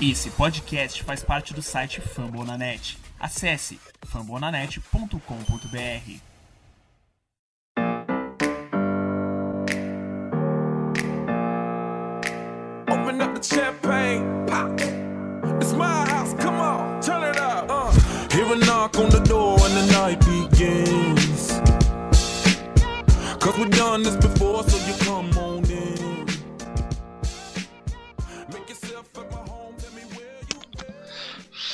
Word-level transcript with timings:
Esse 0.00 0.30
podcast 0.30 1.02
faz 1.02 1.24
parte 1.24 1.52
do 1.52 1.60
site 1.60 2.00
Fambonanet. 2.00 2.96
Acesse 3.18 3.80
fambonanet.com.br. 4.06 5.18
Open 12.88 13.20
up 13.20 13.34
the 13.34 13.42
champagne, 13.42 14.22
pop. 14.46 14.80
It's 15.60 15.72
my 15.72 16.08
house, 16.08 16.32
come 16.34 16.60
on, 16.60 17.00
turn 17.00 17.24
it 17.24 17.36
up. 17.36 17.68
Uh. 17.68 17.90
Hear 18.30 18.52
a 18.52 18.56
knock 18.56 18.96
on 19.00 19.08
the 19.10 19.18
door 19.18 19.58
and 19.64 19.76
the 19.78 19.86
night 19.92 20.20
begins. 20.20 21.58
Cause 23.40 23.58
we've 23.58 23.70
done 23.70 24.04
this 24.04 24.14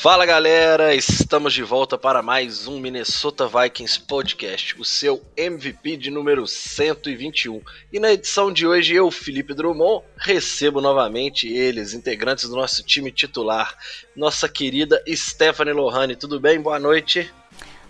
Fala 0.05 0.27
galera, 0.27 0.95
estamos 0.95 1.55
de 1.55 1.63
volta 1.63 1.97
para 1.97 2.21
mais 2.21 2.67
um 2.69 2.79
Minnesota 2.79 3.49
Vikings 3.49 3.99
Podcast, 4.01 4.79
o 4.79 4.85
seu 4.85 5.25
MVP 5.35 5.97
de 5.97 6.11
número 6.11 6.47
121. 6.47 7.63
E 7.91 7.99
na 7.99 8.13
edição 8.13 8.53
de 8.53 8.67
hoje, 8.67 8.95
eu, 8.95 9.11
Felipe 9.11 9.55
Drummond, 9.55 10.05
recebo 10.19 10.83
novamente 10.83 11.49
eles, 11.49 11.95
integrantes 11.95 12.51
do 12.51 12.55
nosso 12.55 12.83
time 12.83 13.11
titular, 13.11 13.75
nossa 14.15 14.47
querida 14.47 15.03
Stephanie 15.09 15.73
Lohane. 15.73 16.17
Tudo 16.17 16.39
bem? 16.39 16.61
Boa 16.61 16.79
noite. 16.79 17.33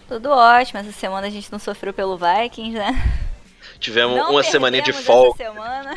Tudo 0.07 0.31
ótimo, 0.31 0.79
essa 0.79 0.93
semana 0.93 1.27
a 1.27 1.31
gente 1.31 1.51
não 1.51 1.59
sofreu 1.59 1.93
pelo 1.93 2.17
Vikings, 2.17 2.79
né? 2.79 3.19
Tivemos 3.81 4.19
Não 4.19 4.31
uma 4.31 4.45
semaninha 4.45 4.85
de 4.85 4.93
folga, 4.93 5.37
semana. 5.37 5.97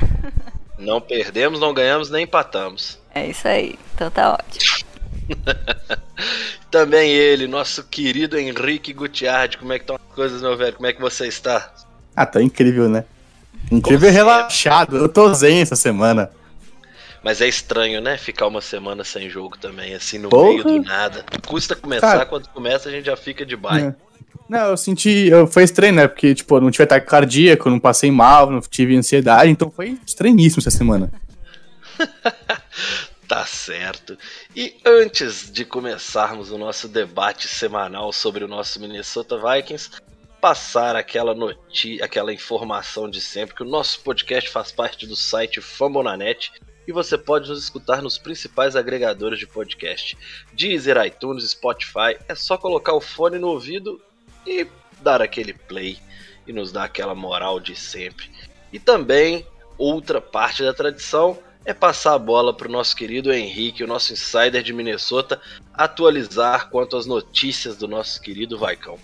não 0.80 0.99
perdemos, 0.99 1.59
não 1.59 1.75
ganhamos 1.75 2.09
nem 2.09 2.23
empatamos. 2.23 2.97
É 3.13 3.27
isso 3.27 3.47
aí, 3.47 3.77
então 3.94 4.09
tá 4.09 4.34
ótimo. 4.34 4.87
Também 6.72 7.12
ele, 7.12 7.48
nosso 7.48 7.84
querido 7.84 8.38
Henrique 8.38 8.94
Gutiardi. 8.94 9.58
Como 9.58 9.72
é 9.73 9.78
que 9.78 9.83
estão 9.83 9.95
as 9.95 10.16
coisas, 10.16 10.42
meu 10.42 10.58
velho? 10.58 10.73
Como 10.73 10.88
é 10.88 10.94
que 10.94 11.02
você 11.02 11.28
está? 11.28 11.73
Ah, 12.16 12.25
tá 12.25 12.42
incrível, 12.42 12.89
né? 12.89 13.06
Incrível 13.72 14.09
e 14.09 14.11
relaxado. 14.11 14.98
Eu 14.98 15.09
tô 15.09 15.33
zen 15.33 15.61
essa 15.61 15.75
semana. 15.75 16.30
Mas 17.23 17.42
é 17.42 17.48
estranho, 17.48 18.02
né? 18.02 18.17
Ficar 18.17 18.48
uma 18.48 18.61
semana 18.61 19.03
sem 19.03 19.30
jogo 19.30 19.58
também, 19.58 19.94
assim, 19.94 20.17
no 20.17 20.30
Porra. 20.30 20.50
meio 20.50 20.64
do 20.64 20.81
nada. 20.81 21.25
Custa 21.45 21.75
começar, 21.75 22.11
Cara. 22.14 22.25
quando 22.25 22.48
começa 22.50 22.89
a 22.89 22.92
gente 22.92 23.05
já 23.05 23.17
fica 23.17 23.45
de 23.45 23.55
baixo. 23.55 23.88
É. 23.88 23.95
Não, 24.48 24.70
eu 24.70 24.78
senti. 24.78 25.28
Eu, 25.28 25.45
foi 25.45 25.64
estranho, 25.64 25.94
né? 25.94 26.08
Porque, 26.08 26.33
tipo, 26.33 26.55
eu 26.55 26.61
não 26.61 26.72
tive 26.72 26.86
ataque 26.86 27.08
cardíaco, 27.08 27.70
não 27.70 27.80
passei 27.80 28.09
mal, 28.09 28.50
não 28.50 28.61
tive 28.61 28.95
ansiedade, 28.95 29.52
então 29.52 29.70
foi 29.70 29.98
estranhíssimo 30.05 30.61
essa 30.61 30.72
semana. 30.72 31.11
Tá 33.28 33.45
certo. 33.45 34.17
E 34.56 34.78
antes 34.86 35.52
de 35.52 35.66
começarmos 35.66 36.50
o 36.50 36.58
nosso 36.58 36.88
debate 36.88 37.47
semanal 37.47 38.14
sobre 38.14 38.45
o 38.45 38.47
nosso 38.47 38.80
Minnesota 38.80 39.38
Vikings, 39.38 39.92
passar 40.39 40.95
aquela 40.95 41.36
notícia, 41.36 42.05
aquela 42.05 42.31
informação 42.31 43.09
de 43.09 43.20
sempre 43.20 43.53
que 43.53 43.64
o 43.64 43.67
nosso 43.67 44.00
podcast 44.00 44.50
faz 44.50 44.72
parte 44.72 45.05
do 45.05 45.16
site 45.16 45.59
Fambonanet 45.59 46.53
e 46.88 46.94
você 46.94 47.17
pode 47.17 47.50
nos 47.50 47.61
escutar 47.61 48.02
nos 48.02 48.17
principais 48.17 48.78
agregadores 48.78 49.38
de 49.38 49.45
podcast: 49.45 50.17
Deezer, 50.53 50.95
iTunes, 51.05 51.52
Spotify. 51.52 52.17
É 52.30 52.36
só 52.36 52.58
colocar 52.58 52.94
o 52.94 53.02
fone 53.02 53.38
no 53.38 53.50
ouvido 53.50 54.02
e 54.45 54.66
dar 55.02 55.22
aquele 55.22 55.52
play 55.52 56.00
e 56.48 56.53
nos 56.53 56.72
dar 56.72 56.86
aquela 56.86 57.14
moral 57.14 57.59
de 57.59 57.75
sempre. 57.75 58.31
E 58.72 58.80
também 58.80 59.45
outra 59.78 60.22
parte 60.22 60.64
da 60.64 60.73
tradição 60.73 61.38
é 61.68 61.73
passar 61.73 62.14
a 62.14 62.18
bola 62.18 62.54
para 62.54 62.70
o 62.70 62.72
nosso 62.72 62.96
querido 62.96 63.32
Henrique, 63.32 63.84
o 63.84 63.88
nosso 63.88 64.14
insider 64.14 64.64
de 64.64 64.72
Minnesota, 64.72 65.38
atualizar 65.73 66.70
quanto 66.70 66.96
às 66.96 67.06
notícias 67.06 67.76
do 67.76 67.90
nosso 67.90 68.22
querido 68.22 68.58
Vaicão. 68.58 68.98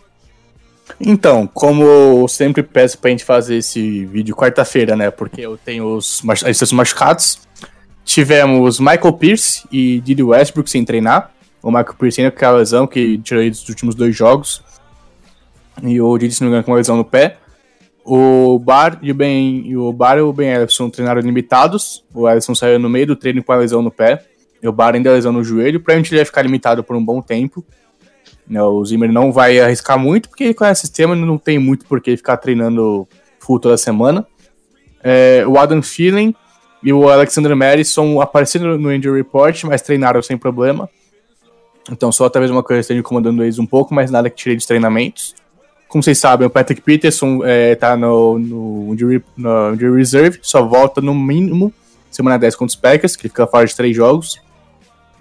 Então, 0.97 1.45
como 1.45 1.84
eu 1.84 2.25
sempre 2.30 2.64
peço 2.64 2.97
pra 2.97 3.11
gente 3.11 3.25
fazer 3.25 3.57
esse 3.57 4.06
vídeo 4.06 4.34
quarta-feira, 4.34 4.96
né? 4.96 5.12
Porque 5.12 5.41
eu 5.41 5.57
tenho 5.57 5.94
os, 5.94 6.23
esses 6.46 6.72
machucados. 6.72 7.41
Tivemos 8.06 8.79
Michael 8.79 9.13
Pierce 9.13 9.68
e 9.69 10.00
Didi 10.00 10.23
Westbrook 10.23 10.69
sem 10.69 10.85
treinar. 10.85 11.31
O 11.62 11.69
Michael 11.69 11.96
Pierce 11.96 12.22
ainda 12.22 12.31
com 12.31 12.38
aquela 12.38 12.59
lesão 12.59 12.88
que 12.88 13.18
tirou 13.18 13.50
dos 13.50 13.68
últimos 13.68 13.94
dois 13.94 14.16
jogos. 14.16 14.63
E 15.81 16.00
o 16.00 16.18
Didi, 16.18 16.34
se 16.34 16.41
não 16.41 16.47
engano, 16.47 16.63
com 16.63 16.72
uma 16.72 16.78
lesão 16.78 16.96
no 16.96 17.03
pé. 17.03 17.38
O 18.06 18.59
Bar 18.59 19.00
e 19.02 19.12
o 19.12 19.16
Ben, 19.16 19.66
e 19.66 19.78
o 19.78 19.91
Bar 19.94 20.18
e 20.18 20.22
o 20.22 20.34
Ben 20.34 20.50
Ellison 20.50 20.90
treinaram 20.90 21.22
limitados. 21.22 22.03
O 22.14 22.30
Ellison 22.30 22.53
saiu 22.53 22.78
no 22.78 22.90
meio 22.90 23.08
do 23.08 23.16
treino 23.16 23.44
com 23.44 23.52
a 23.52 23.58
lesão 23.58 23.81
no 23.81 23.91
pé. 23.91 24.25
E 24.62 24.68
o 24.68 24.72
Bar 24.72 24.96
ainda 24.96 25.12
lesão 25.12 25.31
no 25.31 25.44
joelho. 25.44 25.80
Provavelmente 25.80 26.12
ele 26.12 26.19
vai 26.19 26.25
ficar 26.25 26.41
limitado 26.41 26.84
por 26.84 26.96
um 26.96 27.03
bom 27.03 27.22
tempo. 27.22 27.64
Né, 28.47 28.62
o 28.62 28.84
Zimmer 28.84 29.12
não 29.12 29.31
vai 29.31 29.59
arriscar 29.59 29.97
muito, 29.97 30.28
porque 30.28 30.44
ele 30.44 30.53
conhece 30.53 30.84
o 30.84 30.88
sistema 30.88 31.16
e 31.16 31.19
não 31.19 31.38
tem 31.38 31.58
muito 31.58 31.86
por 31.86 32.02
que 32.02 32.16
ficar 32.18 32.38
treinando 32.38 33.08
full 33.40 33.59
toda 33.59 33.78
semana. 33.78 34.28
É, 35.02 35.46
o 35.47 35.58
Adam 35.58 35.81
Thielen 35.81 36.35
e 36.81 36.91
o 36.91 37.09
Alexander 37.09 37.56
Madison 37.56 38.20
apareceram 38.20 38.78
no 38.78 38.94
Injury 38.94 39.18
Report, 39.18 39.64
mas 39.64 39.81
treinaram 39.81 40.22
sem 40.22 40.38
problema. 40.38 40.90
Então 41.91 42.12
só 42.12 42.30
talvez 42.30 42.52
uma 42.52 42.64
coisa 42.64 42.81
esteja 42.81 43.00
incomodando 43.00 43.44
eles 43.44 43.59
um 43.59 43.66
pouco, 43.66 43.94
mas 43.94 44.12
nada 44.12 44.30
que 44.30 44.35
tire 44.35 44.56
dos 44.56 44.66
treinamentos. 44.66 45.35
Como 45.93 46.01
vocês 46.01 46.17
sabem, 46.17 46.47
o 46.47 46.49
Patrick 46.49 46.81
Peterson 46.81 47.41
é, 47.45 47.75
tá 47.75 47.95
no, 47.95 48.39
no, 48.39 48.95
no 49.37 49.73
Injury 49.75 49.95
Reserve, 49.95 50.39
só 50.41 50.65
volta 50.65 50.99
no 50.99 51.13
mínimo 51.13 51.71
semana 52.09 52.39
10 52.39 52.55
contra 52.55 52.73
os 52.73 52.75
Packers, 52.75 53.15
que 53.15 53.29
fica 53.29 53.45
fora 53.45 53.67
de 53.67 53.75
três 53.75 53.95
jogos. 53.95 54.41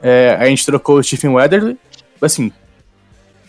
É, 0.02 0.34
a 0.40 0.46
gente 0.46 0.64
trocou 0.64 0.96
o 0.96 1.04
Stephen 1.04 1.32
Weatherly. 1.32 1.76
Assim, 2.22 2.50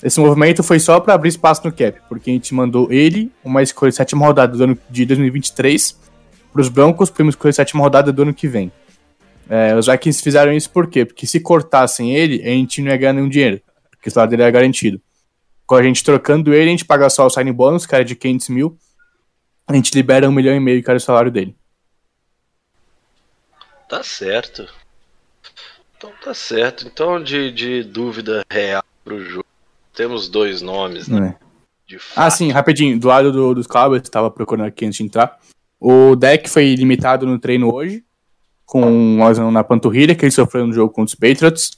esse 0.03 0.19
movimento 0.19 0.61
foi 0.63 0.81
só 0.81 0.99
para 0.99 1.13
abrir 1.13 1.29
espaço 1.29 1.61
no 1.63 1.71
cap, 1.71 1.97
porque 2.09 2.29
a 2.29 2.33
gente 2.33 2.53
mandou 2.53 2.91
ele, 2.91 3.31
uma 3.41 3.63
escolha 3.63 3.91
de 3.91 3.95
sétima 3.95 4.25
rodada 4.25 4.57
do 4.57 4.61
ano 4.61 4.77
de 4.89 5.05
2023, 5.05 5.97
para 6.51 6.61
os 6.61 6.67
Broncos, 6.67 7.09
para 7.09 7.23
uma 7.23 7.29
escolha 7.29 7.51
de 7.51 7.55
sétima 7.55 7.83
rodada 7.83 8.11
do 8.11 8.21
ano 8.23 8.33
que 8.33 8.49
vem. 8.49 8.69
É, 9.49 9.73
os 9.77 9.87
Vikings 9.87 10.21
fizeram 10.21 10.51
isso 10.51 10.69
por 10.69 10.87
quê? 10.87 11.05
Porque 11.05 11.25
se 11.25 11.39
cortassem 11.39 12.13
ele, 12.13 12.41
a 12.43 12.49
gente 12.49 12.81
não 12.81 12.91
ia 12.91 12.97
ganhar 12.97 13.13
nenhum 13.13 13.29
dinheiro, 13.29 13.61
porque 13.91 14.09
o 14.09 14.11
salário 14.11 14.31
dele 14.31 14.43
era 14.43 14.51
garantido. 14.51 14.99
Com 15.65 15.75
a 15.75 15.83
gente 15.83 16.03
trocando 16.03 16.53
ele, 16.53 16.67
a 16.67 16.71
gente 16.71 16.85
paga 16.85 17.09
só 17.09 17.25
o 17.25 17.29
signing 17.29 17.53
bônus, 17.53 17.87
era 17.91 18.03
de 18.03 18.15
500 18.15 18.49
mil, 18.49 18.77
a 19.67 19.73
gente 19.73 19.93
libera 19.93 20.27
um 20.27 20.31
milhão 20.31 20.55
e 20.55 20.59
meio, 20.59 20.83
era 20.85 20.97
o 20.97 20.99
salário 20.99 21.31
dele. 21.31 21.55
Tá 23.87 24.03
certo. 24.03 24.67
Então 25.95 26.11
tá 26.21 26.33
certo. 26.33 26.85
Então, 26.87 27.21
de, 27.23 27.51
de 27.51 27.83
dúvida 27.83 28.43
real 28.49 28.83
pro 29.05 29.23
jogo, 29.23 29.45
temos 29.93 30.27
dois 30.27 30.61
nomes, 30.61 31.07
né? 31.07 31.37
De 31.87 31.99
fato. 31.99 32.25
Ah, 32.25 32.29
sim, 32.29 32.51
rapidinho. 32.51 32.99
Do 32.99 33.07
lado 33.07 33.31
do, 33.31 33.53
dos 33.53 33.67
Cowboys, 33.67 34.01
estava 34.01 34.29
procurando 34.29 34.67
aqui 34.67 34.85
antes 34.85 34.97
de 34.97 35.03
entrar. 35.03 35.39
O 35.79 36.15
deck 36.15 36.49
foi 36.49 36.75
limitado 36.75 37.25
no 37.25 37.37
treino 37.37 37.73
hoje, 37.73 38.03
com 38.65 38.81
uma 38.81 39.27
lesão 39.27 39.51
na 39.51 39.63
panturrilha, 39.63 40.15
que 40.15 40.25
ele 40.25 40.31
sofreu 40.31 40.65
no 40.65 40.73
jogo 40.73 40.93
contra 40.93 41.13
os 41.13 41.15
Patriots. 41.15 41.71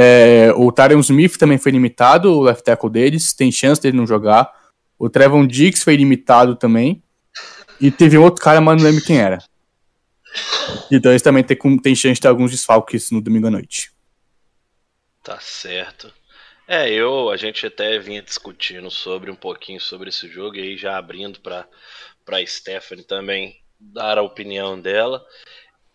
É, 0.00 0.52
o 0.54 0.70
Tyron 0.70 1.00
Smith 1.00 1.36
também 1.36 1.58
foi 1.58 1.72
limitado, 1.72 2.32
o 2.32 2.42
left 2.42 2.62
tackle 2.62 2.88
deles, 2.88 3.32
tem 3.32 3.50
chance 3.50 3.82
dele 3.82 3.96
não 3.96 4.06
jogar. 4.06 4.48
O 4.96 5.10
Trevon 5.10 5.44
Diggs 5.44 5.82
foi 5.82 5.96
limitado 5.96 6.54
também. 6.54 7.02
E 7.80 7.90
teve 7.90 8.16
outro 8.16 8.42
cara, 8.42 8.60
mas 8.60 8.80
não 8.80 8.88
lembro 8.88 9.04
quem 9.04 9.18
era. 9.18 9.38
Então 10.90 11.10
eles 11.10 11.22
também 11.22 11.42
tem, 11.42 11.56
tem 11.78 11.94
chance 11.96 12.14
de 12.14 12.20
ter 12.20 12.28
alguns 12.28 12.52
desfalques 12.52 13.10
no 13.10 13.20
domingo 13.20 13.48
à 13.48 13.50
noite. 13.50 13.90
Tá 15.22 15.40
certo. 15.40 16.12
É, 16.66 16.88
eu, 16.90 17.30
a 17.30 17.36
gente 17.36 17.66
até 17.66 17.98
vinha 17.98 18.22
discutindo 18.22 18.90
sobre 18.90 19.30
um 19.30 19.36
pouquinho 19.36 19.80
sobre 19.80 20.10
esse 20.10 20.28
jogo 20.28 20.56
e 20.56 20.60
aí 20.60 20.76
já 20.76 20.96
abrindo 20.96 21.40
para 21.40 21.66
para 22.24 22.46
Stephanie 22.46 23.04
também 23.04 23.56
dar 23.80 24.18
a 24.18 24.22
opinião 24.22 24.78
dela. 24.78 25.24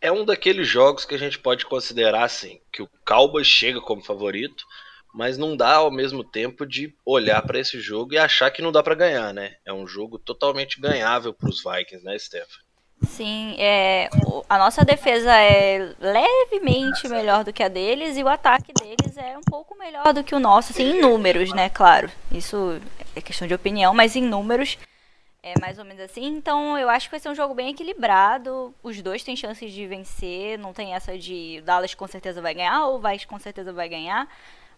É 0.03 0.11
um 0.11 0.25
daqueles 0.25 0.67
jogos 0.67 1.05
que 1.05 1.15
a 1.15 1.17
gente 1.17 1.39
pode 1.39 1.65
considerar 1.65 2.25
assim, 2.25 2.59
que 2.73 2.81
o 2.81 2.89
Cowboys 3.07 3.47
chega 3.47 3.79
como 3.79 4.03
favorito, 4.03 4.65
mas 5.13 5.37
não 5.37 5.55
dá 5.55 5.75
ao 5.75 5.89
mesmo 5.89 6.25
tempo 6.25 6.65
de 6.65 6.93
olhar 7.05 7.41
para 7.43 7.57
esse 7.57 7.79
jogo 7.79 8.13
e 8.13 8.17
achar 8.17 8.51
que 8.51 8.61
não 8.61 8.69
dá 8.69 8.83
para 8.83 8.95
ganhar, 8.95 9.33
né? 9.33 9.55
É 9.65 9.71
um 9.71 9.87
jogo 9.87 10.19
totalmente 10.19 10.81
ganhável 10.81 11.33
para 11.33 11.49
os 11.49 11.63
Vikings, 11.63 12.03
né, 12.03 12.19
Stephanie? 12.19 12.65
Sim, 13.07 13.55
é, 13.57 14.09
a 14.49 14.57
nossa 14.57 14.83
defesa 14.83 15.33
é 15.33 15.95
levemente 15.97 17.07
melhor 17.07 17.45
do 17.45 17.53
que 17.53 17.63
a 17.63 17.69
deles 17.69 18.17
e 18.17 18.23
o 18.23 18.27
ataque 18.27 18.73
deles 18.73 19.15
é 19.15 19.37
um 19.37 19.41
pouco 19.41 19.77
melhor 19.77 20.13
do 20.13 20.21
que 20.21 20.35
o 20.35 20.39
nosso, 20.39 20.73
assim, 20.73 20.97
em 20.97 21.01
números, 21.01 21.53
né, 21.53 21.69
claro. 21.69 22.11
Isso 22.29 22.77
é 23.15 23.21
questão 23.21 23.47
de 23.47 23.53
opinião, 23.53 23.93
mas 23.93 24.17
em 24.17 24.21
números 24.21 24.77
é 25.43 25.59
mais 25.59 25.77
ou 25.77 25.83
menos 25.83 26.01
assim. 26.01 26.25
Então 26.25 26.77
eu 26.79 26.89
acho 26.89 27.07
que 27.07 27.11
vai 27.11 27.19
ser 27.19 27.29
um 27.29 27.35
jogo 27.35 27.53
bem 27.53 27.69
equilibrado. 27.69 28.73
Os 28.81 29.01
dois 29.01 29.23
têm 29.23 29.35
chances 29.35 29.71
de 29.73 29.85
vencer, 29.85 30.57
não 30.57 30.73
tem 30.73 30.95
essa 30.95 31.17
de 31.17 31.61
Dallas 31.65 31.93
com 31.93 32.07
certeza 32.07 32.41
vai 32.41 32.53
ganhar 32.53 32.87
ou 32.87 32.99
Vikes 32.99 33.25
com 33.25 33.37
certeza 33.37 33.73
vai 33.73 33.89
ganhar. 33.89 34.27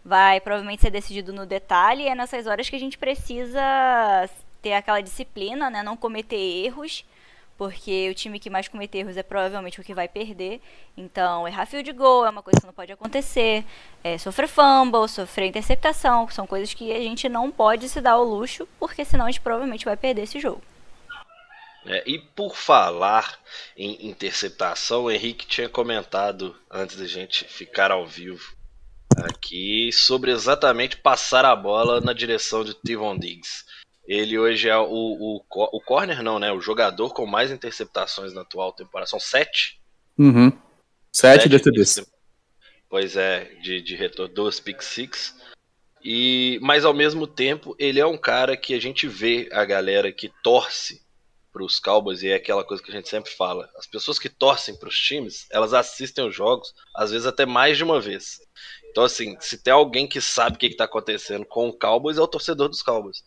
Vai 0.04 0.40
provavelmente 0.40 0.82
ser 0.82 0.90
decidido 0.90 1.32
no 1.32 1.46
detalhe 1.46 2.02
e 2.02 2.08
é 2.08 2.14
nessas 2.14 2.46
horas 2.46 2.68
que 2.68 2.76
a 2.76 2.80
gente 2.80 2.98
precisa 2.98 3.60
ter 4.60 4.72
aquela 4.72 5.00
disciplina, 5.00 5.70
né, 5.70 5.82
não 5.82 5.96
cometer 5.96 6.36
erros 6.36 7.04
porque 7.56 8.08
o 8.10 8.14
time 8.14 8.38
que 8.38 8.50
mais 8.50 8.68
cometer 8.68 8.98
erros 8.98 9.16
é 9.16 9.22
provavelmente 9.22 9.80
o 9.80 9.84
que 9.84 9.94
vai 9.94 10.08
perder. 10.08 10.60
Então, 10.96 11.46
errar 11.46 11.66
field 11.66 11.90
goal 11.92 12.26
é 12.26 12.30
uma 12.30 12.42
coisa 12.42 12.60
que 12.60 12.66
não 12.66 12.72
pode 12.72 12.92
acontecer. 12.92 13.64
É, 14.04 14.18
sofrer 14.18 14.48
fumble, 14.48 15.08
sofrer 15.08 15.48
interceptação, 15.48 16.28
são 16.28 16.46
coisas 16.46 16.72
que 16.74 16.92
a 16.92 17.00
gente 17.00 17.28
não 17.28 17.50
pode 17.50 17.88
se 17.88 18.00
dar 18.00 18.12
ao 18.12 18.24
luxo, 18.24 18.68
porque 18.78 19.04
senão 19.04 19.26
a 19.26 19.30
gente 19.30 19.40
provavelmente 19.40 19.84
vai 19.84 19.96
perder 19.96 20.22
esse 20.22 20.38
jogo. 20.40 20.62
É, 21.86 22.02
e 22.04 22.18
por 22.18 22.56
falar 22.56 23.38
em 23.76 24.08
interceptação, 24.08 25.04
o 25.04 25.10
Henrique 25.10 25.46
tinha 25.46 25.68
comentado 25.68 26.56
antes 26.70 26.96
da 26.96 27.06
gente 27.06 27.44
ficar 27.44 27.92
ao 27.92 28.04
vivo 28.04 28.56
aqui 29.16 29.90
sobre 29.92 30.30
exatamente 30.30 30.96
passar 30.96 31.44
a 31.44 31.54
bola 31.54 32.00
na 32.00 32.12
direção 32.12 32.64
de 32.64 32.74
Tivon 32.74 33.16
Diggs. 33.18 33.64
Ele 34.06 34.38
hoje 34.38 34.68
é 34.68 34.76
o, 34.76 34.86
o, 34.86 35.42
o 35.50 35.80
corner, 35.80 36.22
não, 36.22 36.38
né? 36.38 36.52
O 36.52 36.60
jogador 36.60 37.12
com 37.12 37.26
mais 37.26 37.50
interceptações 37.50 38.32
na 38.32 38.42
atual 38.42 38.72
temporada. 38.72 39.08
São 39.08 39.18
sete? 39.18 39.80
Uhum. 40.16 40.50
Sete, 41.12 41.42
sete 41.42 41.48
DTDs. 41.48 42.06
Pois 42.88 43.16
é, 43.16 43.44
de, 43.62 43.80
de 43.82 43.96
retorno, 43.96 44.32
duas 44.32 44.60
pick 44.60 44.80
six. 44.80 45.34
E, 46.04 46.58
mas 46.62 46.84
ao 46.84 46.94
mesmo 46.94 47.26
tempo, 47.26 47.74
ele 47.78 47.98
é 47.98 48.06
um 48.06 48.16
cara 48.16 48.56
que 48.56 48.74
a 48.74 48.80
gente 48.80 49.08
vê 49.08 49.48
a 49.50 49.64
galera 49.64 50.12
que 50.12 50.30
torce 50.42 51.04
para 51.52 51.64
os 51.64 51.80
Cowboys 51.80 52.22
e 52.22 52.28
é 52.28 52.34
aquela 52.34 52.62
coisa 52.62 52.82
que 52.82 52.90
a 52.90 52.94
gente 52.94 53.08
sempre 53.08 53.32
fala. 53.32 53.68
As 53.76 53.86
pessoas 53.86 54.18
que 54.18 54.28
torcem 54.28 54.76
para 54.76 54.88
os 54.88 54.96
times, 54.96 55.46
elas 55.50 55.72
assistem 55.72 56.24
os 56.28 56.34
jogos, 56.34 56.72
às 56.94 57.10
vezes 57.10 57.26
até 57.26 57.44
mais 57.44 57.76
de 57.76 57.82
uma 57.82 58.00
vez. 58.00 58.38
Então, 58.96 59.04
assim, 59.04 59.36
se 59.40 59.58
tem 59.58 59.74
alguém 59.74 60.06
que 60.06 60.22
sabe 60.22 60.56
o 60.56 60.58
que 60.58 60.68
está 60.68 60.84
acontecendo 60.84 61.44
com 61.44 61.68
o 61.68 61.72
Cowboys, 61.78 62.16
é 62.16 62.22
o 62.22 62.26
torcedor 62.26 62.66
dos 62.70 62.80
Cowboys. 62.80 63.22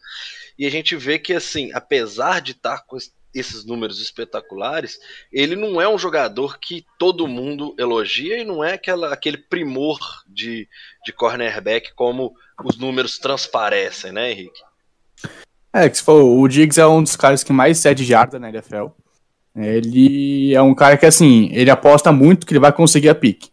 E 0.57 0.65
a 0.65 0.71
gente 0.71 0.95
vê 0.95 1.19
que, 1.19 1.31
assim, 1.31 1.69
apesar 1.75 2.41
de 2.41 2.53
estar 2.53 2.77
tá 2.77 2.83
com 2.87 2.97
esses 3.35 3.63
números 3.65 4.01
espetaculares, 4.01 4.97
ele 5.31 5.55
não 5.55 5.79
é 5.79 5.87
um 5.87 5.99
jogador 5.99 6.57
que 6.57 6.83
todo 6.97 7.27
mundo 7.27 7.75
elogia 7.77 8.39
e 8.39 8.43
não 8.43 8.63
é 8.63 8.73
aquela, 8.73 9.13
aquele 9.13 9.37
primor 9.37 9.99
de, 10.27 10.67
de 11.05 11.13
cornerback 11.13 11.93
como 11.93 12.33
os 12.65 12.75
números 12.75 13.19
transparecem, 13.19 14.11
né, 14.11 14.31
Henrique? 14.31 14.61
É, 15.71 15.87
que 15.87 16.01
o 16.09 16.47
Diggs 16.47 16.81
é 16.81 16.87
um 16.87 17.03
dos 17.03 17.15
caras 17.15 17.43
que 17.43 17.53
mais 17.53 17.77
cede 17.77 18.03
jarda 18.03 18.39
na 18.39 18.49
NFL. 18.49 18.87
Ele 19.55 20.51
é 20.51 20.61
um 20.63 20.73
cara 20.73 20.97
que, 20.97 21.05
assim, 21.05 21.51
ele 21.53 21.69
aposta 21.69 22.11
muito 22.11 22.47
que 22.47 22.53
ele 22.53 22.59
vai 22.59 22.73
conseguir 22.73 23.09
a 23.09 23.13
pique. 23.13 23.51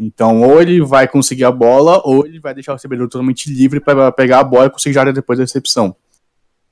Então, 0.00 0.40
ou 0.40 0.62
ele 0.62 0.80
vai 0.80 1.06
conseguir 1.06 1.44
a 1.44 1.52
bola, 1.52 2.00
ou 2.04 2.26
ele 2.26 2.40
vai 2.40 2.54
deixar 2.54 2.72
o 2.72 2.74
recebedor 2.74 3.06
totalmente 3.06 3.52
livre 3.52 3.80
para 3.80 4.10
pegar 4.10 4.40
a 4.40 4.44
bola 4.44 4.66
e 4.66 4.70
conseguir 4.70 4.94
jarda 4.94 5.12
depois 5.12 5.38
da 5.38 5.44
recepção. 5.44 5.94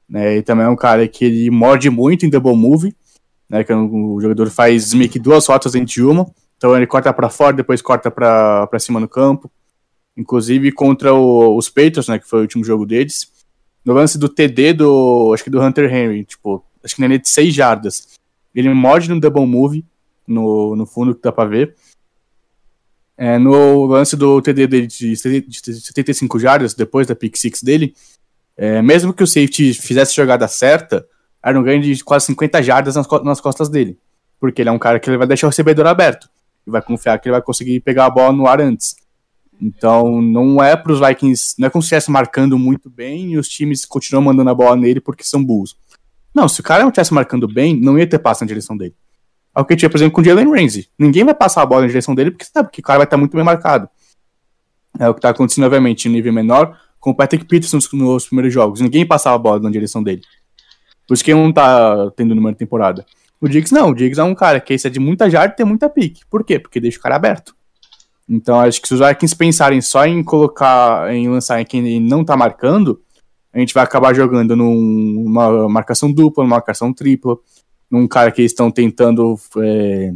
Né, 0.08 0.38
e 0.38 0.42
também 0.42 0.64
é 0.64 0.68
um 0.68 0.76
cara 0.76 1.06
que 1.06 1.26
ele 1.26 1.50
morde 1.50 1.90
muito 1.90 2.24
em 2.24 2.30
double 2.30 2.56
move, 2.56 2.96
né, 3.46 3.62
que 3.62 3.72
o 3.72 4.18
jogador 4.18 4.48
faz 4.48 4.94
meio 4.94 5.10
que 5.10 5.18
duas 5.18 5.46
rotas 5.46 5.72
dentro 5.72 5.92
de 5.92 6.02
uma. 6.02 6.26
Então 6.56 6.74
ele 6.74 6.86
corta 6.86 7.12
para 7.12 7.28
fora, 7.28 7.54
depois 7.54 7.82
corta 7.82 8.10
para 8.10 8.78
cima 8.78 8.98
no 8.98 9.08
campo. 9.08 9.50
Inclusive 10.16 10.72
contra 10.72 11.12
o, 11.12 11.54
os 11.56 11.68
Patriots, 11.68 12.08
né, 12.08 12.18
que 12.18 12.26
foi 12.26 12.40
o 12.40 12.42
último 12.42 12.64
jogo 12.64 12.86
deles. 12.86 13.30
No 13.84 13.92
lance 13.92 14.18
do 14.18 14.28
TD 14.28 14.72
do, 14.72 15.32
acho 15.34 15.44
que 15.44 15.50
do 15.50 15.60
Hunter 15.60 15.94
Henry, 15.94 16.24
tipo, 16.24 16.64
acho 16.82 16.96
que 16.96 17.06
nem 17.06 17.18
de 17.18 17.28
6 17.28 17.54
jardas. 17.54 18.18
Ele 18.54 18.72
morde 18.72 19.10
no 19.10 19.20
double 19.20 19.46
move, 19.46 19.84
no, 20.26 20.74
no 20.74 20.86
fundo 20.86 21.14
que 21.14 21.22
dá 21.22 21.30
pra 21.30 21.44
ver. 21.44 21.76
É, 23.20 23.36
no 23.36 23.86
lance 23.86 24.16
do 24.16 24.40
TD 24.40 24.68
dele 24.68 24.86
de 24.86 25.16
75 25.16 26.38
jardas, 26.38 26.72
depois 26.72 27.04
da 27.04 27.16
pick 27.16 27.36
6 27.36 27.64
dele, 27.64 27.92
é, 28.56 28.80
mesmo 28.80 29.12
que 29.12 29.24
o 29.24 29.26
safety 29.26 29.74
fizesse 29.74 30.12
a 30.12 30.22
jogada 30.22 30.46
certa, 30.46 31.04
era 31.44 31.58
um 31.58 31.62
ganho 31.62 31.82
de 31.82 32.04
quase 32.04 32.26
50 32.26 32.62
jardas 32.62 32.94
nas, 32.94 33.06
nas 33.24 33.40
costas 33.40 33.68
dele. 33.68 33.98
Porque 34.38 34.62
ele 34.62 34.68
é 34.68 34.72
um 34.72 34.78
cara 34.78 35.00
que 35.00 35.10
ele 35.10 35.18
vai 35.18 35.26
deixar 35.26 35.48
o 35.48 35.50
recebedor 35.50 35.86
aberto. 35.86 36.28
E 36.64 36.70
vai 36.70 36.80
confiar 36.80 37.18
que 37.18 37.28
ele 37.28 37.32
vai 37.32 37.42
conseguir 37.42 37.80
pegar 37.80 38.06
a 38.06 38.10
bola 38.10 38.32
no 38.32 38.46
ar 38.46 38.60
antes. 38.60 38.94
Então, 39.60 40.22
não 40.22 40.62
é 40.62 40.76
para 40.76 40.92
os 40.92 41.00
Vikings, 41.00 41.56
não 41.58 41.66
é 41.66 41.70
como 41.70 41.82
se 41.82 41.86
estivesse 41.86 42.10
marcando 42.10 42.56
muito 42.56 42.88
bem 42.88 43.32
e 43.32 43.38
os 43.38 43.48
times 43.48 43.84
continuam 43.84 44.22
mandando 44.22 44.50
a 44.50 44.54
bola 44.54 44.76
nele 44.76 45.00
porque 45.00 45.24
são 45.24 45.44
burros. 45.44 45.76
Não, 46.32 46.48
se 46.48 46.60
o 46.60 46.62
cara 46.62 46.82
não 46.82 46.90
estivesse 46.90 47.12
marcando 47.12 47.48
bem, 47.48 47.74
não 47.74 47.98
ia 47.98 48.06
ter 48.06 48.20
passo 48.20 48.44
na 48.44 48.48
direção 48.48 48.76
dele. 48.76 48.94
É 49.58 49.60
o 49.60 49.64
que 49.64 49.74
tinha, 49.74 49.90
por 49.90 49.96
exemplo, 49.96 50.12
com 50.12 50.20
o 50.20 50.24
Jalen 50.24 50.48
Ramsey. 50.48 50.86
Ninguém 50.96 51.24
vai 51.24 51.34
passar 51.34 51.62
a 51.62 51.66
bola 51.66 51.80
na 51.80 51.88
direção 51.88 52.14
dele 52.14 52.30
porque 52.30 52.44
sabe 52.44 52.70
que 52.70 52.78
o 52.78 52.82
cara 52.84 53.00
vai 53.00 53.06
estar 53.06 53.16
muito 53.16 53.34
bem 53.34 53.44
marcado. 53.44 53.88
É 54.96 55.08
o 55.08 55.12
que 55.12 55.18
está 55.18 55.30
acontecendo, 55.30 55.64
obviamente, 55.64 56.08
em 56.08 56.12
nível 56.12 56.32
menor, 56.32 56.78
com 57.00 57.10
o 57.10 57.14
Patrick 57.14 57.44
Peterson 57.44 57.80
nos, 57.94 58.26
primeiros 58.26 58.54
jogos. 58.54 58.80
Ninguém 58.80 59.04
passava 59.04 59.34
a 59.34 59.38
bola 59.38 59.58
na 59.58 59.68
direção 59.68 60.00
dele. 60.00 60.22
Por 61.08 61.14
isso 61.14 61.24
que 61.24 61.32
ele 61.32 61.40
não 61.40 61.52
tá 61.52 62.08
tendo 62.14 62.36
número 62.36 62.54
de 62.54 62.58
temporada. 62.60 63.04
O 63.40 63.48
Diggs 63.48 63.74
não, 63.74 63.90
o 63.90 63.94
Diggs 63.96 64.20
é 64.20 64.22
um 64.22 64.32
cara 64.32 64.60
que 64.60 64.74
é 64.74 64.88
de 64.88 65.00
muita 65.00 65.28
jarda 65.28 65.54
e 65.54 65.56
tem 65.56 65.66
muita 65.66 65.90
pique. 65.90 66.20
Por 66.30 66.44
quê? 66.44 66.60
Porque 66.60 66.78
deixa 66.78 67.00
o 67.00 67.02
cara 67.02 67.16
aberto. 67.16 67.52
Então 68.28 68.60
acho 68.60 68.80
que 68.80 68.86
se 68.86 68.94
os 68.94 69.00
Vikings 69.00 69.34
pensarem 69.34 69.80
só 69.80 70.06
em 70.06 70.22
colocar, 70.22 71.12
em 71.12 71.28
lançar 71.28 71.60
em 71.60 71.64
quem 71.64 71.98
não 71.98 72.24
tá 72.24 72.36
marcando, 72.36 73.00
a 73.52 73.58
gente 73.58 73.74
vai 73.74 73.82
acabar 73.82 74.14
jogando 74.14 74.54
numa 74.54 75.68
marcação 75.68 76.12
dupla, 76.12 76.44
numa 76.44 76.56
marcação 76.56 76.92
tripla, 76.92 77.36
num 77.90 78.06
cara 78.06 78.30
que 78.30 78.40
eles 78.40 78.52
estão 78.52 78.70
tentando, 78.70 79.38
é, 79.58 80.12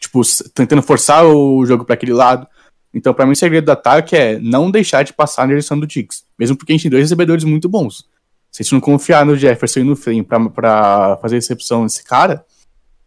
tipo, 0.00 0.20
tentando 0.54 0.82
forçar 0.82 1.24
o 1.24 1.64
jogo 1.64 1.84
para 1.84 1.94
aquele 1.94 2.12
lado. 2.12 2.46
Então, 2.92 3.12
para 3.12 3.26
mim, 3.26 3.32
o 3.32 3.36
segredo 3.36 3.66
do 3.66 3.72
ataque 3.72 4.16
é 4.16 4.38
não 4.38 4.70
deixar 4.70 5.02
de 5.02 5.12
passar 5.12 5.42
na 5.42 5.48
direção 5.48 5.78
do 5.78 5.86
Diggs, 5.86 6.24
mesmo 6.38 6.56
porque 6.56 6.72
a 6.72 6.74
gente 6.74 6.82
tem 6.82 6.90
dois 6.90 7.04
recebedores 7.04 7.44
muito 7.44 7.68
bons. 7.68 8.08
Se 8.50 8.62
a 8.62 8.64
gente 8.64 8.72
não 8.72 8.80
confiar 8.80 9.26
no 9.26 9.36
Jefferson 9.36 9.80
e 9.80 9.84
no 9.84 9.96
Flynn 9.96 10.24
para 10.24 11.18
fazer 11.20 11.36
recepção 11.36 11.82
nesse 11.82 12.02
cara, 12.02 12.44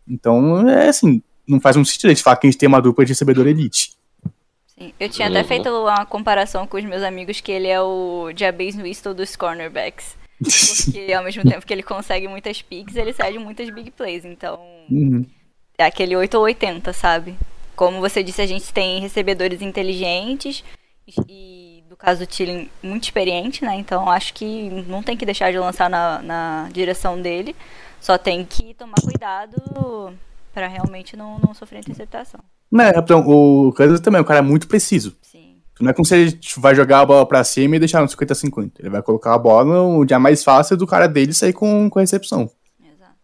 então 0.07 0.67
é 0.69 0.89
assim, 0.89 1.21
não 1.47 1.59
faz 1.59 1.75
um 1.75 1.83
sentido 1.83 2.07
a 2.07 2.13
gente 2.13 2.23
falar 2.23 2.37
que 2.37 2.47
a 2.47 2.51
gente 2.51 2.59
tem 2.59 2.67
uma 2.67 2.81
dupla 2.81 3.03
de 3.03 3.11
recebedor 3.11 3.47
elite. 3.47 3.93
Sim. 4.67 4.93
Eu 4.99 5.09
tinha 5.09 5.27
até 5.27 5.43
feito 5.43 5.69
uma 5.69 6.05
comparação 6.05 6.65
com 6.65 6.77
os 6.77 6.85
meus 6.85 7.03
amigos 7.03 7.41
que 7.41 7.51
ele 7.51 7.67
é 7.67 7.81
o 7.81 8.31
Jabez 8.35 8.75
Whistle 8.75 9.13
dos 9.13 9.35
cornerbacks. 9.35 10.15
Porque 10.43 11.11
ao 11.13 11.23
mesmo 11.23 11.43
tempo 11.43 11.65
que 11.65 11.73
ele 11.73 11.83
consegue 11.83 12.27
muitas 12.27 12.61
picks, 12.61 12.95
ele 12.95 13.13
cede 13.13 13.39
muitas 13.39 13.69
big 13.69 13.91
plays. 13.91 14.25
Então, 14.25 14.59
uhum. 14.89 15.25
é 15.77 15.85
aquele 15.85 16.15
8 16.15 16.35
ou 16.35 16.43
80, 16.43 16.91
sabe? 16.93 17.35
Como 17.75 17.99
você 17.99 18.23
disse, 18.23 18.41
a 18.41 18.47
gente 18.47 18.71
tem 18.73 18.99
recebedores 18.99 19.61
inteligentes 19.61 20.63
e, 21.27 21.83
do 21.89 21.95
caso 21.95 22.21
do 22.21 22.25
Tilling, 22.25 22.69
muito 22.81 23.03
experiente, 23.03 23.63
né? 23.63 23.75
Então, 23.75 24.09
acho 24.09 24.33
que 24.33 24.69
não 24.87 25.01
tem 25.01 25.17
que 25.17 25.25
deixar 25.25 25.51
de 25.51 25.57
lançar 25.57 25.89
na, 25.89 26.21
na 26.21 26.69
direção 26.71 27.21
dele. 27.21 27.55
Só 27.99 28.17
tem 28.17 28.45
que 28.45 28.73
tomar 28.73 29.01
cuidado 29.01 30.15
para 30.53 30.67
realmente 30.67 31.15
não, 31.15 31.39
não 31.39 31.53
sofrer 31.53 31.79
interceptação. 31.79 32.39
Né, 32.71 32.91
então, 32.95 33.27
o 33.27 33.73
Kansas 33.73 33.99
também 33.99 34.19
é 34.19 34.21
um 34.21 34.25
cara 34.25 34.41
muito 34.41 34.67
preciso. 34.67 35.15
Não 35.79 35.89
é 35.89 35.93
como 35.93 36.05
se 36.05 36.15
ele 36.15 36.39
vai 36.57 36.75
jogar 36.75 36.99
a 36.99 37.05
bola 37.05 37.25
pra 37.25 37.43
cima 37.43 37.75
e 37.75 37.79
deixar 37.79 38.01
no 38.01 38.07
50-50. 38.07 38.73
Ele 38.79 38.89
vai 38.89 39.01
colocar 39.01 39.33
a 39.33 39.37
bola 39.37 39.63
no 39.63 40.05
dia 40.05 40.19
mais 40.19 40.43
fácil 40.43 40.77
do 40.77 40.85
cara 40.85 41.07
dele 41.07 41.33
sair 41.33 41.53
com, 41.53 41.89
com 41.89 41.99
a 41.99 42.01
recepção. 42.01 42.51
Exato. 42.79 43.15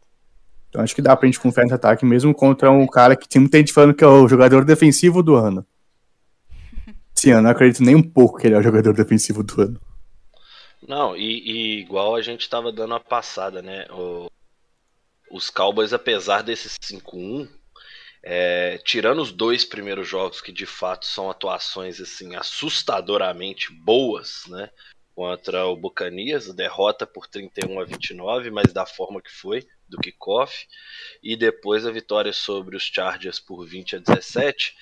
Então 0.70 0.82
acho 0.82 0.96
que 0.96 1.02
dá 1.02 1.16
pra 1.16 1.28
gente 1.28 1.40
confiar 1.40 1.64
nesse 1.64 1.76
ataque 1.76 2.06
mesmo 2.06 2.34
contra 2.34 2.72
um 2.72 2.88
cara 2.88 3.16
que 3.16 3.30
tem 3.30 3.40
muita 3.40 3.58
gente 3.60 3.74
falando 3.74 3.94
que 3.94 4.04
é 4.04 4.08
o 4.08 4.28
jogador 4.28 4.66
defensivo 4.66 5.22
do 5.22 5.36
ano. 5.36 5.66
Sim, 7.14 7.32
eu 7.32 7.42
não 7.42 7.52
acredito 7.52 7.84
nem 7.84 7.96
um 7.96 8.04
pouco 8.04 8.40
que 8.40 8.48
ele 8.48 8.56
é 8.56 8.60
o 8.60 8.64
jogador 8.64 8.94
defensivo 8.94 9.44
do 9.44 9.62
ano. 9.62 9.80
Não, 10.88 11.16
e, 11.16 11.22
e 11.22 11.80
igual 11.82 12.16
a 12.16 12.22
gente 12.22 12.50
tava 12.50 12.72
dando 12.72 12.94
a 12.96 13.00
passada, 13.00 13.62
né? 13.62 13.86
O, 13.92 14.32
os 15.32 15.50
Cowboys, 15.50 15.94
apesar 15.94 16.42
desses 16.42 16.76
5-1, 16.82 17.48
é, 18.30 18.78
tirando 18.80 19.22
os 19.22 19.32
dois 19.32 19.64
primeiros 19.64 20.06
jogos 20.06 20.42
que 20.42 20.52
de 20.52 20.66
fato 20.66 21.06
são 21.06 21.30
atuações 21.30 22.02
assim 22.02 22.36
assustadoramente 22.36 23.72
boas, 23.72 24.44
né? 24.50 24.70
Contra 25.16 25.66
o 25.66 25.78
Bucanias, 25.78 26.54
derrota 26.54 27.08
por 27.08 27.26
31 27.26 27.80
a 27.80 27.86
29, 27.86 28.52
mas 28.52 28.74
da 28.74 28.86
forma 28.86 29.22
que 29.22 29.32
foi, 29.32 29.66
do 29.88 29.98
kickoff, 29.98 30.68
e 31.24 31.38
depois 31.38 31.86
a 31.86 31.92
vitória 31.92 32.34
sobre 32.34 32.76
os 32.76 32.84
Chargers 32.84 33.40
por 33.40 33.66
20 33.66 33.96
a 33.96 34.00
17 34.00 34.76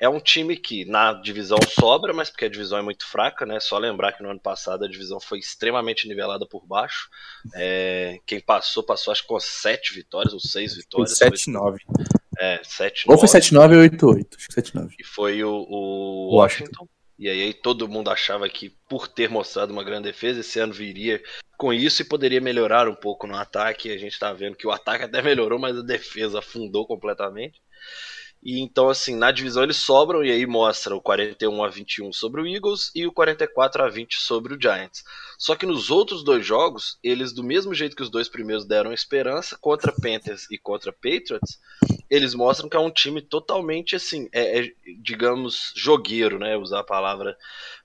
é 0.00 0.08
um 0.08 0.20
time 0.20 0.56
que 0.56 0.84
na 0.84 1.12
divisão 1.12 1.58
sobra, 1.68 2.12
mas 2.12 2.30
porque 2.30 2.46
a 2.46 2.50
divisão 2.50 2.78
é 2.78 2.82
muito 2.82 3.06
fraca, 3.06 3.46
né? 3.46 3.60
Só 3.60 3.78
lembrar 3.78 4.12
que 4.12 4.22
no 4.24 4.30
ano 4.30 4.40
passado 4.40 4.84
a 4.84 4.88
divisão 4.88 5.20
foi 5.20 5.38
extremamente 5.38 6.06
nivelada 6.08 6.46
por 6.46 6.66
baixo. 6.66 7.08
É, 7.54 8.18
quem 8.26 8.40
passou, 8.40 8.82
passou 8.82 9.12
acho 9.12 9.22
que 9.22 9.28
com 9.28 9.38
sete 9.38 9.94
vitórias 9.94 10.34
ou 10.34 10.40
seis 10.40 10.74
vitórias. 10.74 11.18
7-9. 11.18 11.78
É, 12.40 12.60
7 12.62 13.04
Ou 13.08 13.18
foi 13.18 13.28
7-9 13.28 13.76
ou 13.76 14.14
8-8. 14.14 14.26
Acho 14.36 14.48
que 14.48 14.54
7-9. 14.54 14.90
E 14.98 15.04
foi 15.04 15.42
o, 15.42 15.66
o 15.68 16.36
Washington. 16.36 16.64
Washington. 16.64 16.88
E 17.18 17.28
aí 17.28 17.52
todo 17.52 17.88
mundo 17.88 18.10
achava 18.10 18.48
que 18.48 18.70
por 18.88 19.08
ter 19.08 19.28
mostrado 19.28 19.72
uma 19.72 19.82
grande 19.82 20.04
defesa, 20.04 20.40
esse 20.40 20.60
ano 20.60 20.72
viria 20.72 21.20
com 21.56 21.72
isso 21.72 22.00
e 22.00 22.04
poderia 22.04 22.40
melhorar 22.40 22.88
um 22.88 22.94
pouco 22.94 23.26
no 23.26 23.34
ataque. 23.34 23.90
A 23.90 23.98
gente 23.98 24.16
tá 24.16 24.32
vendo 24.32 24.56
que 24.56 24.66
o 24.66 24.70
ataque 24.70 25.04
até 25.04 25.20
melhorou, 25.20 25.58
mas 25.58 25.76
a 25.76 25.82
defesa 25.82 26.38
afundou 26.38 26.86
completamente. 26.86 27.60
E 28.40 28.60
então, 28.60 28.88
assim, 28.88 29.16
na 29.16 29.32
divisão 29.32 29.64
eles 29.64 29.78
sobram 29.78 30.24
e 30.24 30.30
aí 30.30 30.46
mostra 30.46 30.94
o 30.94 31.02
41 31.02 31.60
a 31.64 31.68
21 31.68 32.12
sobre 32.12 32.40
o 32.40 32.46
Eagles 32.46 32.92
e 32.94 33.04
o 33.04 33.12
44 33.12 33.82
a 33.82 33.88
20 33.88 34.14
sobre 34.14 34.54
o 34.54 34.58
Giants. 34.60 35.02
Só 35.36 35.56
que 35.56 35.66
nos 35.66 35.90
outros 35.90 36.22
dois 36.22 36.46
jogos, 36.46 36.98
eles, 37.02 37.32
do 37.32 37.42
mesmo 37.42 37.74
jeito 37.74 37.96
que 37.96 38.02
os 38.02 38.10
dois 38.10 38.28
primeiros 38.28 38.64
deram 38.64 38.92
esperança, 38.92 39.58
contra 39.60 39.92
Panthers 39.92 40.48
e 40.52 40.58
contra 40.58 40.92
Patriots, 40.92 41.58
eles 42.10 42.34
mostram 42.34 42.68
que 42.68 42.76
é 42.76 42.80
um 42.80 42.90
time 42.90 43.20
totalmente, 43.20 43.96
assim, 43.96 44.28
é, 44.32 44.60
é 44.60 44.72
digamos, 45.00 45.72
jogueiro, 45.76 46.38
né? 46.38 46.56
Usar 46.56 46.80
a 46.80 46.84
palavra 46.84 47.36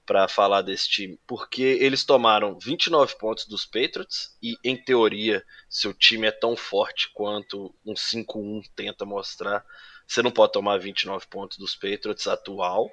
para 0.06 0.28
falar 0.28 0.62
desse 0.62 0.90
time, 0.90 1.20
porque 1.26 1.62
eles 1.62 2.04
tomaram 2.04 2.58
29 2.60 3.18
pontos 3.18 3.46
dos 3.48 3.66
Patriots 3.66 4.36
e, 4.42 4.56
em 4.64 4.76
teoria, 4.76 5.44
seu 5.70 5.94
time 5.94 6.28
é 6.28 6.32
tão 6.32 6.56
forte 6.56 7.10
quanto 7.14 7.74
um 7.86 7.94
5-1 7.94 8.64
tenta 8.76 9.06
mostrar, 9.06 9.66
você 10.06 10.22
não 10.22 10.32
pode 10.32 10.52
tomar 10.52 10.78
29 10.78 11.28
pontos 11.28 11.58
dos 11.58 11.76
Patriots 11.76 12.28
atual. 12.28 12.92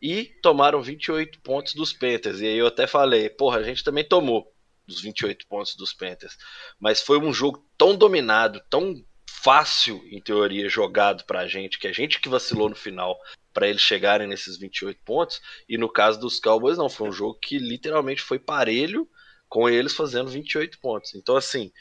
E 0.00 0.24
tomaram 0.42 0.80
28 0.82 1.40
pontos 1.40 1.74
dos 1.74 1.92
Panthers. 1.92 2.40
E 2.40 2.46
aí 2.46 2.56
eu 2.56 2.66
até 2.66 2.86
falei, 2.86 3.28
porra, 3.28 3.58
a 3.58 3.62
gente 3.62 3.84
também 3.84 4.02
tomou 4.02 4.50
os 4.88 5.00
28 5.00 5.46
pontos 5.46 5.76
dos 5.76 5.92
Panthers. 5.92 6.38
Mas 6.80 7.02
foi 7.02 7.18
um 7.18 7.34
jogo 7.34 7.62
tão 7.76 7.94
dominado, 7.94 8.62
tão 8.70 8.94
fácil, 9.42 10.02
em 10.10 10.20
teoria, 10.20 10.68
jogado 10.68 11.24
pra 11.24 11.46
gente, 11.46 11.78
que 11.78 11.86
a 11.86 11.92
gente 11.92 12.20
que 12.20 12.28
vacilou 12.28 12.68
no 12.68 12.74
final 12.74 13.18
para 13.52 13.68
eles 13.68 13.80
chegarem 13.80 14.26
nesses 14.26 14.58
28 14.58 15.00
pontos. 15.04 15.40
E 15.68 15.76
no 15.76 15.88
caso 15.88 16.20
dos 16.20 16.38
Cowboys, 16.38 16.78
não. 16.78 16.88
Foi 16.88 17.08
um 17.08 17.12
jogo 17.12 17.38
que 17.40 17.58
literalmente 17.58 18.22
foi 18.22 18.38
parelho 18.38 19.08
com 19.48 19.68
eles 19.68 19.94
fazendo 19.94 20.30
28 20.30 20.78
pontos. 20.80 21.14
Então, 21.14 21.36
assim, 21.36 21.72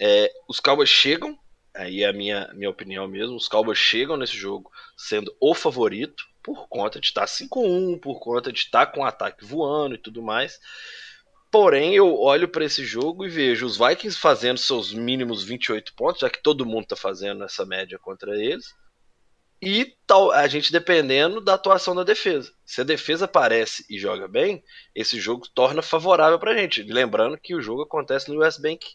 é, 0.00 0.30
os 0.48 0.60
Cowboys 0.60 0.88
chegam, 0.88 1.38
aí 1.74 2.02
é 2.02 2.08
a 2.08 2.12
minha, 2.12 2.50
minha 2.54 2.70
opinião 2.70 3.06
mesmo, 3.06 3.36
os 3.36 3.48
Cowboys 3.48 3.78
chegam 3.78 4.16
nesse 4.16 4.36
jogo 4.36 4.70
sendo 4.96 5.34
o 5.40 5.54
favorito, 5.54 6.24
por 6.42 6.68
conta 6.68 6.98
de 6.98 7.06
estar 7.06 7.26
5-1, 7.26 8.00
por 8.00 8.18
conta 8.18 8.50
de 8.50 8.60
estar 8.60 8.86
com 8.86 9.00
o 9.00 9.04
ataque 9.04 9.44
voando 9.44 9.94
e 9.94 9.98
tudo 9.98 10.22
mais. 10.22 10.58
Porém, 11.50 11.94
eu 11.94 12.16
olho 12.16 12.48
para 12.48 12.64
esse 12.64 12.84
jogo 12.84 13.26
e 13.26 13.28
vejo 13.28 13.66
os 13.66 13.76
Vikings 13.76 14.18
fazendo 14.18 14.58
seus 14.58 14.92
mínimos 14.92 15.42
28 15.42 15.94
pontos, 15.94 16.20
já 16.20 16.30
que 16.30 16.42
todo 16.42 16.64
mundo 16.64 16.84
está 16.84 16.96
fazendo 16.96 17.42
essa 17.42 17.66
média 17.66 17.98
contra 17.98 18.36
eles. 18.36 18.72
E 19.62 19.94
tal, 20.06 20.30
a 20.30 20.46
gente 20.46 20.72
dependendo 20.72 21.40
da 21.40 21.54
atuação 21.54 21.94
da 21.94 22.04
defesa. 22.04 22.50
Se 22.64 22.80
a 22.80 22.84
defesa 22.84 23.26
aparece 23.26 23.84
e 23.90 23.98
joga 23.98 24.26
bem, 24.26 24.62
esse 24.94 25.20
jogo 25.20 25.46
torna 25.52 25.82
favorável 25.82 26.38
para 26.38 26.52
a 26.52 26.56
gente. 26.56 26.82
Lembrando 26.84 27.36
que 27.36 27.54
o 27.54 27.60
jogo 27.60 27.82
acontece 27.82 28.32
no 28.32 28.42
US 28.42 28.56
Bank 28.56 28.86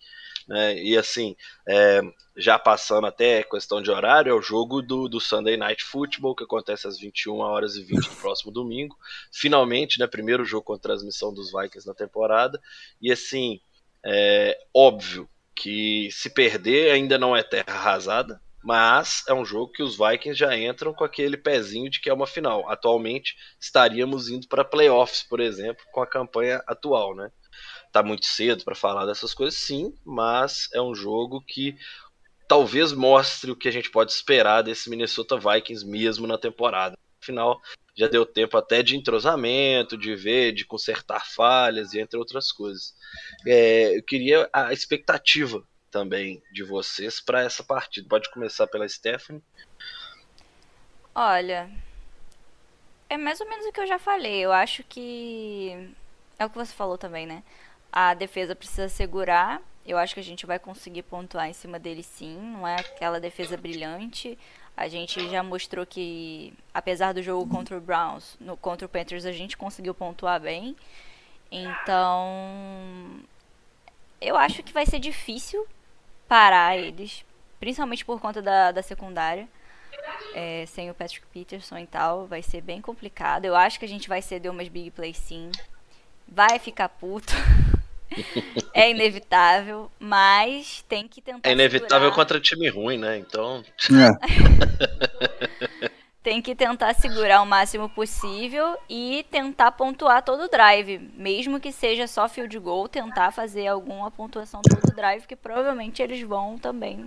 né? 0.48 0.78
E 0.78 0.98
assim, 0.98 1.36
é, 1.68 2.02
já 2.38 2.60
passando 2.60 3.08
até 3.08 3.44
questão 3.44 3.82
de 3.82 3.90
horário, 3.90 4.30
é 4.30 4.34
o 4.34 4.42
jogo 4.42 4.82
do, 4.82 5.08
do 5.08 5.20
Sunday 5.20 5.58
Night 5.58 5.84
Football, 5.84 6.36
que 6.36 6.44
acontece 6.44 6.88
às 6.88 7.00
21 7.00 7.38
horas 7.38 7.76
e 7.76 7.84
20 7.84 8.10
do 8.10 8.16
próximo 8.18 8.52
domingo. 8.52 8.96
Finalmente, 9.32 10.00
né, 10.00 10.08
primeiro 10.08 10.46
jogo 10.46 10.66
com 10.66 10.78
transmissão 10.78 11.34
dos 11.34 11.52
Vikings 11.52 11.88
na 11.88 11.94
temporada. 11.94 12.60
E 13.02 13.12
assim, 13.12 13.60
é 14.06 14.58
óbvio 14.74 15.28
que 15.56 16.10
se 16.12 16.30
perder 16.30 16.92
ainda 16.92 17.18
não 17.18 17.36
é 17.36 17.42
terra 17.42 17.74
arrasada, 17.74 18.42
mas 18.66 19.24
é 19.28 19.34
um 19.34 19.46
jogo 19.46 19.72
que 19.72 19.84
os 19.84 19.96
Vikings 19.96 20.38
já 20.38 20.58
entram 20.58 20.94
com 20.94 21.04
aquele 21.04 21.38
pezinho 21.38 21.90
de 21.90 22.02
que 22.02 22.10
é 22.10 22.14
uma 22.14 22.28
final. 22.28 22.68
Atualmente 22.70 23.36
estaríamos 23.60 24.28
indo 24.28 24.48
para 24.48 24.66
playoffs, 24.66 25.24
por 25.24 25.40
exemplo, 25.40 25.86
com 25.92 26.02
a 26.02 26.08
campanha 26.08 26.64
atual, 26.68 27.16
né? 27.16 27.32
Tá 27.96 28.04
muito 28.04 28.26
cedo 28.26 28.66
para 28.66 28.76
falar 28.76 29.06
dessas 29.06 29.34
coisas, 29.34 29.58
sim, 29.58 29.96
mas 30.04 30.68
é 30.74 30.82
um 30.82 30.94
jogo 30.94 31.40
que 31.40 31.78
talvez 32.46 32.92
mostre 32.92 33.50
o 33.52 33.56
que 33.56 33.70
a 33.70 33.72
gente 33.72 33.90
pode 33.90 34.12
esperar 34.12 34.64
desse 34.64 34.90
Minnesota 34.90 35.38
Vikings 35.38 35.86
mesmo 35.86 36.28
na 36.28 36.38
temporada. 36.38 36.98
Afinal, 37.22 37.62
já 37.96 38.10
deu 38.10 38.26
tempo 38.26 38.58
até 38.58 38.84
de 38.84 38.98
entrosamento, 38.98 39.98
de 39.98 40.14
ver, 40.14 40.52
de 40.52 40.66
consertar 40.66 41.26
falhas 41.26 41.94
e 41.94 42.00
entre 42.02 42.20
outras 42.20 42.52
coisas. 42.52 42.94
É, 43.48 43.98
eu 43.98 44.04
queria 44.04 44.50
a 44.52 44.74
expectativa 44.74 45.64
também 45.90 46.44
de 46.52 46.64
vocês 46.64 47.22
para 47.22 47.44
essa 47.44 47.64
partida. 47.64 48.10
Pode 48.10 48.30
começar 48.30 48.68
pela 48.68 48.90
Stephanie. 48.90 49.42
Olha, 51.16 51.72
é 53.10 53.16
mais 53.16 53.40
ou 53.40 53.48
menos 53.48 53.66
o 53.66 53.72
que 53.72 53.80
eu 53.80 53.88
já 53.88 53.98
falei. 53.98 54.44
Eu 54.44 54.52
acho 54.52 54.84
que 54.84 55.96
é 56.38 56.46
o 56.46 56.50
que 56.50 56.58
você 56.58 56.74
falou 56.74 56.98
também, 56.98 57.26
né? 57.26 57.42
A 57.96 58.14
defesa 58.14 58.54
precisa 58.54 58.90
segurar. 58.90 59.62
Eu 59.86 59.98
acho 59.98 60.14
que 60.14 60.20
a 60.20 60.24
gente 60.24 60.46
vai 60.46 60.60
conseguir 60.60 61.04
pontuar 61.04 61.48
em 61.48 61.54
cima 61.54 61.80
dele 61.80 62.04
sim. 62.04 62.38
Não 62.38 62.68
é 62.68 62.76
aquela 62.76 63.22
defesa 63.22 63.56
brilhante. 63.56 64.38
A 64.76 64.90
gente 64.90 65.30
já 65.30 65.42
mostrou 65.42 65.86
que, 65.86 66.54
apesar 66.74 67.14
do 67.14 67.24
jogo 67.24 67.50
contra 67.50 67.78
o 67.78 67.80
Browns, 67.80 68.36
no, 68.38 68.58
contra 68.58 68.86
o 68.86 68.90
Panthers, 68.90 69.26
a 69.26 69.32
gente 69.32 69.56
conseguiu 69.56 69.94
pontuar 69.94 70.42
bem. 70.42 70.76
Então, 71.50 73.22
eu 74.20 74.36
acho 74.36 74.62
que 74.62 74.74
vai 74.74 74.86
ser 74.86 75.00
difícil 75.00 75.66
parar 76.28 76.78
eles, 76.78 77.24
principalmente 77.62 78.04
por 78.04 78.20
conta 78.20 78.42
da, 78.42 78.74
da 78.74 78.82
secundária. 78.82 79.48
É, 80.34 80.66
sem 80.68 80.92
o 80.92 80.94
Patrick 80.94 81.26
Peterson 81.28 81.78
e 81.78 81.88
tal, 81.88 82.28
vai 82.28 82.42
ser 82.42 82.60
bem 82.60 82.82
complicado. 82.82 83.46
Eu 83.46 83.56
acho 83.56 83.80
que 83.80 83.86
a 83.86 83.88
gente 83.88 84.10
vai 84.10 84.22
ceder 84.22 84.52
umas 84.52 84.68
big 84.68 84.92
plays 84.92 85.18
sim. 85.18 85.50
Vai 86.28 86.60
ficar 86.60 86.90
puto. 86.90 87.34
é 88.74 88.90
inevitável, 88.92 89.92
mas 90.00 90.84
tem 90.88 91.08
que 91.08 91.22
tentar. 91.22 91.50
É 91.50 91.54
inevitável 91.54 92.10
segurar. 92.10 92.16
contra 92.16 92.40
time 92.40 92.70
ruim, 92.70 92.98
né? 92.98 93.18
Então. 93.18 93.64
É. 93.92 94.10
tem 96.26 96.42
que 96.42 96.56
tentar 96.56 96.96
segurar 96.96 97.44
o 97.44 97.46
máximo 97.46 97.88
possível 97.88 98.76
e 98.90 99.24
tentar 99.30 99.72
pontuar 99.74 100.24
todo 100.24 100.46
o 100.46 100.50
drive, 100.50 100.98
mesmo 101.16 101.60
que 101.60 101.72
seja 101.72 102.08
só 102.08 102.28
field 102.28 102.58
goal, 102.58 102.90
tentar 102.90 103.32
fazer 103.32 103.68
alguma 103.68 104.10
pontuação 104.10 104.60
todo 104.64 104.92
o 104.92 104.96
drive, 104.96 105.28
que 105.28 105.36
provavelmente 105.36 106.02
eles 106.02 106.22
vão 106.24 106.58
também 106.58 107.06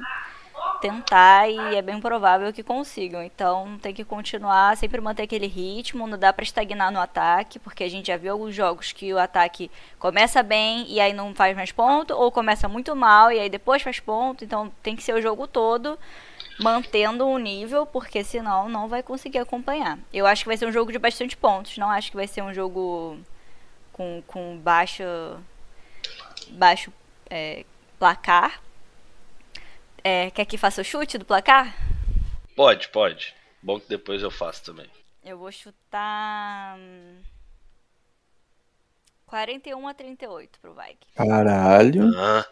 tentar 0.81 1.49
e 1.49 1.77
é 1.77 1.83
bem 1.83 2.00
provável 2.00 2.53
que 2.53 2.62
consigam. 2.62 3.23
Então 3.23 3.79
tem 3.81 3.93
que 3.93 4.05
continuar, 4.05 4.77
sempre 4.77 5.00
manter 5.00 5.25
aquele 5.25 5.47
ritmo, 5.47 6.07
não 6.07 6.19
dá 6.19 6.33
para 6.33 6.45
estagnar 6.45 6.93
no 6.93 7.00
ataque, 7.00 7.59
porque 7.59 7.85
a 7.85 7.91
gente 7.91 8.09
já 8.09 8.17
viu 8.17 8.33
alguns 8.33 8.55
jogos 8.55 8.93
que 8.93 9.12
o 9.12 9.19
ataque 9.19 9.71
começa 9.99 10.43
bem 10.43 10.87
e 10.88 11.00
aí 11.00 11.12
não 11.12 11.35
faz 11.35 11.57
mais 11.57 11.73
ponto, 11.73 12.15
ou 12.15 12.31
começa 12.31 12.69
muito 12.69 12.95
mal 12.95 13.31
e 13.33 13.38
aí 13.38 13.49
depois 13.49 13.83
faz 13.83 14.00
ponto. 14.00 14.45
Então 14.45 14.73
tem 14.83 14.95
que 14.97 15.03
ser 15.03 15.15
o 15.15 15.23
jogo 15.23 15.47
todo 15.47 15.99
mantendo 16.59 17.27
o 17.27 17.38
nível, 17.38 17.87
porque 17.87 18.25
senão 18.25 18.69
não 18.69 18.88
vai 18.88 19.03
conseguir 19.03 19.38
acompanhar. 19.38 19.99
Eu 20.12 20.27
acho 20.27 20.43
que 20.43 20.49
vai 20.49 20.57
ser 20.57 20.67
um 20.67 20.73
jogo 20.73 20.91
de 20.91 20.99
bastante 20.99 21.37
pontos, 21.37 21.79
não 21.79 21.91
acho 21.91 22.11
que 22.11 22.17
vai 22.17 22.27
ser 22.27 22.43
um 22.43 22.53
jogo 22.53 23.17
com, 23.93 24.23
com 24.27 24.57
baixo 24.59 25.05
baixo 26.50 26.93
é, 27.29 27.65
placar, 27.99 28.61
é, 30.09 30.31
quer 30.31 30.47
que 30.47 30.57
faça 30.57 30.81
o 30.81 30.85
chute 30.85 31.19
do 31.19 31.27
placar? 31.27 31.77
Pode, 32.57 32.88
pode. 32.88 33.35
Bom 33.62 33.79
que 33.79 33.88
depois 33.88 34.23
eu 34.23 34.31
faço 34.31 34.65
também. 34.65 34.88
Eu 35.23 35.37
vou 35.37 35.53
chutar. 35.53 36.79
41 39.27 39.87
a 39.87 39.93
38 39.93 40.59
pro 40.61 40.75
Vikings. 40.75 41.15
Caralho. 41.15 42.11
Ah, 42.17 42.47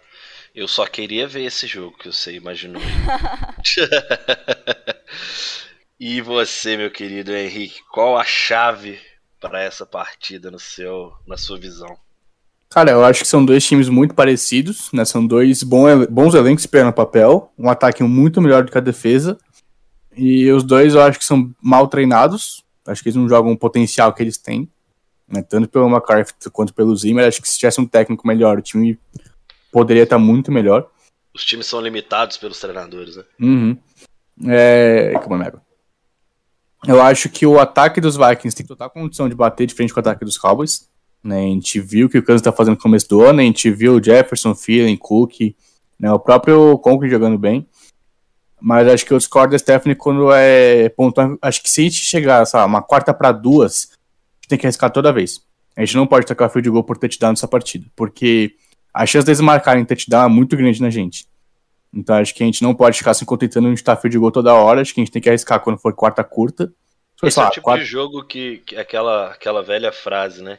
eu 0.54 0.68
só 0.68 0.86
queria 0.86 1.26
ver 1.26 1.44
esse 1.44 1.66
jogo 1.66 1.96
que 1.96 2.12
você 2.12 2.34
imaginou. 2.34 2.82
e 5.98 6.20
você, 6.20 6.76
meu 6.76 6.90
querido 6.90 7.34
Henrique, 7.34 7.82
qual 7.90 8.18
a 8.18 8.24
chave 8.24 9.00
para 9.40 9.62
essa 9.62 9.86
partida 9.86 10.50
no 10.50 10.58
seu, 10.58 11.16
na 11.26 11.38
sua 11.38 11.58
visão? 11.58 11.98
Cara, 12.68 12.90
eu 12.90 13.04
acho 13.04 13.20
que 13.22 13.28
são 13.28 13.44
dois 13.44 13.64
times 13.64 13.88
muito 13.88 14.14
parecidos, 14.14 14.90
né? 14.92 15.04
São 15.04 15.26
dois 15.26 15.62
bons, 15.62 16.34
elencos 16.34 16.66
no 16.84 16.92
papel, 16.92 17.52
um 17.58 17.70
ataque 17.70 18.02
muito 18.02 18.40
melhor 18.40 18.64
do 18.64 18.72
que 18.72 18.78
a 18.78 18.82
defesa. 18.82 19.38
E 20.16 20.50
os 20.50 20.62
dois 20.62 20.94
eu 20.94 21.02
acho 21.02 21.18
que 21.18 21.24
são 21.24 21.50
mal 21.62 21.86
treinados. 21.88 22.64
Acho 22.86 23.02
que 23.02 23.08
eles 23.08 23.16
não 23.16 23.28
jogam 23.28 23.52
o 23.52 23.58
potencial 23.58 24.12
que 24.12 24.22
eles 24.22 24.38
têm. 24.38 24.68
Né? 25.28 25.42
Tanto 25.42 25.68
pelo 25.68 25.88
McCarthy 25.88 26.50
quanto 26.50 26.72
pelo 26.72 26.96
Zimmer. 26.96 27.26
Acho 27.26 27.42
que 27.42 27.48
se 27.48 27.58
tivesse 27.58 27.80
um 27.80 27.86
técnico 27.86 28.26
melhor, 28.26 28.58
o 28.58 28.62
time 28.62 28.98
poderia 29.70 30.04
estar 30.04 30.18
muito 30.18 30.50
melhor. 30.50 30.88
Os 31.34 31.44
times 31.44 31.66
são 31.66 31.80
limitados 31.80 32.38
pelos 32.38 32.58
treinadores, 32.58 33.16
né? 33.16 33.24
Uhum. 33.40 33.78
É... 34.46 35.12
Eu 36.86 37.02
acho 37.02 37.28
que 37.28 37.46
o 37.46 37.58
ataque 37.58 38.00
dos 38.00 38.16
Vikings 38.16 38.56
tem 38.56 38.66
total 38.66 38.88
condição 38.90 39.28
de 39.28 39.34
bater 39.34 39.66
de 39.66 39.74
frente 39.74 39.92
com 39.92 39.98
o 39.98 40.00
ataque 40.00 40.24
dos 40.24 40.38
Cowboys. 40.38 40.88
Né? 41.26 41.40
A 41.40 41.48
gente 41.48 41.80
viu 41.80 42.06
o 42.06 42.10
que 42.10 42.18
o 42.18 42.22
Kansas 42.22 42.40
está 42.40 42.52
fazendo 42.52 42.74
no 42.74 42.80
começo 42.80 43.08
do 43.08 43.22
ano, 43.22 43.40
a 43.40 43.42
gente 43.42 43.70
viu 43.70 43.96
o 43.96 44.02
Jefferson, 44.02 44.54
Thielen, 44.54 44.96
Cook, 44.96 45.54
né? 45.98 46.10
o 46.12 46.18
próprio 46.18 46.78
Conklin 46.78 47.10
jogando 47.10 47.36
bem. 47.36 47.66
Mas 48.60 48.88
acho 48.88 49.04
que 49.04 49.12
eu 49.12 49.18
discordo 49.18 49.52
da 49.52 49.58
Stephanie 49.58 49.96
quando 49.96 50.32
é 50.32 50.88
pontuar. 50.90 51.36
Acho 51.42 51.62
que 51.62 51.68
se 51.68 51.80
a 51.80 51.84
gente 51.84 51.96
chegar, 51.96 52.44
sabe, 52.46 52.66
uma 52.66 52.80
quarta 52.80 53.12
para 53.12 53.32
duas, 53.32 53.90
a 53.92 54.36
gente 54.36 54.48
tem 54.48 54.58
que 54.58 54.66
arriscar 54.66 54.90
toda 54.90 55.12
vez. 55.12 55.40
A 55.76 55.84
gente 55.84 55.96
não 55.96 56.06
pode 56.06 56.24
tacar 56.24 56.48
fio 56.48 56.62
de 56.62 56.70
gol 56.70 56.82
por 56.82 56.96
touchdown 56.96 57.30
nessa 57.30 57.46
partida, 57.46 57.86
porque 57.94 58.54
a 58.94 59.04
chance 59.04 59.26
deles 59.26 59.40
marcarem 59.40 59.84
touchdown 59.84 60.24
é 60.24 60.28
muito 60.28 60.56
grande 60.56 60.80
na 60.80 60.88
gente. 60.88 61.26
Então 61.92 62.16
acho 62.16 62.34
que 62.34 62.42
a 62.42 62.46
gente 62.46 62.62
não 62.62 62.74
pode 62.74 62.96
ficar 62.96 63.14
se 63.14 63.26
contentando 63.26 63.68
de 63.68 63.74
estar 63.74 63.96
field 63.96 64.18
goal 64.18 64.32
toda 64.32 64.54
hora. 64.54 64.80
Acho 64.80 64.94
que 64.94 65.00
a 65.00 65.04
gente 65.04 65.12
tem 65.12 65.20
que 65.20 65.28
arriscar 65.28 65.60
quando 65.60 65.78
for 65.78 65.92
quarta 65.92 66.24
curta. 66.24 66.72
Esse 67.22 67.34
sei 67.34 67.42
é 67.42 67.46
o 67.46 67.50
tipo 67.50 67.64
quarta... 67.64 67.84
de 67.84 67.90
jogo 67.90 68.24
que, 68.24 68.58
que 68.58 68.76
aquela, 68.76 69.30
aquela 69.30 69.62
velha 69.62 69.92
frase, 69.92 70.42
né? 70.42 70.58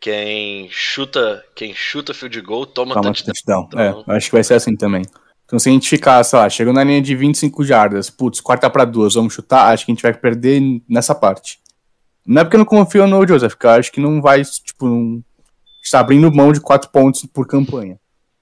Quem 0.00 0.68
chuta, 0.70 1.44
quem 1.54 1.74
chuta 1.74 2.14
field 2.14 2.40
goal 2.40 2.66
toma, 2.66 2.94
toma 2.94 3.12
touchdown. 3.12 3.66
touchdown. 3.66 3.68
Então... 3.68 4.14
É, 4.14 4.16
acho 4.16 4.26
que 4.26 4.32
vai 4.32 4.44
ser 4.44 4.54
assim 4.54 4.76
também. 4.76 5.02
Então 5.44 5.58
se 5.58 5.68
a 5.68 5.72
gente 5.72 5.88
ficar, 5.88 6.22
sei 6.24 6.38
lá, 6.38 6.48
chegou 6.48 6.74
na 6.74 6.84
linha 6.84 7.00
de 7.00 7.16
25 7.16 7.64
jardas, 7.64 8.10
putz, 8.10 8.40
quarta 8.40 8.68
para 8.68 8.84
duas, 8.84 9.14
vamos 9.14 9.32
chutar, 9.32 9.72
acho 9.72 9.84
que 9.86 9.90
a 9.90 9.94
gente 9.94 10.02
vai 10.02 10.12
perder 10.12 10.60
nessa 10.88 11.14
parte. 11.14 11.58
Não 12.26 12.42
é 12.42 12.44
porque 12.44 12.56
eu 12.56 12.58
não 12.58 12.66
confio 12.66 13.06
no 13.06 13.26
Joseph, 13.26 13.52
porque 13.52 13.66
eu 13.66 13.70
acho 13.70 13.90
que 13.90 14.00
não 14.00 14.20
vai, 14.20 14.44
tipo, 14.44 14.86
não... 14.86 15.24
está 15.82 16.00
abrindo 16.00 16.30
mão 16.30 16.52
de 16.52 16.60
quatro 16.60 16.90
pontos 16.90 17.24
por 17.24 17.46
campanha. 17.46 17.98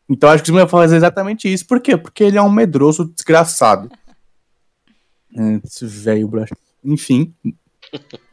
Então 0.09 0.29
acho 0.29 0.43
que 0.43 0.51
o 0.51 0.55
vai 0.55 0.67
fazer 0.69 0.97
exatamente 0.97 1.53
isso. 1.53 1.67
Por 1.67 1.81
quê? 1.81 1.97
Porque 1.97 2.25
ele 2.25 2.37
é 2.37 2.43
um 2.43 2.51
medroso 2.51 3.05
desgraçado. 3.05 3.89
É, 5.37 5.61
esse 5.65 5.87
velho 5.87 6.31
Enfim. 6.85 7.35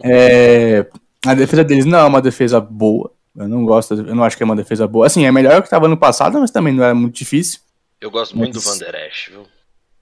É, 0.01 0.87
a 1.25 1.33
defesa 1.33 1.63
deles 1.63 1.85
não 1.85 1.99
é 1.99 2.03
uma 2.03 2.21
defesa 2.21 2.59
boa. 2.59 3.11
Eu 3.35 3.47
não 3.47 3.65
gosto, 3.65 3.93
eu 3.95 4.15
não 4.15 4.23
acho 4.23 4.37
que 4.37 4.43
é 4.43 4.45
uma 4.45 4.55
defesa 4.55 4.87
boa. 4.87 5.07
Assim, 5.07 5.25
é 5.25 5.31
melhor 5.31 5.61
que 5.61 5.67
estava 5.67 5.87
no 5.87 5.97
passado, 5.97 6.39
mas 6.39 6.51
também 6.51 6.73
não 6.73 6.83
era 6.83 6.93
muito 6.93 7.15
difícil. 7.15 7.59
Eu 7.99 8.11
gosto 8.11 8.37
muito 8.37 8.55
mas... 8.55 8.63
do 8.63 8.69
Van 8.69 8.77
Der 8.77 9.07
Esch, 9.07 9.29
viu? 9.29 9.45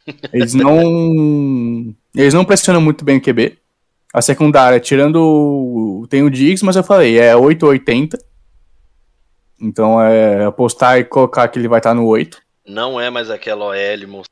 Eles 0.33 0.53
não. 0.53 1.95
Eles 2.15 2.33
não 2.33 2.43
pressionam 2.43 2.81
muito 2.81 3.05
bem 3.05 3.17
o 3.17 3.21
QB. 3.21 3.57
A 4.13 4.21
secundária, 4.21 4.79
tirando. 4.79 6.05
Tem 6.09 6.23
o 6.23 6.29
Diggs, 6.29 6.65
mas 6.65 6.75
eu 6.75 6.83
falei, 6.83 7.17
é 7.17 7.35
880. 7.35 8.17
Então 9.61 10.01
é 10.01 10.43
apostar 10.43 10.97
e 10.97 11.03
colocar 11.05 11.47
que 11.47 11.59
ele 11.59 11.67
vai 11.67 11.79
estar 11.79 11.93
no 11.93 12.05
8. 12.07 12.41
Não 12.65 12.99
é 12.99 13.09
mais 13.09 13.29
aquela 13.29 13.65
OL 13.65 14.07
monstruosa. 14.07 14.29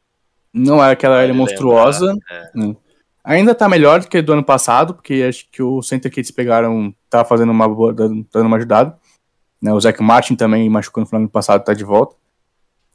Não 0.51 0.83
é 0.83 0.91
aquela 0.91 1.23
OL 1.23 1.33
monstruosa. 1.33 2.17
É. 2.29 2.49
Né? 2.55 2.75
Ainda 3.23 3.53
tá 3.53 3.67
melhor 3.67 3.99
do 3.99 4.07
que 4.07 4.21
do 4.21 4.33
ano 4.33 4.43
passado, 4.43 4.93
porque 4.93 5.25
acho 5.27 5.47
que 5.51 5.61
o 5.61 5.81
center 5.81 6.11
que 6.11 6.19
eles 6.19 6.31
pegaram 6.31 6.93
tá 7.09 7.25
fazendo 7.25 7.51
uma 7.51 7.67
boa, 7.67 7.93
dando 7.93 8.25
uma 8.33 8.57
ajudada. 8.57 8.97
Né? 9.61 9.73
O 9.73 9.79
Zach 9.79 10.01
Martin 10.01 10.35
também 10.35 10.69
machucou 10.69 11.01
no 11.01 11.07
final 11.07 11.21
do 11.21 11.23
ano 11.23 11.29
passado, 11.29 11.63
tá 11.63 11.73
de 11.73 11.83
volta. 11.83 12.15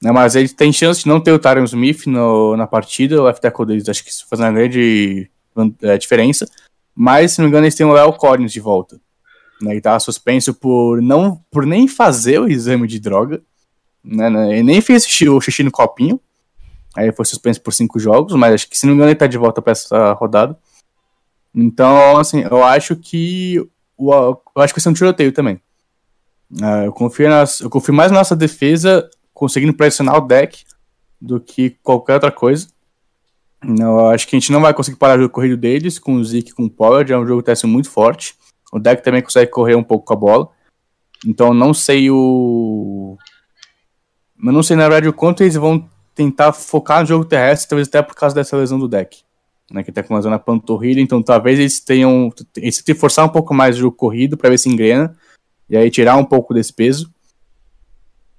Né? 0.02 0.10
Mas 0.12 0.34
ele 0.34 0.48
tem 0.48 0.72
chance 0.72 1.02
de 1.02 1.08
não 1.08 1.20
ter 1.20 1.32
o 1.32 1.38
Tyron 1.38 1.64
Smith 1.64 2.06
no, 2.06 2.56
na 2.56 2.66
partida, 2.66 3.20
o 3.20 3.24
left 3.24 3.40
tackle 3.40 3.66
deles 3.66 3.88
acho 3.88 4.02
que 4.02 4.10
isso 4.10 4.26
faz 4.28 4.40
uma 4.40 4.52
grande 4.52 5.30
é, 5.82 5.98
diferença. 5.98 6.48
Mas, 6.94 7.32
se 7.32 7.38
não 7.38 7.46
me 7.46 7.50
engano, 7.50 7.64
eles 7.64 7.74
têm 7.74 7.86
o 7.86 7.92
Léo 7.92 8.12
Collins 8.12 8.52
de 8.52 8.60
volta. 8.60 9.00
Né, 9.60 9.70
ele 9.70 9.78
estava 9.78 10.00
suspenso 10.00 10.54
por 10.54 11.00
não 11.00 11.40
por 11.50 11.66
nem 11.66 11.86
fazer 11.86 12.40
o 12.40 12.48
exame 12.48 12.86
de 12.86 12.98
droga. 12.98 13.42
Né, 14.02 14.28
né, 14.30 14.52
ele 14.52 14.62
nem 14.62 14.80
fez 14.80 15.04
o 15.04 15.40
xixi 15.40 15.62
no 15.62 15.70
copinho. 15.70 16.20
Aí 16.96 17.12
foi 17.12 17.24
suspenso 17.24 17.60
por 17.60 17.72
cinco 17.72 17.98
jogos, 17.98 18.34
mas 18.34 18.54
acho 18.54 18.68
que 18.68 18.78
se 18.78 18.86
não 18.86 18.92
me 18.92 18.96
engano 18.96 19.10
ele 19.10 19.18
tá 19.18 19.26
de 19.26 19.38
volta 19.38 19.60
para 19.60 19.72
essa 19.72 20.12
rodada. 20.12 20.56
Então, 21.54 22.16
assim, 22.16 22.42
eu 22.42 22.62
acho 22.62 22.96
que 22.96 23.60
o, 23.96 24.12
eu 24.12 24.42
acho 24.56 24.72
que 24.72 24.80
vai 24.80 24.82
ser 24.82 24.88
um 24.88 24.94
tiroteio 24.94 25.32
também. 25.32 25.60
Uh, 26.52 26.84
eu, 26.86 26.92
confio 26.92 27.28
nas, 27.28 27.60
eu 27.60 27.70
confio 27.70 27.94
mais 27.94 28.12
na 28.12 28.18
nossa 28.18 28.36
defesa 28.36 29.08
conseguindo 29.32 29.74
pressionar 29.74 30.16
o 30.16 30.26
deck 30.26 30.64
do 31.20 31.40
que 31.40 31.70
qualquer 31.82 32.14
outra 32.14 32.30
coisa. 32.30 32.68
Eu 33.78 34.08
acho 34.08 34.28
que 34.28 34.36
a 34.36 34.38
gente 34.38 34.52
não 34.52 34.60
vai 34.60 34.74
conseguir 34.74 34.98
parar 34.98 35.18
o 35.18 35.22
jogo 35.22 35.32
corrido 35.32 35.56
deles 35.56 35.98
com 35.98 36.14
o 36.14 36.24
Zeke 36.24 36.52
com 36.52 36.64
o 36.64 36.70
Pollard, 36.70 37.10
é 37.12 37.18
um 37.18 37.26
jogo 37.26 37.42
que 37.42 37.50
está 37.50 37.60
sendo 37.60 37.72
muito 37.72 37.90
forte. 37.90 38.36
O 38.72 38.78
deck 38.78 39.02
também 39.02 39.22
consegue 39.22 39.50
correr 39.50 39.74
um 39.74 39.82
pouco 39.82 40.04
com 40.04 40.12
a 40.12 40.16
bola. 40.16 40.48
Então 41.26 41.54
não 41.54 41.72
sei 41.72 42.10
o. 42.10 43.16
Eu 44.44 44.52
não 44.52 44.62
sei 44.62 44.76
na 44.76 44.82
verdade 44.82 45.08
o 45.08 45.12
quanto 45.12 45.42
eles 45.42 45.54
vão 45.54 45.88
tentar 46.14 46.52
focar 46.52 47.00
no 47.00 47.06
jogo 47.06 47.24
terrestre, 47.24 47.68
talvez 47.68 47.88
até 47.88 48.02
por 48.02 48.14
causa 48.14 48.34
dessa 48.34 48.56
lesão 48.56 48.78
do 48.78 48.88
deck. 48.88 49.22
Né, 49.70 49.82
que 49.82 49.90
tá 49.90 50.02
com 50.02 50.14
uma 50.14 50.20
zona 50.20 50.38
panturrilha, 50.38 51.00
então 51.00 51.22
talvez 51.22 51.58
eles 51.58 51.80
tenham. 51.80 52.30
Eles 52.56 52.82
tenham 52.82 52.84
que 52.84 52.94
forçar 52.94 53.24
um 53.24 53.30
pouco 53.30 53.54
mais 53.54 53.76
o 53.76 53.80
jogo 53.80 53.96
corrido 53.96 54.36
para 54.36 54.50
ver 54.50 54.58
se 54.58 54.68
engrena. 54.68 55.16
E 55.68 55.76
aí 55.76 55.90
tirar 55.90 56.16
um 56.16 56.24
pouco 56.24 56.52
desse 56.52 56.72
peso. 56.72 57.10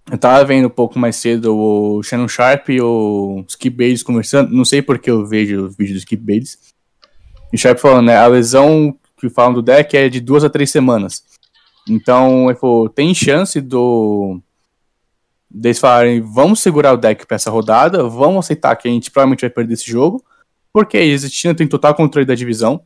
Eu 0.10 0.20
tava 0.20 0.46
vendo 0.46 0.68
um 0.68 0.70
pouco 0.70 1.00
mais 1.00 1.16
cedo 1.16 1.58
o 1.58 2.04
Shannon 2.04 2.28
Sharp 2.28 2.70
e 2.70 2.80
o 2.80 3.44
Skip 3.50 3.76
Bates 3.76 4.04
conversando. 4.04 4.54
Não 4.54 4.64
sei 4.64 4.84
porque 4.84 5.10
eu 5.10 5.26
vejo 5.26 5.66
o 5.66 5.70
vídeo 5.70 5.96
do 5.96 5.98
Skip 5.98 6.22
Bates. 6.22 6.60
E 7.52 7.56
o 7.56 7.60
Sharp 7.60 7.80
falando, 7.80 8.06
né? 8.06 8.16
A 8.16 8.28
lesão 8.28 8.96
que 9.18 9.28
falam 9.30 9.54
do 9.54 9.64
deck 9.64 9.98
é 9.98 10.08
de 10.08 10.22
duas 10.22 10.44
a 10.44 10.50
três 10.50 10.70
semanas. 10.70 11.24
Então, 11.88 12.50
ele 12.50 12.60
falou, 12.60 12.88
tem 12.88 13.14
chance 13.16 13.60
do 13.60 14.40
deles 15.56 15.80
falarem, 15.80 16.22
vamos 16.22 16.60
segurar 16.60 16.92
o 16.94 16.98
deck 16.98 17.26
para 17.26 17.36
essa 17.36 17.50
rodada, 17.50 18.04
vamos 18.04 18.46
aceitar 18.46 18.76
que 18.76 18.90
a 18.90 18.92
gente 18.92 19.10
provavelmente 19.10 19.42
vai 19.42 19.50
perder 19.50 19.74
esse 19.74 19.90
jogo, 19.90 20.24
porque 20.74 20.98
a 20.98 21.02
Existina 21.02 21.56
tem 21.56 21.66
total 21.66 21.96
controle 21.96 22.26
da 22.26 22.36
divisão. 22.36 22.84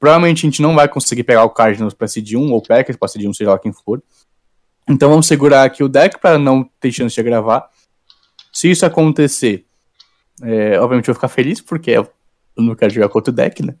Provavelmente 0.00 0.46
a 0.46 0.50
gente 0.50 0.62
não 0.62 0.74
vai 0.74 0.88
conseguir 0.88 1.24
pegar 1.24 1.44
o 1.44 1.50
Cardinals 1.50 1.92
para 1.92 2.08
CD 2.08 2.36
1 2.36 2.52
ou 2.52 2.62
Packers 2.62 2.96
para 2.96 3.08
CD 3.08 3.28
1, 3.28 3.34
seja 3.34 3.50
lá 3.50 3.58
quem 3.58 3.72
for. 3.72 4.02
Então 4.88 5.10
vamos 5.10 5.26
segurar 5.26 5.64
aqui 5.64 5.84
o 5.84 5.88
deck 5.88 6.18
para 6.18 6.38
não 6.38 6.64
ter 6.80 6.90
chance 6.90 7.14
de 7.14 7.22
gravar. 7.22 7.68
Se 8.52 8.70
isso 8.70 8.86
acontecer, 8.86 9.66
é, 10.42 10.80
obviamente 10.80 11.08
eu 11.08 11.12
vou 11.12 11.20
ficar 11.20 11.28
feliz, 11.28 11.60
porque 11.60 11.90
eu 11.90 12.08
não 12.56 12.74
quero 12.74 12.92
jogar 12.92 13.10
contra 13.10 13.30
o 13.30 13.34
deck, 13.34 13.62
né? 13.62 13.74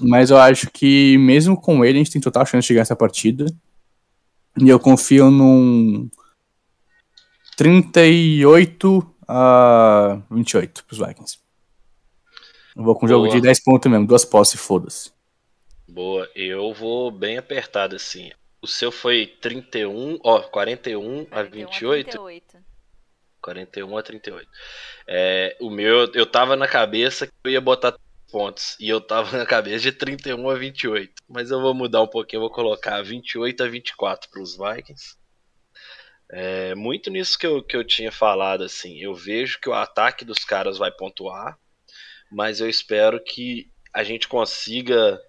Mas 0.00 0.28
eu 0.28 0.36
acho 0.36 0.70
que 0.70 1.16
mesmo 1.16 1.58
com 1.58 1.82
ele, 1.82 1.98
a 1.98 2.02
gente 2.02 2.12
tem 2.12 2.20
total 2.20 2.44
chance 2.44 2.62
de 2.62 2.68
chegar 2.68 2.82
essa 2.82 2.96
partida. 2.96 3.46
E 4.58 4.68
eu 4.68 4.78
confio 4.78 5.30
num 5.30 6.08
38 7.56 9.16
a 9.26 10.22
28 10.30 10.84
pros 10.84 10.98
Vikings. 10.98 11.38
Eu 12.76 12.84
vou 12.84 12.94
com 12.94 13.06
um 13.06 13.08
jogo 13.08 13.28
de 13.28 13.40
10 13.40 13.64
pontos 13.64 13.90
mesmo, 13.90 14.06
duas 14.06 14.24
posses, 14.24 14.60
foda-se. 14.60 15.10
Boa, 15.88 16.28
eu 16.34 16.74
vou 16.74 17.10
bem 17.10 17.38
apertado 17.38 17.96
assim. 17.96 18.30
O 18.60 18.66
seu 18.66 18.92
foi 18.92 19.26
31, 19.40 20.18
ó, 20.22 20.42
41 20.42 21.26
a 21.30 21.42
28. 21.42 22.10
38. 22.10 22.58
41 23.40 23.96
a 23.96 24.02
38. 24.02 24.48
É, 25.06 25.56
o 25.60 25.70
meu, 25.70 26.12
eu 26.12 26.26
tava 26.26 26.56
na 26.56 26.68
cabeça 26.68 27.26
que 27.26 27.32
eu 27.44 27.52
ia 27.52 27.60
botar 27.60 27.96
pontos. 28.30 28.76
E 28.78 28.88
eu 28.88 29.00
tava 29.00 29.34
na 29.38 29.46
cabeça 29.46 29.78
de 29.78 29.92
31 29.92 30.50
a 30.50 30.54
28. 30.54 31.12
Mas 31.28 31.50
eu 31.50 31.60
vou 31.60 31.72
mudar 31.72 32.02
um 32.02 32.06
pouquinho, 32.06 32.38
eu 32.38 32.48
vou 32.48 32.50
colocar 32.50 33.02
28 33.02 33.62
a 33.62 33.68
24 33.68 34.30
para 34.30 34.42
os 34.42 34.56
Vikings. 34.56 35.16
É, 36.30 36.74
muito 36.74 37.10
nisso 37.10 37.38
que 37.38 37.46
eu, 37.46 37.62
que 37.62 37.76
eu 37.76 37.84
tinha 37.84 38.10
falado, 38.10 38.64
assim. 38.64 38.98
Eu 38.98 39.14
vejo 39.14 39.60
que 39.60 39.68
o 39.68 39.74
ataque 39.74 40.24
dos 40.24 40.44
caras 40.44 40.78
vai 40.78 40.90
pontuar, 40.90 41.58
mas 42.30 42.60
eu 42.60 42.68
espero 42.68 43.22
que 43.22 43.70
a 43.92 44.02
gente 44.02 44.28
consiga 44.28 45.20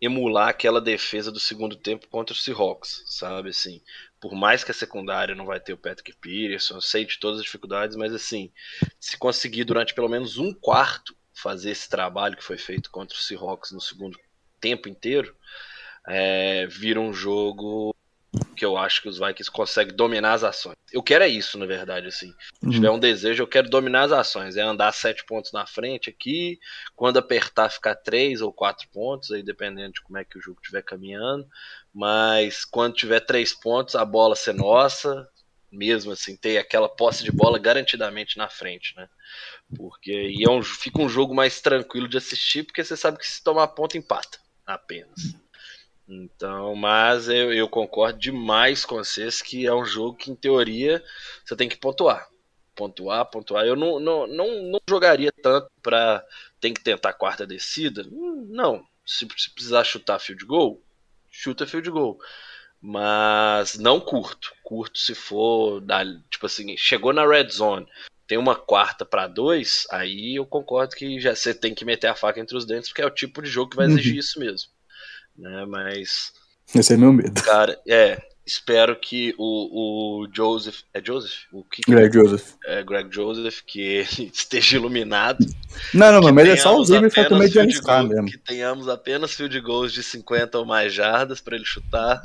emular 0.00 0.48
aquela 0.48 0.80
defesa 0.80 1.30
do 1.30 1.38
segundo 1.38 1.76
tempo 1.76 2.08
contra 2.08 2.34
o 2.34 2.36
Seahawks, 2.36 3.04
sabe 3.06 3.50
assim. 3.50 3.80
Por 4.20 4.34
mais 4.34 4.64
que 4.64 4.72
a 4.72 4.74
secundária 4.74 5.34
não 5.34 5.46
vai 5.46 5.60
ter 5.60 5.72
o 5.72 5.78
Patrick 5.78 6.12
Peterson, 6.16 6.74
eu 6.74 6.80
sei 6.80 7.04
de 7.04 7.20
todas 7.20 7.38
as 7.38 7.44
dificuldades, 7.44 7.96
mas 7.96 8.12
assim, 8.12 8.50
se 8.98 9.16
conseguir 9.16 9.62
durante 9.62 9.94
pelo 9.94 10.08
menos 10.08 10.38
um 10.38 10.52
quarto 10.52 11.16
fazer 11.32 11.70
esse 11.70 11.88
trabalho 11.88 12.36
que 12.36 12.42
foi 12.42 12.58
feito 12.58 12.90
contra 12.90 13.16
o 13.16 13.20
Seahawks 13.20 13.70
no 13.70 13.80
segundo 13.80 14.18
tempo 14.60 14.88
inteiro, 14.88 15.36
é, 16.08 16.66
vira 16.66 17.00
um 17.00 17.12
jogo 17.12 17.94
que 18.56 18.64
eu 18.64 18.76
acho 18.76 19.02
que 19.02 19.08
os 19.08 19.18
Vikings 19.18 19.50
conseguem 19.50 19.94
dominar 19.94 20.32
as 20.32 20.44
ações. 20.44 20.76
Eu 20.92 21.02
quero 21.02 21.24
é 21.24 21.28
isso, 21.28 21.58
na 21.58 21.66
verdade, 21.66 22.06
assim. 22.06 22.32
Se 22.62 22.70
tiver 22.70 22.88
uhum. 22.88 22.96
um 22.96 23.00
desejo, 23.00 23.42
eu 23.42 23.46
quero 23.46 23.68
dominar 23.68 24.04
as 24.04 24.12
ações. 24.12 24.56
É 24.56 24.62
andar 24.62 24.92
sete 24.92 25.24
pontos 25.24 25.52
na 25.52 25.66
frente 25.66 26.08
aqui, 26.08 26.58
quando 26.96 27.18
apertar 27.18 27.70
ficar 27.70 27.94
três 27.94 28.40
ou 28.40 28.52
quatro 28.52 28.88
pontos, 28.90 29.30
aí 29.30 29.42
dependendo 29.42 29.92
de 29.92 30.02
como 30.02 30.18
é 30.18 30.24
que 30.24 30.38
o 30.38 30.40
jogo 30.40 30.60
estiver 30.60 30.82
caminhando. 30.82 31.46
Mas 31.92 32.64
quando 32.64 32.94
tiver 32.94 33.20
três 33.20 33.52
pontos, 33.52 33.94
a 33.94 34.04
bola 34.04 34.34
ser 34.34 34.54
nossa, 34.54 35.28
mesmo 35.70 36.12
assim, 36.12 36.36
ter 36.36 36.58
aquela 36.58 36.88
posse 36.88 37.24
de 37.24 37.32
bola 37.32 37.58
garantidamente 37.58 38.38
na 38.38 38.48
frente, 38.48 38.94
né? 38.96 39.08
Porque 39.76 40.12
e 40.12 40.44
é 40.44 40.50
um, 40.50 40.62
fica 40.62 41.00
um 41.00 41.08
jogo 41.08 41.34
mais 41.34 41.60
tranquilo 41.60 42.08
de 42.08 42.18
assistir, 42.18 42.64
porque 42.64 42.84
você 42.84 42.96
sabe 42.96 43.18
que 43.18 43.26
se 43.26 43.42
tomar 43.42 43.68
ponto, 43.68 43.96
empata 43.96 44.38
apenas. 44.66 45.34
Então, 46.08 46.74
mas 46.74 47.28
eu, 47.28 47.52
eu 47.52 47.68
concordo 47.68 48.18
demais 48.18 48.84
com 48.84 48.96
vocês 48.96 49.40
que 49.40 49.66
é 49.66 49.74
um 49.74 49.84
jogo 49.84 50.16
que, 50.16 50.30
em 50.30 50.34
teoria, 50.34 51.02
você 51.44 51.56
tem 51.56 51.68
que 51.68 51.76
pontuar. 51.76 52.28
Pontuar, 52.74 53.24
pontuar. 53.26 53.64
Eu 53.64 53.76
não, 53.76 54.00
não, 54.00 54.26
não, 54.26 54.62
não 54.62 54.80
jogaria 54.88 55.32
tanto 55.42 55.70
para 55.82 56.24
tem 56.60 56.72
que 56.72 56.82
tentar 56.82 57.10
a 57.10 57.14
quarta 57.14 57.46
descida. 57.46 58.04
Não. 58.10 58.86
Se, 59.06 59.26
se 59.36 59.50
precisar 59.50 59.84
chutar 59.84 60.18
field 60.18 60.44
goal, 60.44 60.80
chuta 61.30 61.66
field 61.66 61.90
goal 61.90 62.18
mas 62.82 63.78
não 63.78 64.00
curto. 64.00 64.52
Curto 64.64 64.98
se 64.98 65.14
for, 65.14 65.80
da, 65.80 66.04
tipo 66.28 66.46
assim, 66.46 66.76
chegou 66.76 67.12
na 67.12 67.24
red 67.24 67.48
zone, 67.48 67.86
tem 68.26 68.36
uma 68.36 68.56
quarta 68.56 69.04
para 69.06 69.28
dois, 69.28 69.86
aí 69.90 70.36
eu 70.36 70.44
concordo 70.44 70.96
que 70.96 71.20
já 71.20 71.34
você 71.34 71.54
tem 71.54 71.72
que 71.72 71.84
meter 71.84 72.08
a 72.08 72.16
faca 72.16 72.40
entre 72.40 72.56
os 72.56 72.66
dentes, 72.66 72.88
porque 72.88 73.02
é 73.02 73.06
o 73.06 73.10
tipo 73.10 73.40
de 73.40 73.48
jogo 73.48 73.70
que 73.70 73.76
vai 73.76 73.86
exigir 73.86 74.14
uhum. 74.14 74.18
isso 74.18 74.40
mesmo. 74.40 74.71
Né, 75.42 75.66
mas. 75.66 76.32
Esse 76.72 76.94
é 76.94 76.96
meu 76.96 77.12
medo. 77.12 77.42
Cara, 77.42 77.76
é. 77.86 78.22
Espero 78.44 78.96
que 78.96 79.34
o, 79.38 80.22
o 80.22 80.28
Joseph. 80.32 80.82
É 80.92 81.04
Joseph? 81.04 81.44
O 81.52 81.64
que 81.64 81.82
Greg 81.88 82.12
Joseph. 82.12 82.54
É 82.64 82.82
Greg 82.82 83.08
Joseph, 83.12 83.60
que 83.64 83.80
ele 83.80 84.30
esteja 84.34 84.76
iluminado. 84.76 85.44
Não, 85.94 86.12
não, 86.12 86.20
Que 86.20 86.32
mas 86.32 86.48
é 86.48 86.56
só 86.56 86.76
o 86.76 86.84
Zimmer 86.84 87.10
que 87.10 87.20
apenas 87.20 87.38
comer 87.38 87.50
de 87.50 87.60
arriscar 87.60 88.04
mesmo. 88.04 88.26
Que 88.26 88.38
tenhamos 88.38 88.88
apenas 88.88 89.34
field 89.34 89.58
goals 89.60 89.92
de 89.92 90.02
50 90.02 90.58
ou 90.58 90.66
mais 90.66 90.92
jardas 90.92 91.40
para 91.40 91.56
ele 91.56 91.64
chutar. 91.64 92.20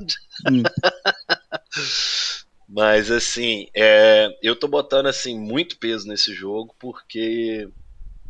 Hum. 0.50 0.64
Mas 2.68 3.10
assim, 3.10 3.68
é, 3.74 4.36
eu 4.42 4.56
tô 4.56 4.68
botando 4.68 5.06
assim 5.06 5.40
muito 5.40 5.78
peso 5.78 6.08
nesse 6.08 6.34
jogo 6.34 6.76
porque 6.78 7.70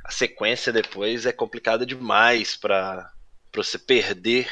a 0.06 0.12
sequência 0.12 0.72
depois 0.72 1.26
é 1.26 1.32
complicada 1.32 1.86
demais 1.86 2.56
para 2.56 3.12
você 3.56 3.80
perder 3.80 4.48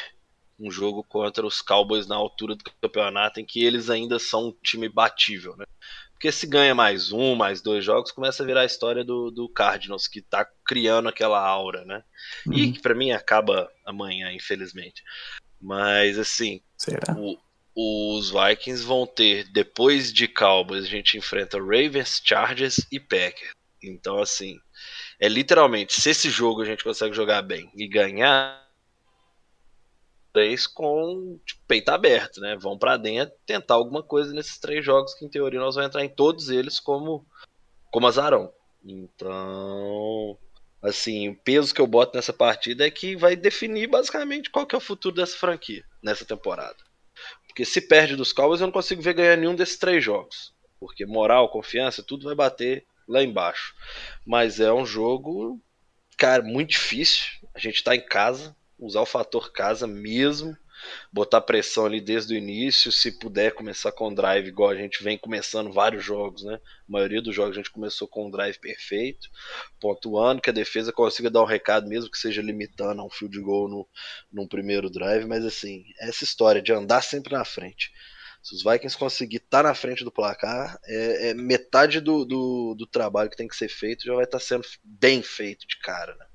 um 0.59 0.71
jogo 0.71 1.03
contra 1.03 1.45
os 1.45 1.61
Cowboys 1.61 2.07
na 2.07 2.15
altura 2.15 2.55
do 2.55 2.63
campeonato 2.81 3.39
em 3.39 3.45
que 3.45 3.63
eles 3.63 3.89
ainda 3.89 4.19
são 4.19 4.47
um 4.49 4.57
time 4.63 4.87
batível, 4.89 5.55
né? 5.57 5.65
Porque 6.13 6.31
se 6.31 6.47
ganha 6.47 6.73
mais 6.73 7.11
um, 7.11 7.35
mais 7.35 7.61
dois 7.61 7.83
jogos, 7.83 8.11
começa 8.11 8.41
a 8.41 8.45
virar 8.45 8.61
a 8.61 8.65
história 8.65 9.03
do, 9.03 9.29
do 9.31 9.49
Cardinals, 9.49 10.07
que 10.07 10.21
tá 10.21 10.47
criando 10.65 11.09
aquela 11.09 11.39
aura, 11.45 11.83
né? 11.85 12.03
E 12.51 12.67
Uhum. 12.67 12.73
que 12.73 12.81
pra 12.81 12.95
mim 12.95 13.11
acaba 13.11 13.69
amanhã, 13.85 14.31
infelizmente. 14.33 15.03
Mas 15.61 16.17
assim, 16.19 16.61
Será? 16.77 17.13
o- 17.15 17.37
os 17.75 18.31
Vikings 18.31 18.83
vão 18.85 19.05
ter, 19.05 19.45
depois 19.51 20.13
de 20.13 20.27
Cowboys, 20.27 20.85
a 20.85 20.87
gente 20.87 21.17
enfrenta 21.17 21.57
Ravens, 21.59 22.21
Chargers 22.23 22.77
e 22.91 22.99
Packers. 22.99 23.51
Então, 23.83 24.19
assim, 24.19 24.57
é 25.19 25.27
literalmente, 25.29 25.99
se 26.01 26.09
esse 26.09 26.29
jogo 26.29 26.61
a 26.61 26.65
gente 26.65 26.83
consegue 26.83 27.15
jogar 27.15 27.41
bem 27.41 27.71
e 27.75 27.87
ganhar, 27.87 28.64
com 30.67 31.39
tipo, 31.45 31.61
peito 31.67 31.89
aberto, 31.89 32.39
né? 32.41 32.55
Vão 32.55 32.77
pra 32.77 32.97
dentro 32.97 33.35
tentar 33.45 33.75
alguma 33.75 34.03
coisa 34.03 34.33
nesses 34.33 34.57
três 34.57 34.83
jogos 34.83 35.13
que, 35.13 35.25
em 35.25 35.29
teoria, 35.29 35.59
nós 35.59 35.75
vamos 35.75 35.87
entrar 35.87 36.03
em 36.03 36.09
todos 36.09 36.49
eles 36.49 36.79
como, 36.79 37.25
como 37.91 38.07
azarão. 38.07 38.51
Então, 38.83 40.37
assim, 40.81 41.29
o 41.29 41.35
peso 41.35 41.73
que 41.73 41.81
eu 41.81 41.87
boto 41.87 42.15
nessa 42.15 42.33
partida 42.33 42.85
é 42.85 42.91
que 42.91 43.15
vai 43.15 43.35
definir 43.35 43.87
basicamente 43.87 44.49
qual 44.49 44.65
que 44.65 44.75
é 44.75 44.77
o 44.77 44.81
futuro 44.81 45.15
dessa 45.15 45.37
franquia 45.37 45.83
nessa 46.03 46.25
temporada. 46.25 46.77
Porque 47.47 47.65
se 47.65 47.81
perde 47.81 48.15
dos 48.15 48.33
Cowboys, 48.33 48.61
eu 48.61 48.67
não 48.67 48.73
consigo 48.73 49.01
ver 49.01 49.13
ganhar 49.13 49.37
nenhum 49.37 49.55
desses 49.55 49.77
três 49.77 50.03
jogos. 50.03 50.53
Porque 50.79 51.05
moral, 51.05 51.49
confiança, 51.49 52.03
tudo 52.03 52.25
vai 52.25 52.35
bater 52.35 52.85
lá 53.07 53.23
embaixo. 53.23 53.73
Mas 54.25 54.59
é 54.59 54.71
um 54.71 54.85
jogo, 54.85 55.59
cara, 56.17 56.43
muito 56.43 56.71
difícil. 56.71 57.25
A 57.53 57.59
gente 57.59 57.83
tá 57.83 57.95
em 57.95 58.05
casa, 58.05 58.55
usar 58.77 59.01
o 59.01 59.05
fator 59.05 59.51
casa 59.51 59.87
mesmo, 59.87 60.55
botar 61.11 61.41
pressão 61.41 61.85
ali 61.85 62.01
desde 62.01 62.33
o 62.33 62.37
início, 62.37 62.91
se 62.91 63.11
puder 63.11 63.53
começar 63.53 63.91
com 63.91 64.13
drive 64.13 64.47
igual 64.47 64.69
a 64.69 64.75
gente 64.75 65.03
vem 65.03 65.17
começando 65.17 65.71
vários 65.71 66.03
jogos, 66.03 66.43
né? 66.43 66.55
A 66.55 66.59
maioria 66.91 67.21
dos 67.21 67.33
jogos 67.33 67.53
a 67.53 67.59
gente 67.59 67.71
começou 67.71 68.07
com 68.07 68.27
um 68.27 68.31
drive 68.31 68.59
perfeito, 68.59 69.29
pontuando 69.79 70.41
que 70.41 70.49
a 70.49 70.53
defesa 70.53 70.91
consiga 70.91 71.29
dar 71.29 71.41
um 71.41 71.45
recado 71.45 71.87
mesmo 71.87 72.11
que 72.11 72.17
seja 72.17 72.41
limitando 72.41 73.01
a 73.01 73.05
um 73.05 73.09
field 73.09 73.39
goal 73.41 73.69
no, 73.69 73.87
num 74.31 74.47
primeiro 74.47 74.89
drive, 74.89 75.25
mas 75.25 75.45
assim, 75.45 75.85
essa 75.99 76.23
história 76.23 76.61
de 76.61 76.73
andar 76.73 77.01
sempre 77.01 77.33
na 77.33 77.45
frente. 77.45 77.91
Se 78.43 78.53
os 78.53 78.63
Vikings 78.63 78.95
conseguir 78.95 79.37
estar 79.37 79.63
na 79.63 79.73
frente 79.73 80.03
do 80.03 80.11
placar, 80.11 80.77
é, 80.85 81.29
é 81.29 81.33
metade 81.33 81.99
do, 81.99 82.23
do, 82.23 82.75
do 82.77 82.85
trabalho 82.85 83.29
que 83.29 83.37
tem 83.37 83.47
que 83.47 83.55
ser 83.55 83.69
feito 83.69 84.05
já 84.05 84.13
vai 84.13 84.25
estar 84.25 84.39
sendo 84.39 84.63
bem 84.83 85.23
feito 85.23 85.65
de 85.65 85.79
cara, 85.79 86.13
né? 86.15 86.27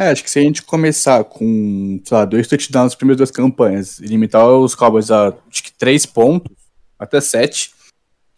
É, 0.00 0.08
acho 0.12 0.24
que 0.24 0.30
se 0.30 0.38
a 0.38 0.42
gente 0.42 0.62
começar 0.62 1.22
com, 1.24 2.00
sei 2.02 2.16
lá, 2.16 2.24
dois 2.24 2.48
touchdowns 2.48 2.84
nas 2.84 2.94
primeiras 2.94 3.18
duas 3.18 3.30
campanhas 3.30 3.98
e 3.98 4.06
limitar 4.06 4.48
os 4.48 4.74
Cowboys 4.74 5.10
a 5.10 5.28
acho 5.50 5.62
que 5.62 5.70
três 5.72 6.06
pontos, 6.06 6.56
até 6.98 7.20
sete, 7.20 7.70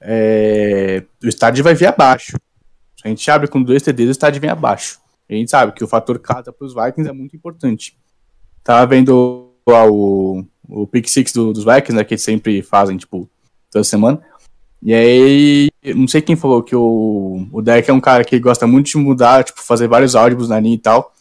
é, 0.01 1.05
o 1.23 1.29
estádio 1.29 1.63
vai 1.63 1.73
vir 1.73 1.87
abaixo. 1.87 2.33
Se 2.97 3.05
a 3.05 3.09
gente 3.09 3.31
abre 3.31 3.47
com 3.47 3.63
dois 3.63 3.81
TDs, 3.81 4.09
o 4.09 4.11
estádio 4.11 4.41
vem 4.41 4.51
abaixo. 4.51 4.99
A 5.31 5.35
gente 5.35 5.53
sabe 5.53 5.71
que 5.71 5.85
o 5.85 5.87
fator 5.87 6.19
casa 6.19 6.53
para 6.53 6.67
os 6.67 6.75
Vikings 6.75 7.09
é 7.09 7.13
muito 7.13 7.37
importante. 7.37 7.97
Tava 8.65 8.85
vendo 8.85 9.53
lá 9.65 9.87
o, 9.89 10.45
o 10.69 10.85
pick 10.89 11.07
six 11.09 11.33
do- 11.33 11.53
dos 11.53 11.63
Vikings, 11.63 11.93
né, 11.93 12.03
que 12.03 12.15
eles 12.15 12.25
sempre 12.25 12.61
fazem, 12.63 12.97
tipo, 12.97 13.31
toda 13.71 13.85
semana. 13.85 14.21
E 14.83 14.93
aí, 14.93 15.69
não 15.95 16.09
sei 16.09 16.21
quem 16.23 16.35
falou 16.35 16.61
que 16.61 16.75
o, 16.75 17.47
o 17.53 17.63
Derek 17.63 17.89
é 17.89 17.95
um 17.95 18.01
cara 18.01 18.25
que 18.25 18.37
gosta 18.41 18.67
muito 18.67 18.87
de 18.91 18.97
mudar, 18.97 19.45
tipo, 19.45 19.63
fazer 19.63 19.87
vários 19.87 20.17
áudios 20.17 20.49
na 20.49 20.59
linha 20.59 20.75
e 20.75 20.79
tal 20.79 21.12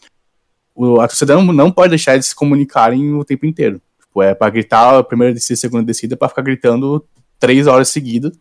a 0.99 1.07
torcida 1.07 1.35
não, 1.35 1.43
não 1.53 1.71
pode 1.71 1.89
deixar 1.89 2.13
eles 2.13 2.27
se 2.27 2.35
comunicarem 2.35 3.13
o 3.15 3.23
tempo 3.23 3.45
inteiro. 3.45 3.81
Tipo, 4.01 4.21
é 4.21 4.33
pra 4.33 4.49
gritar 4.49 4.97
a 4.97 5.03
primeira 5.03 5.33
descida, 5.33 5.53
a 5.53 5.57
segunda 5.61 5.83
descida, 5.83 6.17
pra 6.17 6.29
ficar 6.29 6.41
gritando 6.41 7.05
três 7.39 7.67
horas 7.67 7.89
seguidas. 7.89 8.31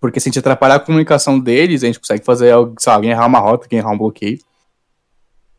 Porque 0.00 0.20
se 0.20 0.28
a 0.28 0.30
gente 0.30 0.38
atrapalhar 0.38 0.76
a 0.76 0.80
comunicação 0.80 1.38
deles, 1.40 1.82
a 1.82 1.86
gente 1.86 1.98
consegue 1.98 2.24
fazer 2.24 2.52
sei 2.78 2.90
lá, 2.90 2.94
alguém 2.96 3.10
errar 3.10 3.26
uma 3.26 3.38
rota, 3.38 3.64
alguém 3.64 3.78
errar 3.78 3.90
um 3.92 3.98
bloqueio. 3.98 4.38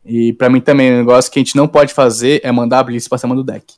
E 0.04 0.32
pra 0.32 0.48
mim 0.48 0.60
também, 0.60 0.92
um 0.92 0.98
negócio 0.98 1.30
que 1.30 1.38
a 1.38 1.42
gente 1.42 1.56
não 1.56 1.68
pode 1.68 1.92
fazer 1.92 2.40
é 2.42 2.50
mandar 2.50 2.78
a 2.78 2.82
blitz 2.82 3.08
pra 3.08 3.18
cima 3.18 3.34
do 3.34 3.42
deck. 3.44 3.74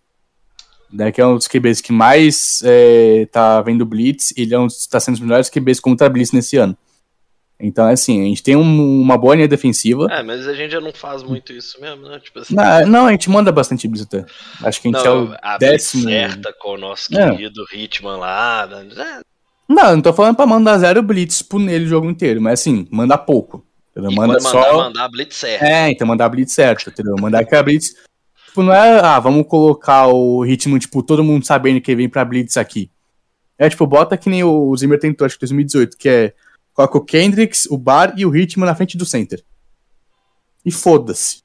O 0.93 0.97
deck 0.97 1.21
é 1.21 1.27
um 1.27 1.35
dos 1.37 1.49
QBs 1.49 1.81
que 1.81 1.93
mais 1.93 2.61
é, 2.64 3.27
tá 3.33 3.61
vendo 3.62 3.85
blitz, 3.87 4.33
e 4.37 4.43
ele 4.43 4.55
é 4.55 4.59
um, 4.59 4.66
dos- 4.66 4.87
tá 4.87 5.01
sendo 5.01 5.14
os 5.14 5.21
melhores 5.21 5.49
QBs 5.49 5.81
contra 5.81 6.07
a 6.07 6.11
blitz 6.11 6.31
nesse 6.33 6.57
ano. 6.57 6.77
Então, 7.61 7.87
assim, 7.87 8.23
a 8.23 8.25
gente 8.25 8.42
tem 8.42 8.57
um- 8.57 9.01
uma 9.01 9.16
boa 9.18 9.35
linha 9.35 9.46
defensiva. 9.49 10.07
É, 10.11 10.23
mas 10.23 10.46
a 10.49 10.55
gente 10.55 10.70
já 10.70 10.81
não 10.81 10.92
faz 10.92 11.23
muito 11.23 11.53
isso 11.53 11.81
mesmo, 11.81 12.09
né? 12.09 12.18
Tipo 12.18 12.38
assim, 12.40 12.55
Não, 12.55 12.87
não, 12.87 13.07
a 13.07 13.11
gente 13.11 13.29
manda 13.29 13.53
bastante 13.53 13.87
blitz. 13.87 14.07
Acho 14.62 14.81
que 14.81 14.88
a 14.88 14.90
gente 14.92 15.05
não, 15.05 15.07
é 15.07 15.11
o 15.11 15.37
a 15.42 15.59
blitz 15.59 15.70
décimo. 15.73 16.03
certa 16.05 16.55
com 16.59 16.70
o 16.75 16.79
nosso 16.79 17.16
É. 17.18 17.31
querido 17.31 17.64
Hitman 17.73 18.16
lá. 18.16 18.66
né? 18.66 19.20
Não, 19.68 19.92
não 19.94 20.01
tô 20.03 20.12
falando 20.12 20.35
pra 20.37 20.46
mandar 20.46 20.79
zero 20.79 21.03
blitz 21.03 21.42
por 21.42 21.61
nele 21.61 21.85
o 21.85 21.88
jogo 21.88 22.09
inteiro, 22.11 22.40
mas 22.40 22.61
assim, 22.61 22.88
manda 22.90 23.16
pouco. 23.16 23.64
Entendeu? 23.92 24.11
E 24.12 24.14
Manda 24.14 24.35
mandar, 24.35 24.49
só. 24.51 24.77
mandar 24.77 25.05
a 25.05 25.09
blitz 25.09 25.37
certa. 25.37 25.64
É, 25.66 25.90
então 25.90 26.07
mandar 26.07 26.25
a 26.27 26.29
blitz 26.29 26.53
certo, 26.53 26.88
entendeu? 26.90 27.14
Mandar 27.20 27.44
que 27.44 27.55
a 27.55 27.62
blitz. 27.62 27.94
Tipo, 28.46 28.62
não 28.62 28.73
é, 28.73 29.01
ah, 29.01 29.18
vamos 29.20 29.46
colocar 29.46 30.07
o 30.09 30.42
ritmo, 30.42 30.79
tipo, 30.79 31.03
todo 31.03 31.23
mundo 31.23 31.44
sabendo 31.46 31.81
que 31.81 31.94
vem 31.94 32.09
pra 32.09 32.25
blitz 32.25 32.57
aqui. 32.57 32.90
É, 33.59 33.68
tipo, 33.68 33.87
bota 33.87 34.16
que 34.16 34.31
nem 34.31 34.42
o 34.42 34.75
Zimmer 34.77 34.99
tentou, 34.99 35.25
acho 35.27 35.38
que 35.38 35.44
em 35.44 35.46
2018, 35.49 35.96
que 35.96 36.09
é. 36.09 36.33
Coloca 36.81 36.97
o 36.99 37.05
Kendricks, 37.05 37.66
o 37.66 37.77
Bar 37.77 38.14
e 38.16 38.25
o 38.25 38.31
ritmo 38.31 38.64
na 38.64 38.75
frente 38.75 38.97
do 38.97 39.05
center. 39.05 39.45
E 40.64 40.73
foda-se. 40.73 41.43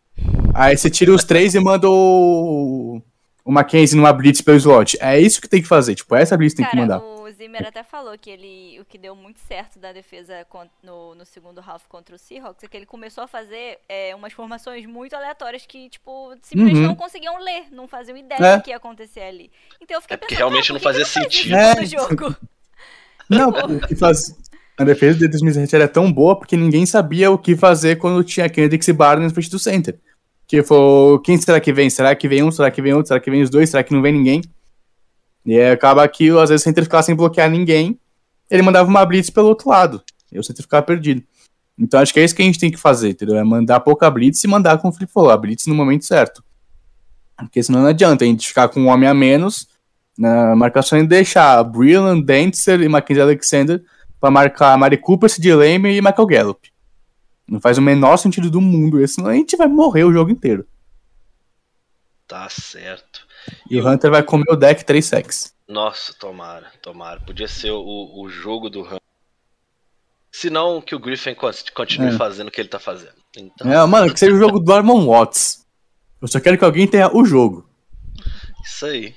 Aí 0.54 0.78
você 0.78 0.89
tira 0.89 1.12
os 1.12 1.26
três 1.26 1.54
e 1.56 1.60
manda 1.60 1.89
o. 1.89 3.02
O 3.43 3.52
Mackenzie 3.52 3.95
numa 3.98 4.12
blitz 4.13 4.41
pelo 4.41 4.58
slot. 4.58 4.98
É 5.02 5.19
isso 5.19 5.39
que 5.41 5.48
tem 5.48 5.62
que 5.62 5.67
fazer. 5.67 5.93
Tipo, 5.93 6.15
essa 6.15 6.36
blitz 6.38 6.56
tem 6.56 6.65
que 6.65 6.76
mandar. 6.76 7.00
Cara, 7.00 7.12
o 7.21 7.30
Zimmer 7.32 7.67
até 7.67 7.84
falou 7.84 8.17
que 8.17 8.30
ele, 8.30 8.80
o 8.80 8.86
que 8.86 8.98
deu 8.98 9.13
muito 9.15 9.39
certo 9.48 9.78
da 9.78 9.91
defesa 9.91 10.48
no, 10.82 11.13
no 11.13 11.26
segundo 11.26 11.60
half 11.60 11.84
contra 11.88 12.15
o 12.15 12.17
Seahawks 12.17 12.63
é 12.63 12.67
que 12.67 12.76
ele 12.78 12.88
começou 12.88 13.24
a 13.24 13.28
fazer 13.28 13.78
é, 13.88 14.15
umas 14.15 14.34
formações 14.34 14.86
muito 14.88 15.15
aleatórias 15.15 15.63
que, 15.67 15.89
tipo, 15.89 16.34
simplesmente 16.41 16.80
Uhum. 16.80 16.88
não 16.88 16.95
conseguiam 16.95 17.38
ler, 17.38 17.65
não 17.71 17.88
faziam 17.88 18.17
ideia 18.17 18.39
É. 18.41 18.58
do 18.58 18.63
que 18.63 18.69
ia 18.71 18.78
acontecer 18.78 19.21
ali. 19.21 19.52
Então 19.82 19.95
eu 19.98 20.02
fiquei 20.02 20.15
É 20.15 20.17
porque 20.17 20.34
pensando, 20.34 20.48
realmente 20.50 20.67
cara, 20.69 20.80
não 20.80 20.84
fazia 20.84 21.06
faz 21.06 21.24
sentido. 21.26 21.56
É. 21.56 21.76
todo 21.76 21.86
jogo? 21.86 22.36
Não, 23.30 23.50
o 23.78 23.88
que 23.88 23.95
faz. 23.95 24.36
A 24.77 24.83
defesa 24.83 25.17
de 25.19 25.27
2017 25.27 25.75
era 25.75 25.88
tão 25.88 26.11
boa 26.11 26.38
porque 26.38 26.57
ninguém 26.57 26.85
sabia 26.85 27.31
o 27.31 27.38
que 27.38 27.55
fazer 27.55 27.95
quando 27.95 28.23
tinha 28.23 28.49
Kendricks 28.49 28.88
e 28.88 28.93
Barnes 28.93 29.27
na 29.27 29.33
frente 29.33 29.49
do 29.49 29.57
center. 29.57 29.97
Que 30.47 30.61
foi, 30.61 31.19
quem 31.23 31.38
será 31.38 31.59
que 31.59 31.71
vem? 31.71 31.89
Será 31.89 32.13
que 32.13 32.27
vem 32.27 32.43
um? 32.43 32.51
Será 32.51 32.69
que 32.69 32.81
vem 32.81 32.93
outro? 32.93 33.07
Será 33.07 33.19
que 33.19 33.31
vem 33.31 33.41
os 33.41 33.49
dois? 33.49 33.69
Será 33.69 33.83
que 33.83 33.93
não 33.93 34.01
vem 34.01 34.13
ninguém? 34.13 34.41
E 35.45 35.59
acaba 35.61 36.07
que 36.07 36.29
às 36.31 36.49
vezes 36.49 36.61
o 36.61 36.63
center 36.63 36.83
ficava 36.83 37.03
sem 37.03 37.15
bloquear 37.15 37.49
ninguém, 37.49 37.99
ele 38.49 38.61
mandava 38.61 38.89
uma 38.89 39.05
blitz 39.05 39.29
pelo 39.29 39.47
outro 39.47 39.69
lado. 39.69 40.03
E 40.31 40.39
o 40.39 40.43
center 40.43 40.63
ficava 40.63 40.83
perdido. 40.83 41.23
Então 41.77 41.99
acho 41.99 42.13
que 42.13 42.19
é 42.19 42.23
isso 42.23 42.35
que 42.35 42.41
a 42.41 42.45
gente 42.45 42.59
tem 42.59 42.71
que 42.71 42.77
fazer, 42.77 43.09
entendeu? 43.09 43.38
É 43.38 43.43
mandar 43.43 43.79
pouca 43.79 44.09
blitz 44.09 44.43
e 44.43 44.47
mandar, 44.47 44.77
como 44.77 44.93
o 44.93 44.95
Felipe 44.95 45.11
a 45.29 45.38
blitz 45.38 45.67
no 45.67 45.75
momento 45.75 46.05
certo. 46.05 46.43
Porque 47.38 47.61
senão 47.61 47.81
não 47.81 47.89
adianta 47.89 48.23
a 48.23 48.27
gente 48.27 48.47
ficar 48.47 48.69
com 48.69 48.81
um 48.81 48.88
homem 48.88 49.07
a 49.07 49.13
menos 49.13 49.67
na 50.17 50.55
marcação 50.55 50.97
e 50.97 51.05
deixar 51.05 51.61
Brillan, 51.63 52.21
Dentzer 52.21 52.81
e 52.81 52.88
Mackenzie 52.88 53.21
Alexander 53.21 53.83
pra 54.25 54.31
marcar 54.31 54.75
Mari 54.75 54.97
Cooper, 54.97 55.29
Sid 55.29 55.53
Lamb 55.53 55.85
e 55.88 56.01
Michael 56.01 56.25
Gallup. 56.25 56.71
Não 57.47 57.59
faz 57.61 57.77
o 57.77 57.81
menor 57.81 58.17
sentido 58.17 58.49
do 58.49 58.59
mundo 58.59 58.99
isso, 58.99 59.15
senão 59.15 59.29
a 59.29 59.35
gente 59.35 59.55
vai 59.55 59.67
morrer 59.67 60.03
o 60.03 60.11
jogo 60.11 60.31
inteiro. 60.31 60.65
Tá 62.27 62.49
certo. 62.49 63.27
E 63.69 63.79
o 63.79 63.88
Hunter 63.88 64.09
vai 64.09 64.23
comer 64.23 64.49
o 64.51 64.55
deck 64.55 64.83
3 64.83 65.05
sacks. 65.05 65.53
Nossa, 65.67 66.11
tomara, 66.19 66.71
tomara. 66.81 67.19
Podia 67.21 67.47
ser 67.47 67.69
o, 67.69 68.19
o 68.19 68.27
jogo 68.29 68.67
do 68.67 68.81
Ram. 68.81 68.97
Se 70.31 70.49
não, 70.49 70.81
que 70.81 70.95
o 70.95 70.99
Griffin 70.99 71.35
con- 71.35 71.51
continue 71.75 72.09
É. 72.15 72.17
fazendo 72.17 72.47
o 72.47 72.51
que 72.51 72.59
ele 72.59 72.67
tá 72.67 72.79
fazendo. 72.79 73.13
Então, 73.38 73.71
É, 73.71 73.85
mano, 73.85 74.11
que 74.11 74.19
seja 74.19 74.33
o 74.33 74.39
jogo 74.39 74.59
do 74.59 74.73
Armon 74.73 75.05
Watts. 75.05 75.63
Eu 76.19 76.27
só 76.27 76.39
quero 76.39 76.57
que 76.57 76.65
alguém 76.65 76.88
tenha 76.88 77.15
o 77.15 77.23
jogo. 77.23 77.69
isso 78.65 78.88
aí. 78.88 79.13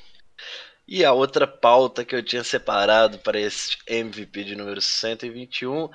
E 0.91 1.05
a 1.05 1.13
outra 1.13 1.47
pauta 1.47 2.03
que 2.03 2.17
eu 2.17 2.23
tinha 2.23 2.43
separado 2.43 3.19
para 3.19 3.39
esse 3.39 3.77
MVP 3.87 4.43
de 4.43 4.57
número 4.57 4.81
121 4.81 5.91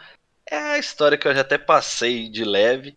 é 0.47 0.55
a 0.55 0.77
história 0.77 1.17
que 1.17 1.27
eu 1.27 1.33
já 1.33 1.41
até 1.41 1.57
passei 1.57 2.29
de 2.29 2.45
leve, 2.45 2.95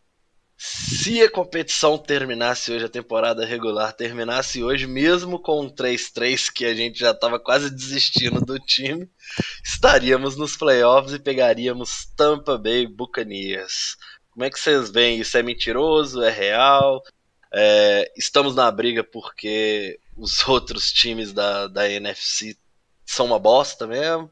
Se 0.58 1.22
a 1.22 1.30
competição 1.30 1.98
terminasse 1.98 2.72
hoje, 2.72 2.84
a 2.84 2.88
temporada 2.88 3.46
regular 3.46 3.92
terminasse 3.94 4.62
hoje, 4.62 4.86
mesmo 4.86 5.38
com 5.38 5.62
um 5.62 5.70
3-3 5.70 6.50
que 6.52 6.66
a 6.66 6.74
gente 6.74 6.98
já 6.98 7.12
estava 7.12 7.38
quase 7.40 7.70
desistindo 7.70 8.40
do 8.40 8.58
time, 8.58 9.08
estaríamos 9.64 10.36
nos 10.36 10.56
playoffs 10.56 11.14
e 11.14 11.18
pegaríamos 11.18 12.06
Tampa 12.16 12.58
Bay 12.58 12.86
Buccaneers. 12.86 13.96
Como 14.30 14.44
é 14.44 14.50
que 14.50 14.58
vocês 14.58 14.90
veem? 14.90 15.20
Isso 15.20 15.36
é 15.38 15.42
mentiroso? 15.42 16.22
É 16.22 16.30
real? 16.30 17.02
É, 17.52 18.12
estamos 18.16 18.54
na 18.54 18.70
briga 18.70 19.02
porque 19.04 19.98
os 20.16 20.42
outros 20.48 20.92
times 20.92 21.32
da, 21.32 21.66
da 21.68 21.88
NFC 21.90 22.56
são 23.04 23.26
uma 23.26 23.38
bosta 23.38 23.86
mesmo? 23.86 24.30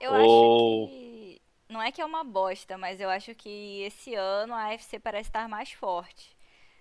Eu 0.00 0.12
Ou- 0.12 0.84
acho 0.86 0.92
que. 0.94 1.42
Não 1.68 1.80
é 1.82 1.90
que 1.90 2.02
é 2.02 2.04
uma 2.04 2.22
bosta, 2.22 2.76
mas 2.76 3.00
eu 3.00 3.08
acho 3.08 3.34
que 3.34 3.82
esse 3.82 4.14
ano 4.14 4.52
a 4.52 4.74
AFC 4.74 4.98
parece 4.98 5.30
estar 5.30 5.48
mais 5.48 5.72
forte. 5.72 6.36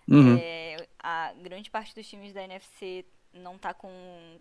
Uhum. 0.08 0.38
É, 0.38 0.86
a 1.01 1.32
grande 1.41 1.69
parte 1.71 1.95
dos 1.95 2.06
times 2.06 2.34
da 2.34 2.43
NFC 2.43 3.06
não 3.34 3.58
tá 3.58 3.73
com, 3.73 3.89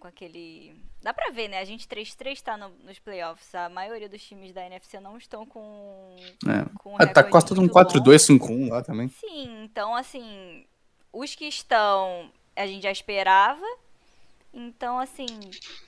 com 0.01 0.09
aquele. 0.09 0.75
Dá 1.01 1.15
pra 1.15 1.31
ver, 1.31 1.47
né? 1.47 1.61
A 1.61 1.65
gente 1.65 1.87
3-3 1.87 2.43
tá 2.43 2.57
no- 2.57 2.71
nos 2.83 2.99
playoffs. 2.99 3.55
A 3.55 3.69
maioria 3.69 4.09
dos 4.09 4.21
times 4.25 4.53
da 4.53 4.67
NFC 4.67 4.99
não 4.99 5.17
estão 5.17 5.47
com. 5.47 6.17
É. 6.49 6.69
com 6.81 6.95
um 6.95 6.97
Ah, 6.99 7.07
tá 7.07 7.23
quase 7.23 7.47
todo 7.47 7.59
um 7.59 7.61
muito 7.61 7.75
bom. 7.75 7.81
4-2, 7.85 8.19
5-1 8.19 8.71
lá 8.71 8.83
também. 8.83 9.07
Sim, 9.09 9.63
então 9.63 9.95
assim, 9.95 10.67
os 11.13 11.33
que 11.37 11.45
estão 11.45 12.33
a 12.57 12.67
gente 12.67 12.83
já 12.83 12.91
esperava. 12.91 13.65
Então, 14.53 14.99
assim, 14.99 15.27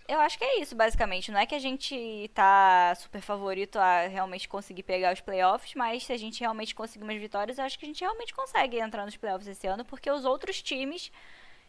eu 0.07 0.21
acho 0.21 0.39
que 0.39 0.45
é 0.45 0.61
isso, 0.61 0.77
basicamente. 0.77 1.33
Não 1.33 1.41
é 1.41 1.47
que 1.47 1.55
a 1.55 1.59
gente 1.59 2.31
tá 2.33 2.95
super 2.95 3.21
favorito 3.21 3.77
a 3.77 4.07
realmente 4.07 4.49
conseguir 4.49 4.85
pegar 4.85 5.13
os 5.13 5.21
playoffs, 5.21 5.75
mas 5.75 6.05
se 6.05 6.13
a 6.13 6.17
gente 6.17 6.41
realmente 6.41 6.75
conseguir 6.75 7.05
umas 7.05 7.21
vitórias, 7.21 7.59
eu 7.59 7.65
acho 7.65 7.79
que 7.79 7.85
a 7.85 7.89
gente 7.89 8.01
realmente 8.01 8.33
consegue 8.33 8.79
entrar 8.79 9.05
nos 9.05 9.17
playoffs 9.17 9.49
esse 9.49 9.67
ano, 9.67 9.85
porque 9.85 10.11
os 10.11 10.25
outros 10.25 10.63
times 10.63 11.11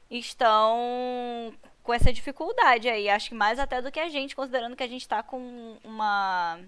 estão 0.09 1.53
com 1.81 1.93
essa 1.93 2.13
dificuldade 2.13 2.87
aí. 2.87 3.09
Acho 3.09 3.29
que 3.29 3.35
mais 3.35 3.57
até 3.57 3.81
do 3.81 3.91
que 3.91 3.99
a 3.99 4.09
gente, 4.09 4.35
considerando 4.35 4.75
que 4.75 4.83
a 4.83 4.87
gente 4.87 5.07
tá 5.07 5.23
com 5.23 5.77
uma 5.83 6.59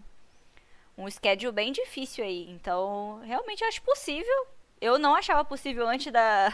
um 0.98 1.10
schedule 1.10 1.52
bem 1.52 1.72
difícil 1.72 2.24
aí. 2.24 2.50
Então, 2.50 3.20
realmente 3.24 3.64
acho 3.64 3.82
possível. 3.82 4.48
Eu 4.82 4.98
não 4.98 5.16
achava 5.16 5.44
possível 5.44 5.88
antes 5.88 6.12
da 6.12 6.52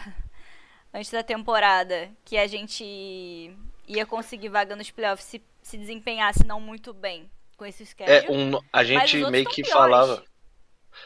antes 0.94 1.12
da 1.12 1.24
temporada 1.24 2.10
que 2.26 2.38
a 2.38 2.48
gente 2.48 2.84
ia 3.88 4.06
conseguir 4.06 4.50
vaga 4.50 4.76
nos 4.76 4.92
playoffs 4.92 5.26
se, 5.28 5.42
se 5.62 5.78
desempenhasse 5.78 6.46
não 6.46 6.60
muito 6.60 6.94
bem 6.94 7.30
com 7.58 7.66
esse 7.66 7.86
schedule. 7.86 8.18
É, 8.18 8.32
um, 8.32 8.60
a 8.72 8.84
gente 8.84 9.24
meio 9.30 9.46
que 9.46 9.64
piores. 9.64 9.72
falava. 9.72 10.24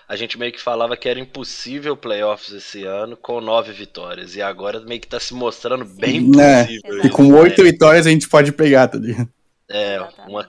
A 0.08 0.15
gente 0.15 0.38
meio 0.38 0.52
que 0.52 0.62
falava 0.62 0.98
que 0.98 1.08
era 1.08 1.19
impossível 1.19 1.95
playoffs 1.95 2.52
esse 2.54 2.84
ano 2.86 3.15
com 3.15 3.39
nove 3.39 3.71
vitórias. 3.71 4.36
E 4.36 4.41
agora 4.41 4.80
meio 4.80 5.00
que 5.00 5.08
tá 5.08 5.19
se 5.19 5.34
mostrando 5.34 5.86
bem 5.86 6.17
É, 6.39 6.65
possível. 6.65 7.04
e 7.04 7.08
isso, 7.08 7.12
Com 7.12 7.24
né? 7.32 7.39
oito 7.41 7.63
vitórias 7.63 8.08
a 8.08 8.10
gente 8.10 8.28
pode 8.28 8.52
pegar, 8.52 8.88
tá 8.88 8.98
ligado? 8.98 9.30
É, 9.69 9.95
Exatamente. 9.95 10.30
uma 10.30 10.45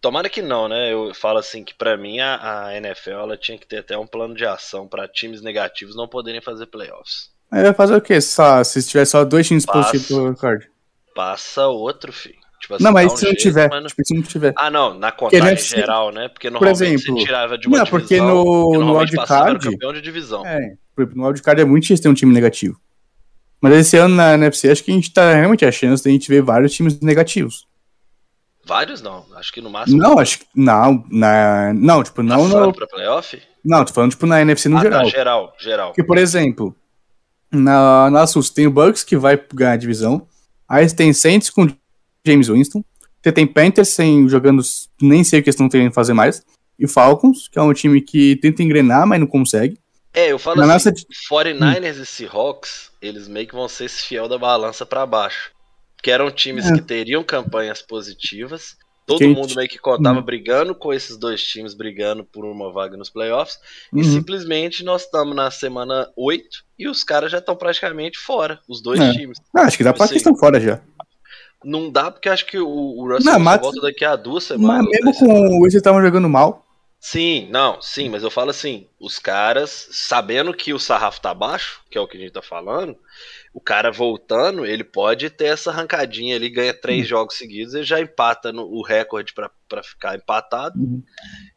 Tomara 0.00 0.28
que 0.28 0.42
não, 0.42 0.68
né? 0.68 0.92
Eu 0.92 1.14
falo 1.14 1.38
assim 1.38 1.64
que 1.64 1.74
pra 1.74 1.96
mim 1.96 2.20
a, 2.20 2.66
a 2.68 2.76
NFL 2.76 3.10
ela 3.12 3.36
tinha 3.36 3.58
que 3.58 3.66
ter 3.66 3.78
até 3.78 3.96
um 3.96 4.06
plano 4.06 4.34
de 4.34 4.44
ação 4.44 4.86
pra 4.88 5.08
times 5.08 5.40
negativos 5.40 5.96
não 5.96 6.08
poderem 6.08 6.40
fazer 6.40 6.66
playoffs. 6.66 7.33
Aí 7.54 7.62
vai 7.62 7.72
fazer 7.72 7.94
o 7.94 8.00
quê? 8.00 8.20
Só, 8.20 8.64
se 8.64 8.82
tiver 8.82 9.04
só 9.04 9.24
dois 9.24 9.46
times 9.46 9.64
Passa. 9.64 9.92
positivos 9.92 10.06
pro 10.08 10.30
recorde. 10.30 10.68
Passa 11.14 11.66
outro, 11.68 12.12
filho. 12.12 12.34
Tipo 12.60 12.74
assim, 12.74 12.84
Não, 12.84 12.92
mas 12.92 13.12
um 13.12 13.16
se 13.16 13.22
não 13.24 13.30
jeito, 13.30 13.42
tiver, 13.42 13.68
mas 13.68 13.80
não- 13.82 13.88
tipo, 13.88 14.04
se 14.04 14.14
não 14.14 14.22
tiver. 14.22 14.54
Ah, 14.56 14.70
não, 14.70 14.94
na 14.98 15.12
contagem 15.12 15.46
NFC 15.46 15.76
geral, 15.76 16.10
né? 16.10 16.28
Porque 16.28 16.50
normalmente 16.50 16.82
exemplo, 16.82 17.18
você 17.18 17.24
tirava 17.24 17.58
de 17.58 17.68
uma 17.68 17.76
não, 17.78 17.84
divisão. 17.84 18.00
porque 18.00 18.20
no- 18.20 18.24
e 18.24 18.78
no 18.78 18.84
normalmente 18.86 19.14
passava 19.14 19.40
era 19.42 19.50
o 19.50 19.52
wildcard- 19.52 19.72
campeão 19.74 19.92
de 19.92 20.00
divisão. 20.00 20.44
É, 20.46 20.74
por 20.96 21.14
no 21.14 21.26
wildcard 21.26 21.60
é 21.60 21.64
muito 21.64 21.82
difícil 21.82 22.02
ter 22.02 22.08
um 22.08 22.14
time 22.14 22.32
negativo. 22.32 22.80
Mas 23.60 23.74
esse 23.74 23.96
ano 23.96 24.14
na 24.16 24.34
NFC, 24.34 24.70
acho 24.70 24.82
que 24.82 24.90
a 24.90 24.94
gente 24.94 25.12
tá 25.12 25.32
realmente 25.34 25.64
a 25.64 25.70
chance 25.70 26.02
de 26.02 26.08
a 26.08 26.12
gente 26.12 26.28
ver 26.28 26.42
vários 26.42 26.72
times 26.72 26.98
negativos. 27.00 27.66
Vários 28.66 29.00
não, 29.02 29.26
acho 29.36 29.52
que 29.52 29.60
no 29.60 29.68
máximo. 29.70 29.98
Não, 29.98 30.18
acho 30.18 30.38
que. 30.40 30.46
Não, 30.56 31.04
na, 31.10 31.72
não, 31.74 32.02
tipo, 32.02 32.22
não 32.22 32.44
passando 32.44 32.66
no. 32.66 32.72
pra 32.74 32.86
playoff? 32.86 33.40
Não, 33.64 33.84
tô 33.84 33.92
falando, 33.92 34.10
tipo, 34.12 34.26
na 34.26 34.40
NFC 34.40 34.68
no 34.70 34.78
ah, 34.78 34.80
geral. 34.80 35.02
tá, 35.04 35.08
geral, 35.08 35.54
geral. 35.58 35.88
Porque, 35.88 36.02
por 36.02 36.16
exemplo, 36.18 36.74
na, 37.54 38.10
na 38.10 38.26
SUS 38.26 38.50
tem 38.50 38.66
o 38.66 38.70
Bucks 38.70 39.02
que 39.04 39.16
vai 39.16 39.40
ganhar 39.54 39.72
a 39.72 39.76
divisão. 39.76 40.26
Aí 40.68 40.88
você 40.88 40.94
tem 40.94 41.12
Saints 41.12 41.50
com 41.50 41.68
James 42.26 42.48
Winston. 42.48 42.84
Você 43.22 43.32
tem 43.32 43.46
Panthers 43.46 43.88
sem, 43.88 44.28
jogando, 44.28 44.62
nem 45.00 45.24
sei 45.24 45.40
o 45.40 45.42
que 45.42 45.48
eles 45.48 45.54
estão 45.54 45.68
querendo 45.68 45.92
fazer 45.92 46.12
mais. 46.12 46.42
E 46.78 46.86
Falcons, 46.86 47.48
que 47.48 47.58
é 47.58 47.62
um 47.62 47.72
time 47.72 48.00
que 48.00 48.36
tenta 48.36 48.62
engrenar, 48.62 49.06
mas 49.06 49.20
não 49.20 49.26
consegue. 49.26 49.78
É, 50.12 50.30
eu 50.30 50.38
falo 50.38 50.64
Na 50.64 50.74
assim, 50.74 50.90
nossa- 50.90 51.06
49ers 51.30 51.96
e 52.00 52.06
Seahawks, 52.06 52.90
eles 53.00 53.26
meio 53.28 53.46
que 53.48 53.54
vão 53.54 53.68
ser 53.68 53.84
esse 53.86 54.02
fiel 54.02 54.28
da 54.28 54.38
balança 54.38 54.84
pra 54.84 55.06
baixo. 55.06 55.50
Que 56.02 56.10
eram 56.10 56.30
times 56.30 56.66
É. 56.66 56.72
que 56.74 56.82
teriam 56.82 57.24
campanhas 57.24 57.80
positivas. 57.80 58.76
Todo 59.06 59.18
Que 59.18 59.24
gente- 59.24 59.36
mundo 59.36 59.54
meio 59.54 59.68
que 59.68 59.78
contava 59.78 60.18
Hum. 60.18 60.22
brigando 60.22 60.74
com 60.74 60.92
esses 60.92 61.16
dois 61.18 61.42
times, 61.42 61.74
brigando 61.74 62.24
por 62.24 62.44
uma 62.44 62.72
vaga 62.72 62.96
nos 62.96 63.10
playoffs. 63.10 63.58
E 63.92 63.98
Uhum. 63.98 64.04
simplesmente 64.04 64.82
nós 64.82 65.02
estamos 65.02 65.36
na 65.36 65.50
semana 65.50 66.08
8 66.16 66.64
e 66.78 66.88
os 66.88 67.04
caras 67.04 67.30
já 67.30 67.38
estão 67.38 67.54
praticamente 67.54 68.18
fora, 68.18 68.60
os 68.68 68.80
dois 68.80 68.98
É. 69.00 69.12
times. 69.12 69.38
Ah, 69.54 69.62
acho 69.62 69.76
que 69.76 69.84
dá 69.84 69.92
pra 69.92 70.06
Sim. 70.06 70.14
questão 70.14 70.34
fora 70.36 70.58
já. 70.58 70.80
Não 71.62 71.90
dá 71.90 72.10
porque 72.10 72.28
acho 72.28 72.46
que 72.46 72.58
o, 72.58 72.66
o 72.68 73.08
Russell 73.08 73.32
Não, 73.32 73.38
mas- 73.40 73.60
volta 73.60 73.80
daqui 73.80 74.04
a 74.04 74.16
duas 74.16 74.44
semanas. 74.44 74.86
Mas 74.86 74.90
mesmo 75.00 75.14
semanas. 75.14 75.48
com 75.50 75.58
o 75.58 75.64
eles 75.64 75.74
estavam 75.74 76.02
jogando 76.02 76.28
mal. 76.28 76.62
Sim, 77.00 77.48
não, 77.50 77.82
sim, 77.82 78.08
mas 78.08 78.22
eu 78.22 78.30
falo 78.30 78.48
assim, 78.48 78.86
os 78.98 79.18
caras, 79.18 79.88
sabendo 79.92 80.54
que 80.54 80.72
o 80.72 80.78
sarrafo 80.78 81.20
tá 81.20 81.34
baixo, 81.34 81.82
que 81.90 81.98
é 81.98 82.00
o 82.00 82.08
que 82.08 82.16
a 82.16 82.20
gente 82.20 82.32
tá 82.32 82.40
falando, 82.40 82.96
o 83.54 83.60
cara 83.60 83.90
voltando, 83.92 84.66
ele 84.66 84.82
pode 84.82 85.30
ter 85.30 85.44
essa 85.44 85.70
arrancadinha 85.70 86.34
ali, 86.34 86.50
ganha 86.50 86.74
três 86.74 87.06
jogos 87.06 87.36
seguidos, 87.36 87.72
ele 87.72 87.84
já 87.84 88.00
empata 88.00 88.52
no, 88.52 88.64
o 88.64 88.82
recorde 88.82 89.32
pra, 89.32 89.48
pra 89.68 89.80
ficar 89.80 90.16
empatado, 90.16 90.76
Uhum. 90.76 91.00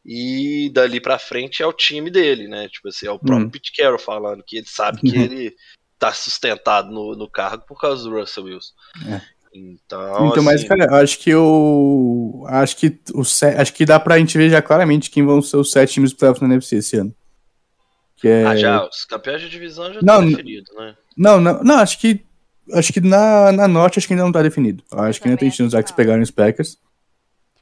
e 0.05 0.69
dali 0.73 1.01
pra 1.01 1.17
frente 1.17 1.63
é 1.63 1.65
o 1.65 1.73
time 1.73 2.11
dele, 2.11 2.47
né? 2.47 2.69
Tipo 2.69 2.89
assim, 2.89 3.07
é 3.07 3.11
o 3.11 3.17
próprio 3.17 3.45
Uhum. 3.45 3.49
Pete 3.51 3.73
Carroll 3.75 3.97
falando 3.97 4.43
que 4.45 4.57
ele 4.57 4.67
sabe 4.67 5.01
que 5.01 5.17
Uhum. 5.17 5.23
ele 5.23 5.55
tá 5.97 6.13
sustentado 6.13 6.91
no, 6.91 7.15
no 7.15 7.27
cargo 7.27 7.65
por 7.67 7.81
causa 7.81 8.03
do 8.07 8.15
Russell 8.15 8.43
Wilson. 8.43 8.73
É. 9.07 9.21
Então, 9.51 10.27
então, 10.29 10.43
mas, 10.43 10.59
assim, 10.59 10.67
cara, 10.67 10.85
eu 10.85 10.95
acho 10.97 11.17
que 11.17 11.33
o. 11.33 12.45
Acho 12.47 12.77
que 12.77 12.99
o 13.15 13.21
acho 13.21 13.73
que 13.73 13.85
dá 13.85 13.99
pra 13.99 14.19
gente 14.19 14.37
ver 14.37 14.51
já 14.51 14.61
claramente 14.61 15.09
quem 15.09 15.25
vão 15.25 15.41
ser 15.41 15.57
os 15.57 15.71
sete 15.71 15.93
times 15.93 16.11
do 16.11 16.17
playoffs 16.17 16.41
na 16.47 16.53
NFC 16.53 16.75
esse 16.75 16.97
ano. 16.97 17.15
Que 18.17 18.27
é... 18.27 18.45
ah, 18.45 18.55
já, 18.55 18.85
os 18.85 19.03
campeões 19.05 19.41
de 19.41 19.49
divisão 19.49 19.91
já 19.91 20.01
Não, 20.03 20.15
estão 20.15 20.21
n- 20.23 20.29
definidos, 20.35 20.75
né? 20.75 20.95
Não, 21.17 21.39
não, 21.41 21.63
não, 21.63 21.75
acho 21.79 21.99
que. 21.99 22.21
Acho 22.73 22.91
que 22.91 22.99
na, 22.99 23.51
na 23.53 23.67
norte 23.67 23.97
acho 23.97 24.07
que 24.07 24.13
ainda 24.13 24.25
não 24.25 24.31
tá 24.31 24.41
definido. 24.43 24.83
Eu 24.91 24.99
acho 24.99 25.21
que 25.21 25.27
ainda 25.27 25.39
tem 25.39 25.49
chance 25.49 25.73
dos 25.73 25.83
que 25.85 25.91
não. 25.91 25.95
pegarem 25.95 26.21
os 26.21 26.31
Packers. 26.31 26.77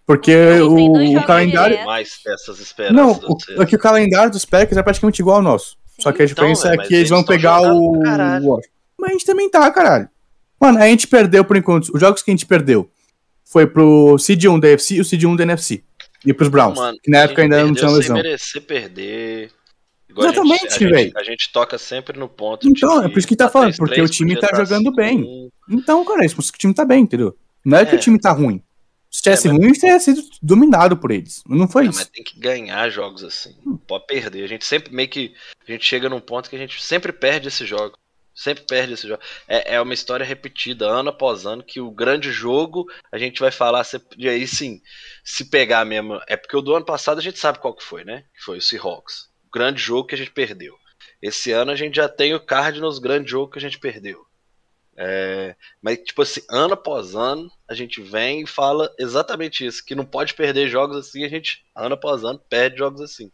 Porque 0.06 0.36
o, 0.62 1.18
o 1.18 1.24
calendário. 1.26 1.84
mais 1.86 2.20
essas 2.28 2.60
esperanças. 2.60 2.96
Não, 2.96 3.12
o, 3.58 3.62
é 3.62 3.66
que 3.66 3.76
o 3.76 3.80
calendário 3.80 4.32
dos 4.32 4.46
Packers 4.46 4.78
é 4.78 4.84
praticamente 4.84 5.22
igual 5.22 5.38
ao 5.38 5.42
nosso. 5.44 5.78
Sim. 5.96 6.02
Só 6.04 6.12
que 6.12 6.22
a 6.22 6.26
Então, 6.26 6.34
diferença 6.36 6.64
velho, 6.70 6.74
é 6.74 6.78
mas 6.78 6.88
que 6.88 6.96
eles 6.96 7.10
vão 7.10 7.24
pegar 7.24 7.62
o. 7.62 8.00
caralho. 8.04 8.60
Mas 8.98 9.10
a 9.10 9.14
gente 9.14 9.26
também 9.26 9.50
tá, 9.50 9.70
caralho. 9.72 10.10
Mano, 10.60 10.80
a 10.80 10.88
gente 10.88 11.08
perdeu 11.08 11.44
por 11.44 11.58
enquanto. 11.58 11.90
Os 11.94 12.00
jogos 12.00 12.22
que 12.22 12.32
a 12.32 12.34
gente 12.34 12.46
perdeu 12.46 12.90
foi 13.44 13.68
pro 13.68 14.18
Seed 14.18 14.44
1 14.46 14.60
da 14.60 14.70
FC 14.70 14.96
e 14.96 15.02
o 15.02 15.06
Seed 15.06 15.24
1 15.24 15.36
da 15.36 15.44
NFC. 15.44 15.84
E 16.26 16.34
pros 16.34 16.50
Browns. 16.50 16.78
Mano, 16.78 16.98
que 17.04 17.12
na 17.12 17.20
época 17.20 17.42
ainda 17.44 17.64
não 17.64 17.74
tinha 17.74 17.88
sem 17.90 17.98
lesão. 17.98 18.16
merecer 18.16 18.62
perder. 18.62 19.52
Igual 20.16 20.28
Exatamente, 20.32 20.62
gente, 20.62 20.68
a 20.76 20.80
gente- 20.80 20.92
velho. 20.92 21.12
A 21.18 21.24
gente 21.24 21.52
toca 21.52 21.78
sempre 21.78 22.18
no 22.18 22.30
ponto. 22.30 22.68
Então, 22.68 23.04
é 23.04 23.10
por 23.10 23.18
isso 23.20 23.28
que 23.28 23.36
tá 23.36 23.46
tá 23.46 23.52
falando, 23.52 23.74
3-3, 23.74 23.78
porque 23.78 24.02
o 24.02 24.08
time 24.10 24.34
podia 24.36 24.50
tá 24.50 24.58
jogando 24.64 24.92
bem. 24.94 25.18
5-1. 25.20 25.50
Então, 25.70 26.06
cara, 26.06 26.26
isso 26.26 26.36
mostra 26.38 26.52
que 26.54 26.58
o 26.58 26.62
time 26.62 26.74
tá 26.74 26.86
bem, 26.86 27.02
entendeu? 27.04 27.38
Não 27.66 27.78
é 27.78 27.86
que 27.86 27.94
É. 27.96 27.98
o 27.98 28.00
time 28.02 28.18
tá 28.20 28.32
ruim. 28.32 28.62
Se 29.12 29.22
tivesse 29.22 29.48
É, 29.48 29.52
mas- 29.52 29.60
ruim, 29.62 29.74
teria 29.74 30.00
sido 30.00 30.22
dominado 30.42 30.96
por 30.98 31.12
eles. 31.12 31.42
Não 31.48 31.68
foi 31.68 31.86
É, 31.86 31.90
isso. 31.90 32.00
mas 32.00 32.08
tem 32.10 32.24
que 32.24 32.40
ganhar 32.40 32.90
jogos 32.90 33.24
assim. 33.24 33.56
Não 33.66 33.76
pode 33.78 34.06
perder. 34.08 34.44
A 34.44 34.48
gente 34.48 34.66
sempre 34.66 34.94
meio 34.94 35.08
que. 35.10 35.34
A 35.68 35.72
gente 35.72 35.86
chega 35.86 36.08
num 36.10 36.20
ponto 36.20 36.50
que 36.50 36.56
a 36.56 36.60
gente 36.60 36.82
sempre 36.84 37.12
perde 37.12 37.48
esse 37.50 37.66
jogo. 37.66 37.98
Sempre 38.34 38.66
perde 38.66 38.94
esse 38.94 39.08
jogo. 39.08 39.22
É, 39.48 39.76
é 39.76 39.82
uma 39.82 39.94
história 39.94 40.26
repetida, 40.26 40.86
ano 40.86 41.10
após 41.10 41.46
ano, 41.46 41.64
que 41.64 41.80
o 41.80 41.90
grande 41.90 42.30
jogo 42.32 42.86
a 43.10 43.18
gente 43.18 43.40
vai 43.40 43.52
falar. 43.52 43.84
sempre- 43.86 44.18
E 44.18 44.28
aí 44.28 44.46
sim, 44.46 44.82
se 45.24 45.46
pegar 45.46 45.86
mesmo. 45.86 46.20
É 46.28 46.36
porque 46.36 46.58
o 46.58 46.62
do 46.62 46.76
ano 46.76 46.86
passado 46.86 47.18
a 47.18 47.22
gente 47.22 47.40
sabe 47.40 47.60
qual 47.60 47.74
que 47.74 47.84
foi, 47.84 48.04
né? 48.04 48.24
Que 48.38 48.44
foi 48.44 48.58
o 48.58 48.62
Seahawks. 48.62 49.30
Grande 49.56 49.82
jogo 49.82 50.10
que 50.10 50.16
a 50.16 50.18
gente 50.18 50.32
perdeu. 50.32 50.76
Esse 51.22 51.54
ano 51.54 51.72
a 51.72 51.76
gente 51.78 51.96
já 51.96 52.10
tem 52.10 52.34
o 52.34 52.40
Cardinals, 52.42 53.00
grande 53.00 53.32
jogo 53.32 53.54
que 53.54 53.58
a 53.58 53.62
gente 53.62 53.80
perdeu. 53.80 54.26
É, 54.98 55.56
mas, 55.82 55.98
tipo 56.00 56.22
assim, 56.22 56.42
ano 56.50 56.74
após 56.74 57.16
ano, 57.16 57.50
a 57.66 57.74
gente 57.74 58.02
vem 58.02 58.42
e 58.44 58.46
fala 58.48 58.94
exatamente 59.00 59.66
isso: 59.66 59.84
que 59.86 59.96
não 59.96 60.04
pode 60.06 60.34
perder 60.34 60.68
jogos 60.68 60.98
assim, 60.98 61.24
a 61.24 61.30
gente, 61.30 61.64
ano 61.74 61.96
após 61.96 62.26
ano, 62.26 62.38
perde 62.50 62.80
jogos 62.80 63.00
assim. 63.00 63.32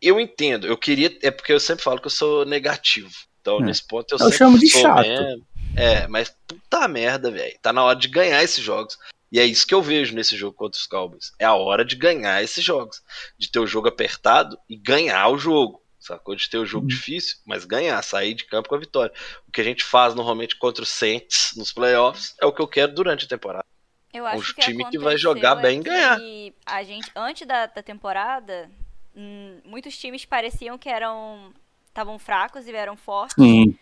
Eu 0.00 0.20
entendo, 0.20 0.68
eu 0.68 0.76
queria. 0.78 1.10
É 1.24 1.30
porque 1.32 1.52
eu 1.52 1.58
sempre 1.60 1.82
falo 1.82 2.00
que 2.00 2.06
eu 2.06 2.10
sou 2.12 2.44
negativo. 2.44 3.10
Então, 3.40 3.58
É. 3.58 3.64
nesse 3.64 3.84
ponto, 3.84 4.12
eu, 4.12 4.16
Eu 4.16 4.24
sempre 4.26 4.38
chamo 4.38 4.58
de 4.60 4.70
sou 4.70 4.80
chato. 4.82 5.08
mesmo. 5.08 5.46
É, 5.76 6.06
mas 6.06 6.32
puta 6.46 6.86
merda, 6.86 7.32
velho. 7.32 7.58
Tá 7.60 7.72
na 7.72 7.82
hora 7.82 7.98
de 7.98 8.06
ganhar 8.06 8.42
esses 8.44 8.62
jogos. 8.62 8.96
E 9.32 9.38
é 9.38 9.44
isso 9.44 9.66
que 9.66 9.74
eu 9.74 9.80
vejo 9.82 10.14
nesse 10.14 10.36
jogo 10.36 10.56
contra 10.56 10.78
os 10.78 10.86
Cowboys. 10.86 11.32
É 11.38 11.44
a 11.44 11.54
hora 11.54 11.84
de 11.84 11.94
ganhar 11.96 12.42
esses 12.42 12.64
jogos. 12.64 13.02
De 13.38 13.50
ter 13.50 13.60
o 13.60 13.66
jogo 13.66 13.88
apertado 13.88 14.58
e 14.68 14.76
ganhar 14.76 15.28
o 15.28 15.38
jogo. 15.38 15.80
Sacou? 16.00 16.34
De 16.34 16.48
ter 16.48 16.58
o 16.58 16.66
jogo 16.66 16.86
difícil, 16.86 17.36
mas 17.46 17.64
ganhar, 17.64 18.00
sair 18.02 18.34
de 18.34 18.44
campo 18.46 18.68
com 18.68 18.74
a 18.74 18.78
vitória. 18.78 19.12
O 19.46 19.52
que 19.52 19.60
a 19.60 19.64
gente 19.64 19.84
faz 19.84 20.14
normalmente 20.14 20.56
contra 20.56 20.82
o 20.82 20.86
Saints 20.86 21.52
nos 21.56 21.72
playoffs 21.72 22.34
é 22.40 22.46
o 22.46 22.52
que 22.52 22.60
eu 22.60 22.66
quero 22.66 22.92
durante 22.94 23.26
a 23.26 23.28
temporada. 23.28 23.64
Eu 24.12 24.26
acho 24.26 24.50
Um 24.50 24.54
que 24.54 24.60
time 24.62 24.90
que 24.90 24.98
vai 24.98 25.16
jogar 25.16 25.58
é 25.58 25.62
bem 25.62 25.80
e 25.80 25.82
ganhar. 25.82 26.18
que 26.18 26.54
A 26.66 26.82
gente, 26.82 27.08
antes 27.14 27.46
da, 27.46 27.66
da 27.66 27.82
temporada, 27.82 28.68
hum, 29.14 29.60
muitos 29.64 29.96
times 29.96 30.24
pareciam 30.24 30.76
que 30.76 30.88
eram. 30.88 31.52
estavam 31.86 32.18
fracos 32.18 32.66
e 32.66 32.72
vieram 32.72 32.96
fortes. 32.96 33.36
Sim. 33.36 33.76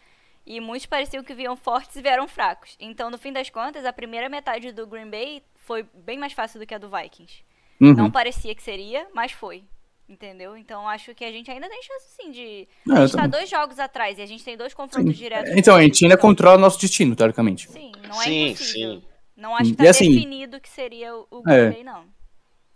E 0.51 0.61
muitos 0.61 0.87
pareciam 0.87 1.23
que 1.23 1.35
vinham 1.35 1.55
fortes 1.57 1.95
e 1.97 2.01
vieram 2.01 2.27
fracos. 2.27 2.75
Então, 2.81 3.11
no 3.11 3.19
fim 3.19 3.33
das 3.35 3.51
contas, 3.51 3.85
a 3.85 3.93
primeira 3.93 4.31
metade 4.31 4.73
do 4.73 4.87
Green 4.87 5.11
Bay 5.11 5.43
foi 5.67 5.85
bem 5.93 6.17
mais 6.19 6.33
fácil 6.33 6.59
do 6.59 6.65
que 6.67 6.75
a 6.75 6.79
do 6.79 6.89
Vikings. 6.89 7.43
Uhum. 7.79 7.93
Não 7.93 8.11
parecia 8.11 8.55
que 8.55 8.63
seria, 8.63 9.07
mas 9.15 9.31
foi. 9.33 9.63
Entendeu? 10.09 10.57
Então 10.57 10.89
acho 10.89 11.15
que 11.15 11.23
a 11.23 11.31
gente 11.31 11.51
ainda 11.51 11.69
tem 11.69 11.83
chance 11.83 12.07
sim 12.17 12.31
de. 12.31 12.67
É, 12.89 12.93
a 12.93 13.01
gente 13.03 13.13
tá 13.13 13.19
também. 13.25 13.31
dois 13.41 13.51
jogos 13.51 13.79
atrás 13.79 14.19
e 14.19 14.23
a 14.23 14.27
gente 14.27 14.43
tem 14.43 14.57
dois 14.57 14.73
confrontos 14.73 15.15
diretos. 15.15 15.53
Então, 15.55 15.77
a 15.77 15.83
gente 15.83 16.03
ainda 16.03 16.15
eles, 16.15 16.23
controla 16.23 16.57
o 16.57 16.61
nosso 16.61 16.81
destino, 16.81 17.15
teoricamente. 17.15 17.71
Sim, 17.71 17.93
não 18.09 18.23
é 18.23 18.25
Sim, 18.25 18.47
impossível. 18.47 18.91
sim. 18.95 19.03
Não 19.37 19.55
acho 19.55 19.71
que 19.73 19.77
tá 19.77 19.91
assim- 19.91 20.11
definido 20.15 20.59
que 20.61 20.69
seria 20.71 21.15
o 21.15 21.43
Green 21.43 21.55
É. 21.55 21.71
Bay, 21.71 21.85
não. 21.85 22.05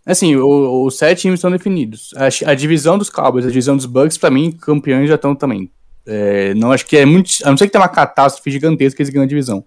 Assim, 0.05 0.35
o- 0.35 0.85
os 0.85 0.95
sete 0.95 1.21
times 1.21 1.39
estão 1.39 1.49
definidos. 1.49 2.13
A, 2.15 2.51
a 2.51 2.53
divisão 2.53 2.99
dos 2.99 3.09
Cowboys, 3.09 3.45
a 3.45 3.49
divisão 3.49 3.75
dos 3.75 3.87
Bucks, 3.87 4.17
pra 4.19 4.29
mim, 4.29 4.51
campeões 4.51 5.09
já 5.09 5.15
estão 5.15 5.35
também. 5.35 5.71
É, 6.05 6.53
não 6.55 6.71
acho 6.71 6.85
que 6.85 6.97
é 6.97 7.05
muito. 7.05 7.29
A 7.45 7.49
não 7.49 7.57
ser 7.57 7.65
que 7.67 7.71
tenha 7.71 7.81
uma 7.81 7.89
catástrofe 7.89 8.51
gigantesca 8.51 8.97
que 8.97 9.03
eles 9.03 9.09
ganham 9.13 9.23
a 9.25 9.27
divisão. 9.27 9.65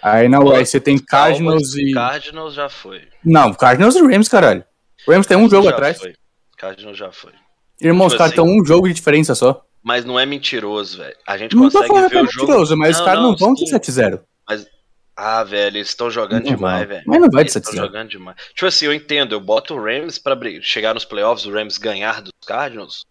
Aí 0.00 0.28
na 0.28 0.40
West 0.40 0.70
você 0.70 0.80
tem 0.80 0.96
Cardinals 0.98 1.74
e. 1.74 1.92
Cardinals 1.92 2.54
já 2.54 2.68
foi. 2.68 3.02
Não, 3.24 3.52
Cardinals 3.52 3.96
e 3.96 4.00
Rams, 4.00 4.28
caralho. 4.28 4.64
O 5.06 5.12
Rams 5.12 5.26
tem 5.26 5.36
um 5.36 5.48
jogo 5.48 5.64
já 5.64 5.70
atrás. 5.70 5.98
Foi. 5.98 6.14
Cardinals 6.56 6.96
já 6.96 7.10
foi. 7.12 7.32
Irmãos, 7.80 8.06
os 8.06 8.12
Tipo 8.12 8.18
caras 8.24 8.38
assim- 8.38 8.60
um 8.60 8.64
jogo 8.64 8.88
de 8.88 8.94
diferença 8.94 9.34
só. 9.34 9.64
Mas 9.82 10.04
não 10.04 10.18
é 10.18 10.26
mentiroso, 10.26 10.98
velho. 10.98 11.16
A 11.26 11.36
gente 11.38 11.54
Não 11.54 11.68
tô 11.68 11.78
consegue 11.78 11.88
falando 11.88 12.04
que 12.08 12.14
ver 12.14 12.18
é 12.18 12.22
o 12.22 12.26
jogo. 12.26 12.46
mentiroso, 12.46 12.76
mas 12.76 12.98
os 12.98 13.04
caras 13.04 13.22
não, 13.22 13.36
vão 13.36 13.54
de 13.54 13.60
sim. 13.66 13.72
7-0. 13.74 14.20
Ah, 15.20 15.42
velho, 15.42 15.76
eles 15.78 15.88
estão 15.88 16.08
jogando 16.10 16.44
Não 16.44 16.54
demais, 16.54 16.78
vão. 16.80 16.88
velho. 16.88 17.02
Mas 17.06 17.20
não 17.20 17.28
vai 17.30 17.42
de 17.44 17.50
Eles 17.50 17.56
estão 17.56 17.72
7-0. 17.72 17.86
jogando 17.86 18.08
demais. 18.08 18.36
Tipo 18.54 18.66
assim, 18.66 18.84
eu 18.86 18.92
entendo, 18.94 19.34
eu 19.34 19.40
boto 19.40 19.74
o 19.74 19.82
Rams 19.82 20.16
pra 20.18 20.36
chegar 20.62 20.94
nos 20.94 21.04
playoffs, 21.04 21.44
o 21.44 21.52
Rams 21.52 21.76
ganhar 21.76 22.22
dos 22.22 22.30
Cardinals, 22.46 23.04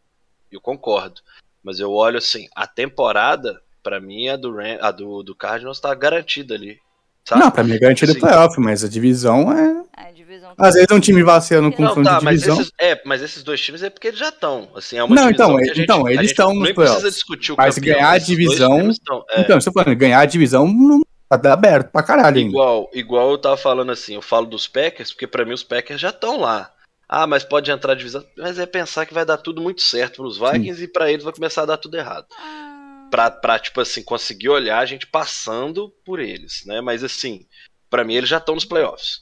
eu 0.51 0.61
concordo. 0.61 1.19
Mas 1.67 1.81
eu 1.81 1.91
olho 1.91 2.17
assim, 2.17 2.47
a 2.55 2.65
temporada, 2.65 3.59
pra 3.83 3.99
mim, 3.99 4.29
a 4.29 4.37
do, 4.37 4.55
Ram, 4.55 4.77
a 4.79 4.89
do, 4.89 5.21
do 5.21 5.35
Cardinals 5.35 5.81
tá 5.81 5.93
garantida 5.93 6.55
ali. 6.55 6.77
Sabe? 7.25 7.41
Não, 7.41 7.51
pra 7.51 7.61
mim 7.61 7.73
é 7.73 7.77
garantido 7.77 8.13
Sim. 8.13 8.21
playoff, 8.21 8.57
mas 8.57 8.85
a 8.85 8.87
divisão 8.87 9.51
é. 9.51 9.83
A 9.97 10.11
divisão 10.11 10.53
Às 10.57 10.75
vezes 10.75 10.87
um 10.89 10.99
time 11.01 11.21
vacila 11.23 11.61
no 11.61 11.73
confronto 11.73 12.03
tá, 12.09 12.19
de 12.19 12.23
mas 12.23 12.39
divisão. 12.39 12.61
esses, 12.61 12.71
é, 12.79 13.01
mas 13.03 13.21
esses 13.21 13.43
dois 13.43 13.59
times 13.59 13.83
é 13.83 13.89
porque 13.89 14.07
eles 14.07 14.17
já 14.19 14.29
estão. 14.29 14.69
Assim, 14.77 14.97
é 14.97 15.03
uma 15.03 15.13
Não, 15.13 15.29
então, 15.29 15.57
que 15.57 15.63
é- 15.67 15.71
a 15.71 15.73
gente- 15.73 15.81
então, 15.83 16.07
eles 16.09 16.31
estão 16.31 16.53
nos 16.53 16.71
playoffs. 16.71 17.13
discutir 17.13 17.51
o 17.51 17.57
Mas 17.57 17.75
campeão, 17.75 17.95
ganhar 17.95 18.11
a 18.11 18.17
divisão- 18.17 18.89
estão- 18.89 19.25
é. 19.29 19.41
Então, 19.41 19.59
você 19.59 19.69
tá 19.69 19.83
falando, 19.83 19.97
ganhar 19.99 20.19
a 20.21 20.25
divisão 20.25 20.65
não 20.67 21.01
tá 21.29 21.51
aberto 21.51 21.91
pra 21.91 22.01
caralho 22.01 22.37
ainda. 22.37 22.49
Igual, 22.49 22.89
igual 22.93 23.31
eu 23.31 23.37
tava 23.37 23.57
falando 23.57 23.91
assim, 23.91 24.15
eu 24.15 24.21
falo 24.21 24.45
dos 24.45 24.65
Packers, 24.65 25.11
porque 25.11 25.27
pra 25.27 25.43
mim 25.43 25.51
os 25.51 25.63
Packers 25.63 25.99
já 25.99 26.11
estão 26.11 26.39
lá. 26.39 26.71
Ah, 27.09 27.25
mas 27.25 27.43
pode 27.43 27.71
entrar 27.71 27.93
a 27.93 27.95
divisão. 27.95 28.23
Mas 28.37 28.59
é 28.59 28.65
pensar 28.65 29.05
que 29.05 29.13
vai 29.13 29.25
dar 29.25 29.37
tudo 29.37 29.61
muito 29.61 29.81
certo 29.81 30.17
pros 30.17 30.37
Vikings 30.37 30.83
e 30.83 30.87
pra 30.87 31.09
eles 31.11 31.23
vai 31.23 31.33
começar 31.33 31.61
a 31.63 31.65
dar 31.65 31.77
tudo 31.77 31.95
errado. 31.97 32.27
Ah, 32.37 33.07
Pra, 33.09 33.31
pra 33.31 33.57
tipo 33.57 33.79
assim, 33.79 34.03
conseguir 34.03 34.49
olhar 34.49 34.79
a 34.79 34.85
gente 34.85 35.07
passando 35.07 35.89
por 36.05 36.19
eles, 36.19 36.63
né? 36.65 36.81
Mas 36.81 37.05
assim, 37.05 37.45
pra 37.89 38.03
mim 38.03 38.15
eles 38.15 38.27
já 38.29 38.37
estão 38.37 38.53
nos 38.55 38.65
playoffs. 38.65 39.21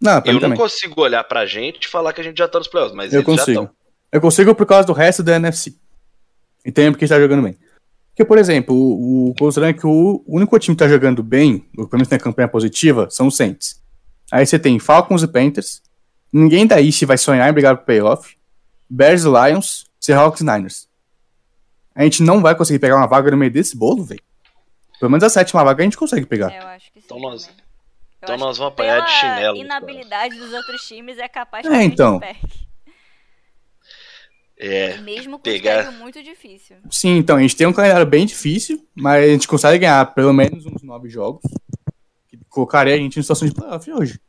Não, 0.00 0.22
Eu 0.24 0.32
não 0.34 0.40
também. 0.40 0.56
consigo 0.58 0.98
olhar 1.02 1.22
pra 1.24 1.44
gente 1.44 1.84
e 1.84 1.88
falar 1.88 2.14
que 2.14 2.22
a 2.22 2.24
gente 2.24 2.38
já 2.38 2.48
tá 2.48 2.58
nos 2.58 2.68
playoffs, 2.68 2.96
mas 2.96 3.12
Eu 3.12 3.20
eles 3.20 3.26
já 3.30 3.36
consigo. 3.38 3.60
estão. 3.64 3.76
Eu 4.10 4.20
consigo 4.22 4.54
por 4.54 4.64
causa 4.64 4.86
do 4.86 4.94
resto 4.94 5.22
da 5.22 5.36
NFC. 5.36 5.76
E 6.64 6.72
também 6.72 6.90
porque 6.92 7.04
está 7.04 7.20
jogando 7.20 7.42
bem. 7.42 7.58
Porque, 8.08 8.24
por 8.24 8.38
exemplo, 8.38 8.74
o, 8.74 9.28
o 9.30 9.34
considerando 9.38 9.78
que 9.78 9.86
o 9.86 10.24
único 10.26 10.58
time 10.58 10.74
que 10.74 10.82
tá 10.82 10.88
jogando 10.88 11.22
bem, 11.22 11.58
pelo 11.74 11.88
menos 11.92 12.08
tem 12.08 12.18
campanha 12.18 12.48
positiva, 12.48 13.08
são 13.10 13.26
os 13.26 13.36
Saints. 13.36 13.82
Aí 14.32 14.46
você 14.46 14.58
tem 14.58 14.78
Falcons 14.78 15.22
e 15.22 15.28
Panthers. 15.28 15.82
Ninguém 16.32 16.66
da 16.66 16.80
East 16.80 17.04
vai 17.04 17.18
sonhar 17.18 17.48
em 17.48 17.52
brigar 17.52 17.76
pro 17.76 17.86
playoff. 17.86 18.36
Bears 18.88 19.22
Lions, 19.24 19.86
Seahawks 20.00 20.40
e 20.40 20.44
Niners. 20.44 20.88
A 21.94 22.02
gente 22.04 22.22
não 22.22 22.40
vai 22.40 22.54
conseguir 22.54 22.78
pegar 22.78 22.96
uma 22.96 23.06
vaga 23.06 23.30
no 23.30 23.36
meio 23.36 23.50
desse 23.52 23.76
bolo, 23.76 24.04
velho. 24.04 24.22
Pelo 24.98 25.10
menos 25.10 25.24
a 25.24 25.28
sétima 25.30 25.64
vaga 25.64 25.82
a 25.82 25.84
gente 25.84 25.96
consegue 25.96 26.26
pegar. 26.26 26.52
é, 26.52 26.58
eu 26.62 26.66
acho 26.68 26.92
que 26.92 27.00
sim. 27.00 27.06
Então 27.06 27.18
nós- 27.18 27.50
então 28.22 28.36
nós 28.36 28.58
vamos 28.58 28.72
apanhar 28.72 29.04
de 29.04 29.10
chinelo 29.12 29.56
nos 29.56 29.64
inabilidade 29.64 30.36
dos 30.38 30.52
outros 30.52 30.82
times 30.86 31.18
é 31.18 31.26
capaz 31.28 31.64
É, 31.66 31.68
a 31.68 31.72
gente 31.80 31.92
então. 31.94 32.20
É, 34.62 34.98
Mesmo 34.98 35.38
com 35.38 35.42
pegar- 35.42 35.88
um 35.88 35.92
muito 35.92 36.22
difícil. 36.22 36.76
Sim, 36.90 37.16
então 37.16 37.36
a 37.38 37.40
gente 37.40 37.56
tem 37.56 37.66
um 37.66 37.72
calendário 37.72 38.04
bem 38.06 38.26
difícil, 38.26 38.86
mas 38.94 39.24
a 39.24 39.28
gente 39.28 39.48
consegue 39.48 39.78
ganhar 39.78 40.04
pelo 40.14 40.34
menos 40.34 40.66
uns 40.66 40.82
nove 40.82 41.08
jogos. 41.08 41.42
Que 42.28 42.36
colocaria 42.48 42.94
a 42.94 42.98
gente 42.98 43.18
em 43.18 43.22
situação 43.22 43.48
de 43.48 43.54
playoff 43.54 43.90
hoje. 43.90 44.20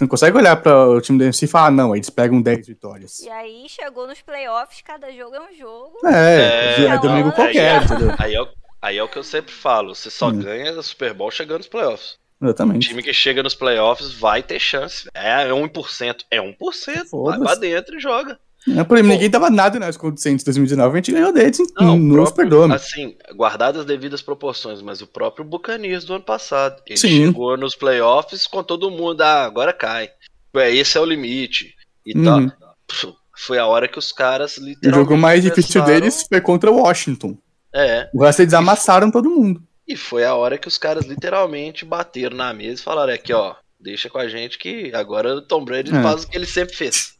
Você 0.00 0.04
não 0.04 0.08
consegue 0.08 0.36
olhar 0.38 0.56
para 0.56 0.88
o 0.88 0.98
time 0.98 1.22
NFC 1.22 1.44
e 1.44 1.48
falar, 1.48 1.66
ah, 1.66 1.70
não, 1.70 1.94
eles 1.94 2.08
pegam 2.08 2.40
10 2.40 2.66
vitórias. 2.66 3.18
E 3.20 3.28
aí 3.28 3.66
chegou 3.68 4.06
nos 4.06 4.22
playoffs, 4.22 4.80
cada 4.80 5.12
jogo 5.12 5.36
é 5.36 5.40
um 5.42 5.54
jogo. 5.54 5.98
É, 6.06 6.40
é, 6.40 6.84
É, 6.86 6.98
domingo 6.98 7.28
não, 7.28 7.34
qualquer, 7.34 7.76
aí, 7.80 7.84
entendeu? 7.84 8.14
aí 8.18 8.34
é, 8.34 8.40
o- 8.40 8.48
aí 8.80 8.96
é 8.96 9.02
o 9.02 9.08
que 9.08 9.18
eu 9.18 9.22
sempre 9.22 9.52
falo, 9.52 9.94
você 9.94 10.08
só 10.10 10.28
Hum. 10.28 10.38
ganha 10.38 10.72
o 10.72 10.82
Super 10.82 11.12
Bowl 11.12 11.30
chegando 11.30 11.58
nos 11.58 11.68
playoffs. 11.68 12.14
O 12.40 12.46
Exatamente. 12.46 12.88
time 12.88 13.02
que 13.02 13.12
chega 13.12 13.42
nos 13.42 13.54
playoffs 13.54 14.10
vai 14.14 14.42
ter 14.42 14.58
chance. 14.58 15.06
É, 15.12 15.42
é 15.48 15.52
1%. 15.52 16.24
É 16.30 16.40
1%. 16.40 17.22
Vai 17.26 17.38
pra 17.38 17.54
dentro 17.56 17.94
e 17.98 18.00
joga. 18.00 18.40
É, 18.68 18.84
por 18.84 18.96
exemplo, 18.98 19.12
ninguém 19.14 19.30
dava 19.30 19.48
nada 19.48 19.78
nas 19.78 19.96
contra 19.96 20.28
em 20.30 20.36
2019, 20.36 20.92
a 20.92 20.96
gente 20.96 21.12
ganhou 21.12 21.32
deles, 21.32 21.58
Não, 21.78 21.86
não, 21.86 21.94
o 21.96 21.98
nos 22.20 22.30
perdoa. 22.30 22.74
Assim, 22.74 23.16
guardadas 23.34 23.80
as 23.80 23.86
devidas 23.86 24.20
proporções, 24.20 24.82
mas 24.82 25.00
o 25.00 25.06
próprio 25.06 25.44
Buccaneers 25.44 26.04
do 26.04 26.14
ano 26.14 26.24
passado. 26.24 26.80
Ele 26.86 26.98
Sim. 26.98 27.26
chegou 27.26 27.56
nos 27.56 27.74
playoffs 27.74 28.46
com 28.46 28.62
todo 28.62 28.90
mundo, 28.90 29.22
ah, 29.22 29.44
agora 29.44 29.72
cai. 29.72 30.10
É, 30.54 30.74
esse 30.74 30.98
é 30.98 31.00
o 31.00 31.04
limite. 31.06 31.74
E 32.04 32.16
Uhum. 32.16 32.24
tal. 32.24 32.40
Pff, 32.86 33.12
Foi 33.46 33.56
a 33.58 33.66
hora 33.66 33.88
que 33.88 33.98
os 33.98 34.12
caras 34.12 34.58
O 34.58 34.64
literalmente. 34.64 35.08
jogo 35.08 35.16
mais 35.20 35.42
difícil 35.42 35.82
deles 35.82 36.26
foi 36.28 36.40
contra 36.42 36.70
o 36.70 36.76
Washington. 36.82 37.38
É. 37.74 38.10
O 38.12 38.22
resto 38.22 38.42
eles 38.42 38.52
amassaram 38.52 39.10
todo 39.10 39.30
mundo. 39.30 39.62
E 39.88 39.96
foi 39.96 40.24
a 40.24 40.34
hora 40.34 40.58
que 40.58 40.68
os 40.68 40.76
caras 40.76 41.06
literalmente 41.06 41.84
bateram 41.86 42.36
na 42.36 42.52
mesa 42.52 42.80
e 42.80 42.84
falaram: 42.84 43.14
aqui, 43.14 43.32
ó, 43.32 43.54
deixa 43.80 44.10
com 44.10 44.18
a 44.18 44.28
gente 44.28 44.58
que 44.58 44.92
agora 44.94 45.36
o 45.36 45.40
Tom 45.40 45.64
Brady 45.64 45.96
É. 45.96 46.02
faz 46.02 46.24
o 46.24 46.28
que 46.28 46.36
ele 46.36 46.44
sempre 46.46 46.74
fez. 46.76 47.14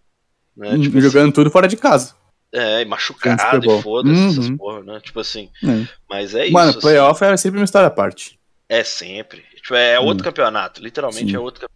Né? 0.61 0.79
Tipo 0.79 1.01
jogando 1.01 1.33
tudo 1.33 1.51
fora 1.51 1.67
de 1.67 1.77
casa. 1.77 2.15
assim, 2.53 2.63
é, 2.65 2.83
e 2.83 2.85
machucado 2.85 3.65
e 3.65 3.83
foda-se 3.83 4.27
essas 4.27 4.49
Uhum. 4.49 4.57
porra, 4.57 4.83
né? 4.83 5.01
Tipo 5.03 5.21
assim. 5.21 5.49
É. 5.65 5.87
Mas 6.09 6.35
é 6.35 6.51
Mano, 6.51 6.71
isso. 6.71 6.79
assim, 6.79 6.87
playoff 6.89 7.25
é 7.25 7.37
sempre 7.37 7.59
uma 7.61 7.65
história 7.65 7.87
à 7.89 7.91
parte. 7.91 8.39
é 8.69 8.85
sempre. 8.85 9.43
Tipo, 9.57 9.75
é 9.75 9.99
outro 9.99 10.23
Hum. 10.23 10.25
campeonato. 10.25 10.83
Literalmente 10.83 11.31
Sim. 11.31 11.37
é 11.37 11.39
outro 11.39 11.67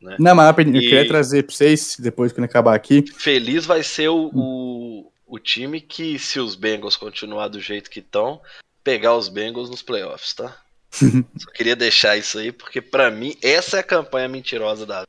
campeonato. 0.00 0.20
Não, 0.22 0.34
mas 0.34 0.56
eu 0.58 0.62
E- 0.74 0.80
queria 0.80 1.06
trazer 1.06 1.44
pra 1.44 1.54
vocês, 1.54 1.96
depois 1.98 2.32
quando 2.32 2.44
acabar 2.46 2.74
aqui. 2.74 3.04
Feliz 3.16 3.64
vai 3.66 3.82
ser 3.84 4.08
o, 4.08 4.26
Hum. 4.26 4.30
o, 4.34 5.12
o 5.36 5.38
time 5.38 5.80
que, 5.80 6.18
se 6.18 6.40
os 6.40 6.54
Bengals 6.56 6.96
continuar 6.96 7.46
do 7.48 7.60
jeito 7.60 7.88
que 7.90 8.00
estão, 8.00 8.40
pegar 8.82 9.14
os 9.16 9.28
Bengals 9.28 9.70
nos 9.70 9.82
playoffs, 9.82 10.34
tá? 10.34 10.56
Só 11.38 11.50
queria 11.54 11.76
deixar 11.76 12.16
isso 12.16 12.38
aí, 12.38 12.50
porque 12.50 12.80
pra 12.80 13.10
mim, 13.10 13.36
essa 13.42 13.76
é 13.76 13.80
a 13.80 13.84
campanha 13.84 14.28
mentirosa 14.28 14.84
da. 14.84 15.04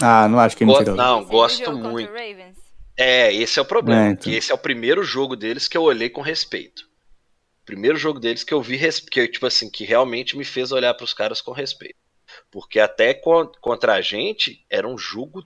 Ah, 0.00 0.28
não 0.28 0.38
acho 0.38 0.56
que 0.56 0.64
é 0.64 0.66
Go-. 0.66 0.82
Não, 0.94 1.20
Esse 1.20 1.30
gosto 1.30 1.72
muito. 1.72 2.10
É, 2.96 3.32
esse 3.32 3.58
é 3.58 3.62
o 3.62 3.64
problema. 3.64 4.08
É, 4.08 4.10
então. 4.10 4.32
Esse 4.32 4.52
é 4.52 4.54
o 4.54 4.58
primeiro 4.58 5.02
jogo 5.02 5.34
deles 5.36 5.66
que 5.68 5.76
eu 5.76 5.82
olhei 5.82 6.08
com 6.08 6.20
respeito. 6.20 6.88
Primeiro 7.64 7.96
jogo 7.96 8.20
deles 8.20 8.44
que 8.44 8.52
eu 8.52 8.60
vi, 8.62 8.78
que, 9.10 9.28
tipo 9.28 9.46
assim, 9.46 9.70
que 9.70 9.84
realmente 9.84 10.36
me 10.36 10.44
fez 10.44 10.70
olhar 10.70 10.94
pros 10.94 11.14
caras 11.14 11.40
com 11.40 11.50
respeito. 11.52 11.96
Porque 12.50 12.78
até 12.78 13.14
con- 13.14 13.50
contra 13.60 13.94
a 13.94 14.00
gente 14.00 14.64
era 14.68 14.86
um 14.86 14.98
jogo 14.98 15.44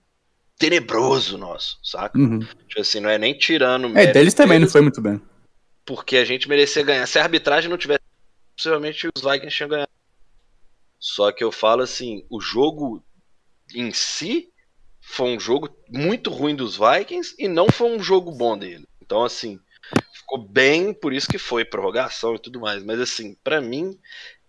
tenebroso 0.59 1.39
nosso, 1.39 1.79
saca? 1.83 2.19
Uhum. 2.19 2.41
Tipo 2.41 2.81
assim, 2.81 3.01
não 3.01 3.09
é 3.09 3.17
nem 3.19 3.33
tirando 3.37 3.97
É, 3.97 4.07
deles 4.09 4.35
também 4.35 4.59
não 4.59 4.63
deles, 4.63 4.73
foi 4.73 4.81
muito 4.81 5.01
bem. 5.01 5.21
Porque 5.87 6.17
a 6.17 6.25
gente 6.25 6.49
merecia 6.49 6.83
ganhar. 6.83 7.07
Se 7.07 7.19
a 7.19 7.23
arbitragem 7.23 7.71
não 7.71 7.79
tivesse, 7.79 8.01
possivelmente 8.57 9.09
os 9.17 9.23
Vikings 9.23 9.57
tinham 9.57 9.69
ganhado. 9.71 9.91
Só 10.99 11.31
que 11.31 11.45
eu 11.45 11.53
falo 11.53 11.83
assim, 11.83 12.27
o 12.29 12.41
jogo 12.41 13.03
em 13.75 13.93
si 13.93 14.49
foi 15.01 15.37
um 15.37 15.41
jogo 15.41 15.75
muito 15.89 16.31
ruim 16.31 16.55
dos 16.55 16.77
Vikings 16.77 17.35
e 17.39 17.49
não 17.49 17.69
foi 17.69 17.91
um 17.91 18.03
jogo 18.03 18.31
bom 18.33 18.57
dele. 18.59 18.87
Então, 19.03 19.25
assim, 19.25 19.59
ficou 20.13 20.39
bem, 20.39 20.93
por 20.93 21.13
isso 21.13 21.29
que 21.29 21.39
foi 21.39 21.65
prorrogação 21.65 22.35
e 22.35 22.39
tudo 22.39 22.61
mais. 22.61 22.83
Mas, 22.85 23.01
assim, 23.01 23.35
pra 23.43 23.61
mim, 23.61 23.99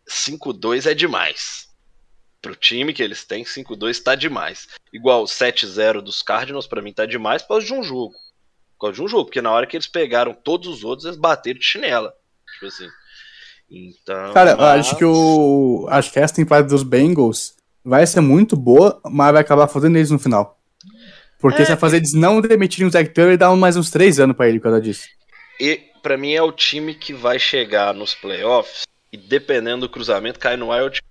5-2 0.08 0.86
é 0.86 0.94
demais. 0.94 1.70
Pro 2.42 2.56
time 2.56 2.94
que 2.94 3.04
eles 3.04 3.24
têm, 3.26 3.44
5-2 3.44 4.02
tá 4.02 4.16
demais. 4.16 4.68
Igual 4.94 5.24
o 5.24 5.28
7-0 5.28 6.02
dos 6.02 6.22
Cardinals, 6.22 6.68
pra 6.68 6.82
mim, 6.82 6.94
tá 6.94 7.06
demais 7.06 7.42
por 7.42 7.50
causa 7.50 7.66
de 7.66 7.74
um 7.74 7.84
jogo. 7.84 8.14
Por 8.78 8.88
causa 8.88 8.96
de 8.96 9.02
um 9.02 9.08
jogo, 9.08 9.26
porque 9.26 9.42
na 9.42 9.52
hora 9.52 9.68
que 9.68 9.76
eles 9.76 9.88
pegaram 9.88 10.34
todos 10.34 10.68
os 10.68 10.84
outros, 10.84 11.06
eles 11.06 11.18
bateram 11.18 11.60
de 11.60 11.66
chinela. 11.66 12.14
Tipo 12.54 12.66
assim. 12.68 12.88
Então. 13.70 14.34
Cara, 14.34 14.52
eu 14.52 14.58
mas- 14.58 14.88
acho 14.88 14.98
que 14.98 15.06
o. 15.06 15.86
Acho 15.90 16.12
que 16.12 16.20
essa 16.20 16.34
temporada 16.36 16.68
dos 16.68 16.82
Bengals 16.84 17.56
vai 17.84 18.06
ser 18.06 18.22
muito 18.22 18.56
boa, 18.56 19.00
mas 19.06 19.32
vai 19.34 19.42
acabar 19.42 19.68
fazendo 19.68 19.96
eles 19.98 20.12
no 20.12 20.20
final. 20.20 20.60
Porque 21.40 21.62
É, 21.62 21.66
se 21.66 21.72
vai 21.72 21.80
fazer 21.80 21.98
eles 21.98 22.14
não 22.14 22.42
demitirem 22.42 22.88
o 22.88 22.92
Zach 22.92 23.10
Taylor 23.14 23.38
dar 23.38 23.56
mais 23.56 23.78
uns 23.78 23.90
três 23.90 24.20
anos 24.20 24.36
pra 24.36 24.50
ele 24.50 24.60
por 24.60 24.64
causa 24.66 24.82
disso. 24.82 25.08
E 25.60 25.82
pra 26.02 26.18
mim 26.18 26.34
é 26.34 26.42
o 26.42 26.52
time 26.52 26.94
que 26.94 27.14
vai 27.14 27.40
chegar 27.40 27.94
nos 27.94 28.14
playoffs 28.14 28.84
e 29.12 29.18
dependendo 29.18 29.88
do 29.88 29.90
cruzamento 29.92 30.40
cai 30.40 30.58
no 30.58 30.72
wild. 30.72 31.02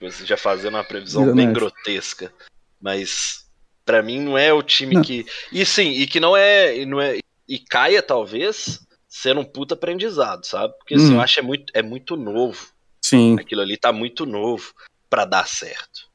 Você 0.00 0.24
já 0.26 0.36
fazendo 0.36 0.74
uma 0.74 0.84
previsão 0.84 1.22
bem 1.22 1.30
Exatamente. 1.46 1.54
grotesca, 1.54 2.32
mas 2.80 3.44
pra 3.84 4.02
mim 4.02 4.20
não 4.20 4.36
é 4.38 4.52
o 4.52 4.62
time 4.62 4.94
Não. 4.96 5.02
que 5.02 5.24
e 5.52 5.64
sim 5.64 5.90
e 5.90 6.06
que 6.06 6.20
não 6.20 6.36
é 6.36 6.76
e 6.78 6.86
não 6.86 7.00
é 7.00 7.18
e 7.48 7.58
caia 7.58 8.02
talvez 8.02 8.80
sendo 9.08 9.40
um 9.40 9.44
puta 9.44 9.74
aprendizado, 9.74 10.44
sabe? 10.46 10.74
Porque 10.78 10.94
assim, 10.94 11.12
Hum. 11.12 11.14
eu 11.16 11.20
acho 11.20 11.34
que 11.34 11.40
é 11.40 11.42
muito 11.42 11.72
é 11.74 11.82
muito 11.82 12.16
novo. 12.16 12.66
Sim. 13.02 13.36
Aquilo 13.38 13.60
ali 13.62 13.76
tá 13.76 13.92
muito 13.92 14.24
novo 14.26 14.72
pra 15.14 15.24
dar 15.24 15.46
certo. 15.46 16.08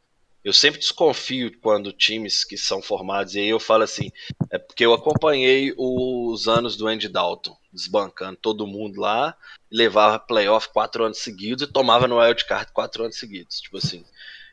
Eu 0.43 0.52
sempre 0.52 0.82
desconfio 0.82 1.58
quando 1.62 1.93
times 1.93 2.43
que 2.43 2.58
são 2.58 2.82
formados, 2.82 3.34
e 3.34 3.39
aí 3.39 3.47
eu 3.47 3.60
falo 3.60 3.84
assim, 3.84 4.12
é 4.52 4.58
porque 4.58 4.86
eu 4.86 4.93
acompanhei 4.93 5.74
os 5.78 6.50
anos 6.50 6.76
do 6.76 6.86
Andy 6.86 7.08
Dalton, 7.08 7.58
desbancando 7.72 8.38
todo 8.41 8.68
mundo 8.68 9.00
lá, 9.00 9.38
levava 9.72 10.20
playoff 10.20 10.68
quatro 10.74 11.06
anos 11.06 11.20
seguidos 11.20 11.64
e 11.64 11.72
tomava 11.72 12.10
no 12.10 12.20
wild 12.20 12.43
card 12.43 12.74
quatro 12.74 13.06
anos 13.06 13.18
seguidos. 13.18 13.62
Tipo 13.62 13.78
assim, 13.78 14.04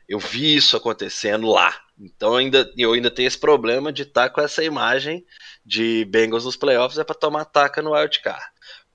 eu 0.07 0.17
vi 0.17 0.55
isso 0.55 0.77
acontecendo 0.77 1.47
lá. 1.47 1.77
Então 1.99 2.37
ainda, 2.37 2.71
eu 2.77 2.93
ainda 2.93 3.11
tenho 3.11 3.27
esse 3.27 3.37
problema 3.37 3.91
de 3.91 4.03
estar 4.03 4.29
com 4.29 4.39
essa 4.39 4.63
imagem 4.63 5.25
de 5.65 6.05
Bengals 6.05 6.45
nos 6.45 6.55
playoffs 6.55 6.97
é 6.97 7.03
pra 7.03 7.15
tomar 7.15 7.43
taca 7.43 7.81
no 7.81 7.91
wild 7.93 8.21
card. 8.21 8.45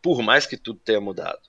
Por 0.01 0.23
mais 0.23 0.47
que 0.47 0.57
tudo 0.57 0.81
tenha 0.81 1.01
mudado. 1.01 1.41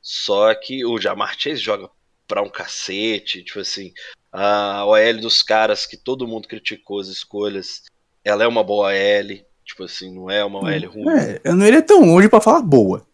Só 0.00 0.54
que 0.54 0.84
o 0.84 1.00
Jamar 1.00 1.34
Chase 1.36 1.56
joga 1.56 1.90
pra 2.28 2.42
um 2.42 2.48
cacete, 2.50 3.42
tipo 3.42 3.58
assim, 3.58 3.92
a 4.30 4.84
OL 4.84 5.20
dos 5.20 5.42
caras 5.42 5.86
que 5.86 5.96
todo 5.96 6.28
mundo 6.28 6.46
criticou 6.46 7.00
as 7.00 7.08
escolhas, 7.08 7.82
ela 8.22 8.44
é 8.44 8.46
uma 8.46 8.62
boa 8.62 8.88
OL, 8.90 9.44
tipo 9.64 9.82
assim, 9.84 10.14
não 10.14 10.30
é 10.30 10.44
uma 10.44 10.60
OL 10.60 10.88
ruim. 10.90 11.18
É, 11.18 11.40
eu 11.42 11.56
não 11.56 11.66
iria 11.66 11.82
tão 11.82 12.04
longe 12.04 12.28
pra 12.28 12.40
falar 12.40 12.60
boa. 12.60 13.04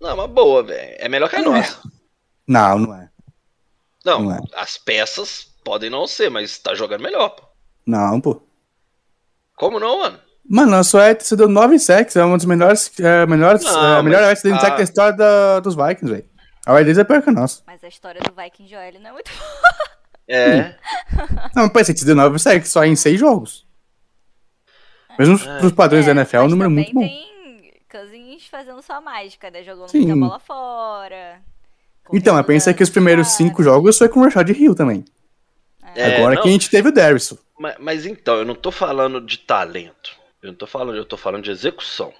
Não, 0.00 0.10
é 0.10 0.14
uma 0.14 0.26
boa, 0.26 0.62
velho. 0.62 0.96
É 0.98 1.08
melhor 1.08 1.28
que 1.28 1.36
a 1.36 1.40
É. 1.40 1.42
nossa. 1.42 1.80
Não, 2.48 2.78
não 2.78 2.94
é. 2.94 3.08
Não, 4.04 4.22
Não 4.22 4.32
é. 4.34 4.40
as 4.54 4.78
peças 4.78 5.48
podem 5.64 5.90
não 5.90 6.06
ser, 6.06 6.30
mas 6.30 6.58
tá 6.58 6.74
jogando 6.74 7.02
melhor, 7.02 7.30
pô. 7.30 7.42
Não, 7.86 8.20
pô. 8.20 8.40
Como 9.56 9.78
não, 9.80 9.98
mano? 10.00 10.18
Mano, 10.48 10.76
a 10.76 10.84
sua 10.84 11.08
ET 11.10 11.28
deu 11.34 11.48
9 11.48 11.76
sacks, 11.78 12.14
é 12.14 12.22
uma 12.24 12.36
das 12.36 12.46
melhores, 12.46 12.92
é, 13.00 13.26
melhores, 13.26 13.64
Não, 13.64 13.96
é, 13.98 14.02
melhor 14.02 14.22
mas 14.22 14.42
de 14.42 14.50
sack 14.60 14.76
da 14.76 14.82
história 14.82 15.16
da- 15.16 15.58
dos 15.60 15.74
Vikings, 15.74 16.08
velho. 16.12 16.28
A 16.66 16.74
deles 16.82 16.98
é 16.98 17.04
pior 17.04 17.22
que 17.22 17.30
a 17.30 17.32
nossa. 17.32 17.62
Mas 17.64 17.84
a 17.84 17.88
história 17.88 18.20
do 18.20 18.34
Viking 18.34 18.66
Joel 18.66 19.00
não 19.00 19.10
é 19.10 19.12
muito 19.12 19.30
É. 20.26 20.74
Não, 21.54 21.70
mas 21.72 21.86
você 21.86 22.04
deu 22.04 22.16
9 22.16 22.36
sacks 22.40 22.70
só 22.70 22.84
em 22.84 22.96
6 22.96 23.20
jogos. 23.20 23.64
Mesmo 25.16 25.38
pros 25.60 25.70
padrões 25.70 26.04
da 26.04 26.10
NFL, 26.10 26.36
é 26.36 26.40
um 26.40 26.42
mas 26.42 26.50
número 26.50 26.70
também 26.70 26.84
muito 26.84 26.94
bom. 26.94 27.00
tem 27.00 27.72
Cousins 27.88 28.46
fazendo 28.48 28.82
sua 28.82 29.00
mágica, 29.00 29.48
né? 29.48 29.62
Jogando 29.62 29.88
Sim. 29.88 30.06
muita 30.06 30.16
bola 30.16 30.40
fora. 30.40 31.40
Então, 32.12 32.42
pensa 32.42 32.74
que 32.74 32.82
os 32.82 32.90
primeiros 32.90 33.28
cara. 33.28 33.36
5 33.36 33.62
jogos 33.62 33.96
foi 33.96 34.08
com 34.08 34.20
o 34.20 34.24
Rashad 34.24 34.50
Hill 34.50 34.74
também. 34.74 35.04
É, 35.94 36.16
Agora 36.16 36.34
não, 36.34 36.42
que 36.42 36.48
a 36.48 36.52
gente 36.52 36.68
teve 36.68 36.88
o 36.88 36.92
Darius. 36.92 37.32
Mas, 37.58 37.76
mas 37.78 38.06
então, 38.06 38.34
eu 38.34 38.44
não 38.44 38.56
tô 38.56 38.72
falando 38.72 39.20
de 39.20 39.38
talento. 39.38 40.16
Eu 40.42 40.48
não 40.48 40.54
tô 40.54 40.66
falando, 40.66 40.96
eu 40.96 41.04
tô 41.04 41.16
falando 41.16 41.44
de 41.44 41.50
execução. 41.52 42.12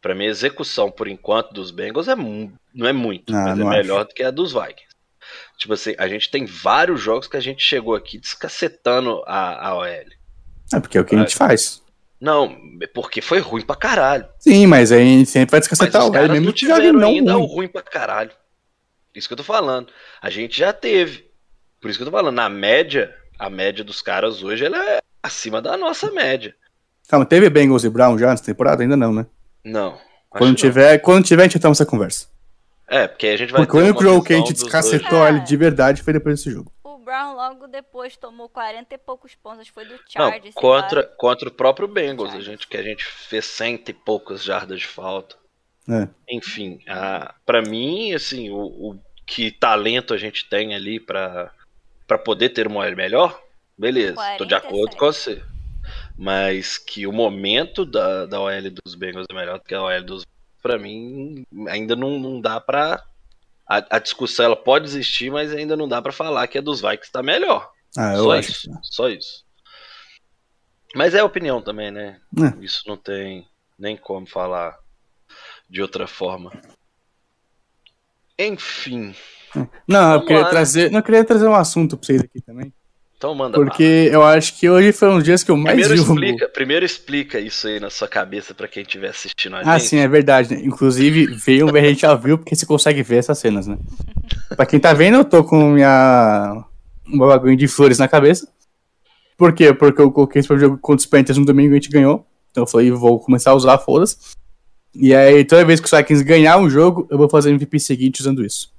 Pra 0.00 0.14
mim, 0.14 0.26
a 0.26 0.30
execução, 0.30 0.90
por 0.90 1.08
enquanto, 1.08 1.52
dos 1.52 1.70
Bengals 1.70 2.08
é 2.08 2.14
não 2.14 2.86
é 2.86 2.92
muito, 2.92 3.34
Ah, 3.34 3.46
mas 3.46 3.58
é 3.58 3.62
não 3.62 3.70
melhor 3.70 4.04
do 4.04 4.14
que 4.14 4.22
a 4.22 4.30
dos 4.30 4.52
Vikings. 4.52 4.86
Tipo 5.58 5.74
assim, 5.74 5.94
a 5.98 6.06
gente 6.06 6.30
tem 6.30 6.46
vários 6.46 7.00
jogos 7.00 7.26
que 7.26 7.36
a 7.36 7.40
gente 7.40 7.62
chegou 7.62 7.94
aqui 7.94 8.18
descacetando 8.18 9.22
a, 9.26 9.68
a 9.68 9.76
OL. 9.76 9.86
É 9.86 10.80
porque 10.80 10.96
é 10.96 11.00
o 11.00 11.04
que 11.04 11.16
a 11.16 11.18
gente 11.18 11.34
faz. 11.34 11.82
Não, 12.20 12.56
porque 12.94 13.20
foi 13.20 13.38
ruim 13.38 13.62
pra 13.62 13.76
caralho. 13.76 14.26
Sim, 14.38 14.66
mas 14.66 14.90
aí 14.92 15.02
a 15.02 15.04
gente 15.04 15.30
sempre 15.30 15.50
vai 15.52 15.60
descacetar 15.60 16.06
o 16.06 16.10
não 16.12 16.28
mesmo 16.28 16.52
tiveram 16.52 16.92
não 16.92 17.08
ainda 17.08 17.36
o 17.36 17.40
ruim. 17.40 17.54
ruim 17.54 17.68
pra 17.68 17.82
caralho. 17.82 18.30
Isso 19.14 19.28
que 19.28 19.32
eu 19.32 19.36
tô 19.38 19.44
falando. 19.44 19.88
A 20.20 20.30
gente 20.30 20.58
já 20.58 20.72
teve. 20.72 21.28
Por 21.80 21.88
isso 21.90 21.98
que 21.98 22.02
eu 22.02 22.10
tô 22.10 22.16
falando. 22.16 22.34
Na 22.34 22.48
média, 22.48 23.14
a 23.38 23.48
média 23.48 23.84
dos 23.84 24.02
caras 24.02 24.42
hoje 24.42 24.64
ela 24.64 24.78
é 24.90 25.00
acima 25.22 25.62
da 25.62 25.76
nossa 25.76 26.10
média. 26.10 26.54
Calma, 27.08 27.24
teve 27.24 27.48
Bengals 27.48 27.84
e 27.84 27.90
Brown 27.90 28.18
já 28.18 28.28
nessa 28.28 28.44
temporada? 28.44 28.82
Ainda 28.82 28.96
não, 28.96 29.12
né? 29.12 29.26
Não. 29.68 29.98
Quando 30.28 30.56
que 30.56 30.64
não. 30.64 30.70
tiver, 30.70 30.98
quando 30.98 31.24
tiver, 31.24 31.42
a 31.42 31.44
gente 31.46 31.58
toma 31.58 31.72
essa 31.72 31.86
conversa. 31.86 32.28
É, 32.86 33.06
porque 33.06 33.26
a 33.26 33.36
gente 33.36 33.52
vai 33.52 33.62
Porque 33.62 33.76
o 33.76 33.80
único 33.80 34.02
jogo 34.02 34.24
que 34.24 34.32
a 34.32 34.36
gente 34.36 34.52
descacetou 34.52 35.10
dois. 35.10 35.28
ele 35.28 35.40
de 35.40 35.56
verdade 35.56 36.02
foi 36.02 36.12
depois 36.12 36.36
desse 36.36 36.50
jogo. 36.50 36.72
O 36.82 36.98
Brown 36.98 37.34
logo 37.34 37.66
depois 37.66 38.16
tomou 38.16 38.48
40 38.48 38.94
e 38.94 38.98
poucos 38.98 39.34
pontos. 39.34 39.68
Foi 39.68 39.84
do. 39.84 39.98
Chargers. 40.08 40.54
Não, 40.54 40.62
contra, 40.62 41.02
contra 41.02 41.48
o 41.48 41.52
próprio 41.52 41.86
Bengals, 41.86 42.34
a 42.34 42.40
gente, 42.40 42.66
que 42.66 42.76
a 42.76 42.82
gente 42.82 43.04
fez 43.04 43.44
cento 43.44 43.90
e 43.90 43.92
poucas 43.92 44.42
jardas 44.42 44.80
de 44.80 44.86
falta. 44.86 45.36
É. 45.88 46.08
Enfim, 46.30 46.80
a, 46.86 47.34
pra 47.44 47.62
mim, 47.62 48.12
assim, 48.12 48.50
o, 48.50 48.58
o 48.58 48.98
que 49.26 49.50
talento 49.50 50.14
a 50.14 50.18
gente 50.18 50.48
tem 50.48 50.74
ali 50.74 50.98
pra, 50.98 51.50
pra 52.06 52.18
poder 52.18 52.50
ter 52.50 52.66
uma 52.66 52.90
melhor, 52.90 53.42
beleza, 53.76 54.16
tô 54.38 54.44
de 54.44 54.54
47. 54.54 54.66
acordo 54.66 54.96
com 54.96 55.06
você. 55.06 55.42
Mas 56.20 56.76
que 56.76 57.06
o 57.06 57.12
momento 57.12 57.86
da, 57.86 58.26
da 58.26 58.40
OL 58.40 58.70
dos 58.84 58.96
Bengals 58.96 59.26
é 59.30 59.34
melhor 59.34 59.58
do 59.58 59.64
que 59.64 59.74
a 59.74 59.82
OL 59.82 60.02
dos 60.02 60.26
pra 60.60 60.76
mim 60.76 61.46
ainda 61.68 61.94
não, 61.94 62.18
não 62.18 62.40
dá 62.40 62.60
pra. 62.60 63.04
A, 63.64 63.96
a 63.96 63.98
discussão 64.00 64.46
ela 64.46 64.56
pode 64.56 64.86
existir, 64.86 65.30
mas 65.30 65.52
ainda 65.52 65.76
não 65.76 65.86
dá 65.86 66.02
pra 66.02 66.10
falar 66.10 66.48
que 66.48 66.58
a 66.58 66.60
dos 66.60 66.80
Vikings 66.80 67.12
tá 67.12 67.22
melhor. 67.22 67.70
Ah, 67.96 68.14
eu 68.14 68.24
só 68.24 68.32
acho. 68.32 68.50
isso, 68.50 68.70
só 68.82 69.08
isso. 69.08 69.44
Mas 70.94 71.14
é 71.14 71.22
opinião 71.22 71.62
também, 71.62 71.90
né? 71.90 72.20
É. 72.36 72.64
Isso 72.64 72.82
não 72.86 72.96
tem 72.96 73.46
nem 73.78 73.96
como 73.96 74.26
falar 74.26 74.76
de 75.70 75.80
outra 75.80 76.06
forma. 76.06 76.50
Enfim, 78.38 79.14
Não, 79.86 80.14
eu 80.14 80.20
queria 80.24 80.42
lá. 80.42 80.50
trazer. 80.50 80.90
Não, 80.90 80.98
eu 80.98 81.02
queria 81.04 81.24
trazer 81.24 81.46
um 81.46 81.54
assunto 81.54 81.96
pra 81.96 82.06
vocês 82.06 82.22
aqui 82.22 82.40
também. 82.40 82.72
Então 83.18 83.34
manda 83.34 83.58
Porque 83.58 84.08
eu 84.12 84.22
acho 84.22 84.56
que 84.56 84.70
hoje 84.70 84.92
foi 84.92 85.08
um 85.10 85.16
dos 85.16 85.24
dias 85.24 85.42
que 85.42 85.50
eu 85.50 85.56
mais 85.56 85.76
Primeiro 85.76 85.94
vi 85.94 86.00
o- 86.08 86.14
explica, 86.14 86.48
primeiro 86.48 86.86
explica 86.86 87.40
isso 87.40 87.66
aí 87.66 87.80
na 87.80 87.90
sua 87.90 88.06
cabeça 88.08 88.54
pra 88.54 88.68
quem 88.68 88.82
estiver 88.82 89.08
assistindo 89.08 89.56
a 89.56 89.60
Ah, 89.60 89.76
gente. 89.78 89.88
sim, 89.88 89.98
é 89.98 90.06
verdade. 90.08 90.54
né? 90.54 90.62
Inclusive, 90.64 91.26
veio, 91.34 91.68
a 91.76 91.80
gente 91.80 92.00
já 92.02 92.14
viu, 92.14 92.38
porque 92.38 92.54
você 92.54 92.64
consegue 92.64 93.02
ver 93.02 93.16
essas 93.16 93.36
cenas, 93.38 93.66
né? 93.66 93.76
pra 94.56 94.64
quem 94.64 94.78
tá 94.78 94.92
vendo, 94.94 95.16
eu 95.18 95.24
tô 95.24 95.42
com 95.44 95.72
minha. 95.72 96.64
um 97.08 97.18
bagulho 97.18 97.56
de 97.56 97.66
flores 97.66 97.98
na 97.98 98.06
cabeça. 98.08 98.48
Por 99.36 99.52
quê? 99.52 99.74
Porque 99.74 100.00
eu 100.00 100.10
coloquei 100.12 100.40
esse 100.40 100.58
jogo 100.58 100.78
contra 100.78 101.00
os 101.00 101.06
Panthers 101.06 101.38
no 101.38 101.44
domingo 101.44 101.70
e 101.70 101.72
a 101.72 101.80
gente 101.80 101.90
ganhou. 101.90 102.24
Então 102.50 102.62
eu 102.62 102.66
falei, 102.68 102.90
vou 102.92 103.18
começar 103.20 103.50
a 103.50 103.54
usar, 103.54 103.78
foda-se. 103.78 104.16
E 104.94 105.14
aí, 105.14 105.44
toda 105.44 105.64
vez 105.64 105.80
que 105.80 105.86
os 105.86 105.90
Vikings 105.92 106.24
ganhar 106.24 106.56
um 106.56 106.68
jogo, 106.70 107.06
eu 107.10 107.18
vou 107.18 107.28
fazer 107.28 107.50
MVP 107.50 107.78
seguinte 107.80 108.20
usando 108.20 108.44
isso. 108.44 108.72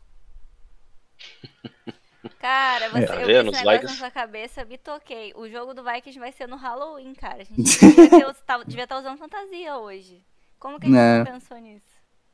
Cara, 2.39 2.89
você, 2.89 3.05
Tá 3.07 3.15
eu 3.21 3.27
vendo? 3.27 3.51
vi 3.51 3.57
esse 3.57 3.65
negócio 3.65 3.87
na 3.87 3.93
sua 3.95 4.11
cabeça, 4.11 4.65
me 4.65 4.77
toquei. 4.77 5.31
O 5.35 5.47
jogo 5.49 5.73
do 5.73 5.83
Vikings 5.83 6.19
vai 6.19 6.31
ser 6.31 6.47
no 6.47 6.55
Halloween, 6.57 7.13
cara. 7.13 7.41
A 7.41 7.45
gente 7.45 7.63
devia, 7.79 8.09
ter, 8.09 8.33
tá- 8.45 8.63
devia 8.63 8.83
estar 8.83 8.99
usando 8.99 9.17
fantasia 9.17 9.77
hoje. 9.77 10.21
Como 10.59 10.79
que 10.79 10.87
a 10.87 10.89
gente 10.89 10.99
É. 10.99 11.17
não 11.19 11.25
pensou 11.25 11.57
nisso? 11.57 11.85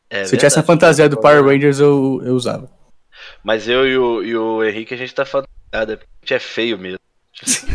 É 0.09 0.25
Se 0.25 0.35
eu 0.35 0.39
tivesse 0.39 0.59
a 0.59 0.63
fantasia 0.63 1.07
do 1.09 1.19
Power 1.19 1.43
Rangers, 1.43 1.79
eu, 1.79 2.21
eu 2.23 2.35
usava. 2.35 2.69
Mas 3.43 3.67
eu 3.67 3.87
e 3.87 3.97
o, 3.97 4.23
e 4.23 4.35
o 4.35 4.63
Henrique, 4.63 4.93
a 4.93 4.97
gente 4.97 5.13
tá 5.13 5.25
fantasiado, 5.25 5.93
é 5.93 5.95
porque 5.95 6.09
a 6.11 6.19
gente 6.25 6.33
é 6.33 6.39
feio 6.39 6.77
mesmo. 6.77 6.99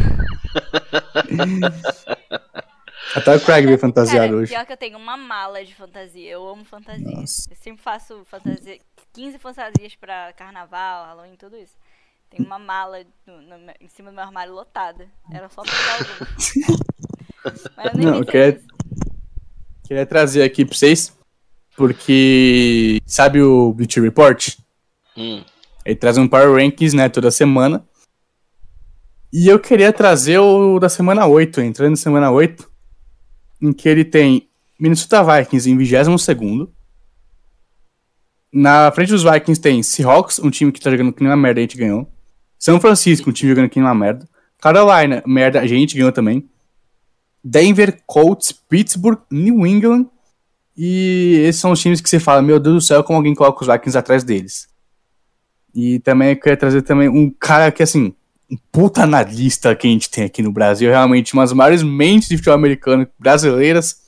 Até 3.15 3.35
o 3.35 3.41
Craig 3.41 3.67
veio 3.67 3.79
fantasiado 3.79 4.27
Cara, 4.29 4.37
hoje. 4.37 4.53
pior 4.53 4.65
que 4.67 4.73
eu 4.73 4.77
tenho 4.77 4.97
uma 4.97 5.17
mala 5.17 5.65
de 5.65 5.75
fantasia. 5.75 6.31
Eu 6.31 6.47
amo 6.49 6.65
fantasia. 6.65 7.11
Nossa. 7.11 7.51
Eu 7.51 7.57
sempre 7.57 7.83
faço 7.83 8.25
fantasia, 8.25 8.79
15 9.13 9.39
fantasias 9.39 9.95
pra 9.97 10.33
carnaval, 10.35 11.07
Halloween, 11.07 11.35
tudo 11.37 11.57
isso. 11.57 11.75
Tem 12.31 12.45
uma 12.47 12.59
mala 12.59 12.99
no- 13.26 13.43
no 13.43 13.57
em 13.81 13.89
cima 13.89 14.11
do 14.11 14.14
meu 14.14 14.22
armário 14.24 14.53
lotada. 14.55 15.07
Era 15.33 15.49
só 15.49 15.62
pegar 15.62 15.99
alguma. 15.99 16.28
Mas 17.76 17.87
eu 17.87 17.99
nem 17.99 18.07
Não, 18.07 18.14
eu 18.18 18.24
queria, 18.24 18.61
queria 19.85 20.07
trazer 20.07 20.43
aqui 20.43 20.64
pra 20.64 20.76
vocês, 20.76 21.12
porque 21.76 23.01
sabe 23.07 23.43
o 23.43 23.72
Bleacher 23.72 24.03
Report? 24.03 24.57
Hum, 25.16 25.43
Ele 25.85 25.97
traz 25.97 26.18
um 26.18 26.28
Power 26.28 26.53
Rankings, 26.62 26.95
né, 26.95 27.09
toda 27.09 27.31
semana. 27.31 27.85
E 29.33 29.49
eu 29.49 29.59
queria 29.59 29.93
trazer 29.93 30.39
o 30.39 30.78
da 30.78 30.89
semana 30.89 31.26
8, 31.26 31.61
entrando 31.61 31.91
na 31.91 31.97
semana 31.97 32.31
8, 32.31 32.70
em 33.62 33.72
que 33.72 33.89
ele 33.89 34.05
tem 34.05 34.49
Minnesota 34.78 35.22
Vikings 35.24 35.70
em 35.70 35.76
22º. 35.78 36.68
Na 38.53 38.91
frente 38.93 39.11
dos 39.11 39.22
Vikings 39.22 39.61
tem 39.61 39.83
Seahawks, 39.83 40.39
um 40.41 40.51
time 40.51 40.72
que 40.72 40.81
tá 40.81 40.91
jogando 40.91 41.12
que 41.12 41.22
nem 41.22 41.31
uma 41.31 41.37
merda, 41.37 41.61
a 41.61 41.62
gente 41.62 41.76
ganhou. 41.76 42.11
São 42.61 42.79
Francisco, 42.79 43.31
um 43.31 43.33
time 43.33 43.49
jogando 43.51 43.71
nem 43.75 43.83
uma 43.83 43.95
merda. 43.95 44.29
Carolina, 44.61 45.23
merda, 45.27 45.61
a 45.61 45.67
gente 45.67 45.97
ganhou 45.97 46.13
também. 46.13 46.47
Denver, 47.43 48.03
Colts, 48.07 48.53
Pittsburgh, 48.53 49.19
New 49.31 49.67
England. 49.67 50.07
E 50.77 51.43
esses 51.47 51.59
são 51.59 51.73
os 51.73 51.81
times 51.81 52.03
que 52.03 52.09
você 52.11 52.21
fala, 52.21 52.43
meu 52.43 52.61
Deus 52.61 52.75
do 52.75 52.81
céu, 52.83 53.03
como 53.03 53.17
alguém 53.17 53.35
coloca 53.35 53.63
os 53.63 53.67
Vikings 53.67 53.97
atrás 53.97 54.23
deles. 54.23 54.69
E 55.75 56.01
também 56.01 56.31
eu 56.31 56.37
queria 56.37 56.57
trazer 56.57 56.83
também 56.83 57.09
um 57.09 57.31
cara 57.31 57.73
que, 57.73 57.83
assim, 57.83 58.15
um 58.51 58.57
puta 58.71 59.05
analista 59.05 59.75
que 59.75 59.87
a 59.87 59.91
gente 59.91 60.11
tem 60.11 60.25
aqui 60.25 60.43
no 60.43 60.53
Brasil, 60.53 60.91
realmente 60.91 61.33
uma 61.33 61.43
das 61.43 61.55
maiores 61.55 61.83
mentes 61.83 62.29
de 62.29 62.37
futebol 62.37 62.57
americano 62.57 63.09
brasileiras, 63.19 64.03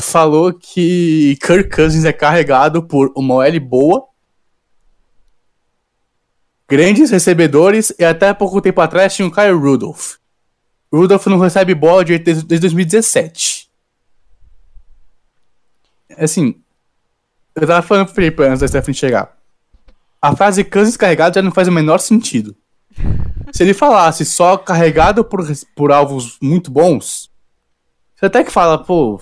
falou 0.00 0.52
que 0.52 1.38
Kirk 1.40 1.70
Cousins 1.70 2.04
é 2.04 2.12
carregado 2.12 2.82
por 2.82 3.12
uma 3.14 3.34
OL 3.34 3.60
boa, 3.60 4.09
grandes 6.70 7.10
recebedores 7.10 7.92
e 7.98 8.04
até 8.04 8.32
pouco 8.32 8.60
tempo 8.60 8.80
atrás 8.80 9.12
tinha 9.14 9.26
o 9.26 9.30
Kyle 9.30 9.50
Rudolph. 9.50 10.14
Rudolph 10.92 11.26
não 11.26 11.38
recebe 11.38 11.74
bola 11.74 12.04
desde 12.04 12.44
2017. 12.44 13.68
Assim, 16.16 16.54
eu 17.56 17.66
tava 17.66 17.82
falando 17.82 18.06
pro 18.06 18.14
Felipe 18.14 18.44
antes 18.44 18.60
da 18.60 18.68
Stephanie 18.68 18.94
chegar. 18.94 19.36
A 20.22 20.36
frase 20.36 20.62
Cousins 20.62 20.96
carregado 20.96 21.34
já 21.34 21.42
não 21.42 21.50
faz 21.50 21.66
o 21.66 21.72
menor 21.72 21.98
sentido. 21.98 22.54
Se 23.52 23.64
ele 23.64 23.74
falasse 23.74 24.24
só 24.24 24.56
carregado 24.56 25.24
por, 25.24 25.40
por 25.74 25.90
alvos 25.90 26.38
muito 26.40 26.70
bons, 26.70 27.30
você 28.14 28.26
até 28.26 28.44
que 28.44 28.50
fala, 28.52 28.78
pô, 28.78 29.20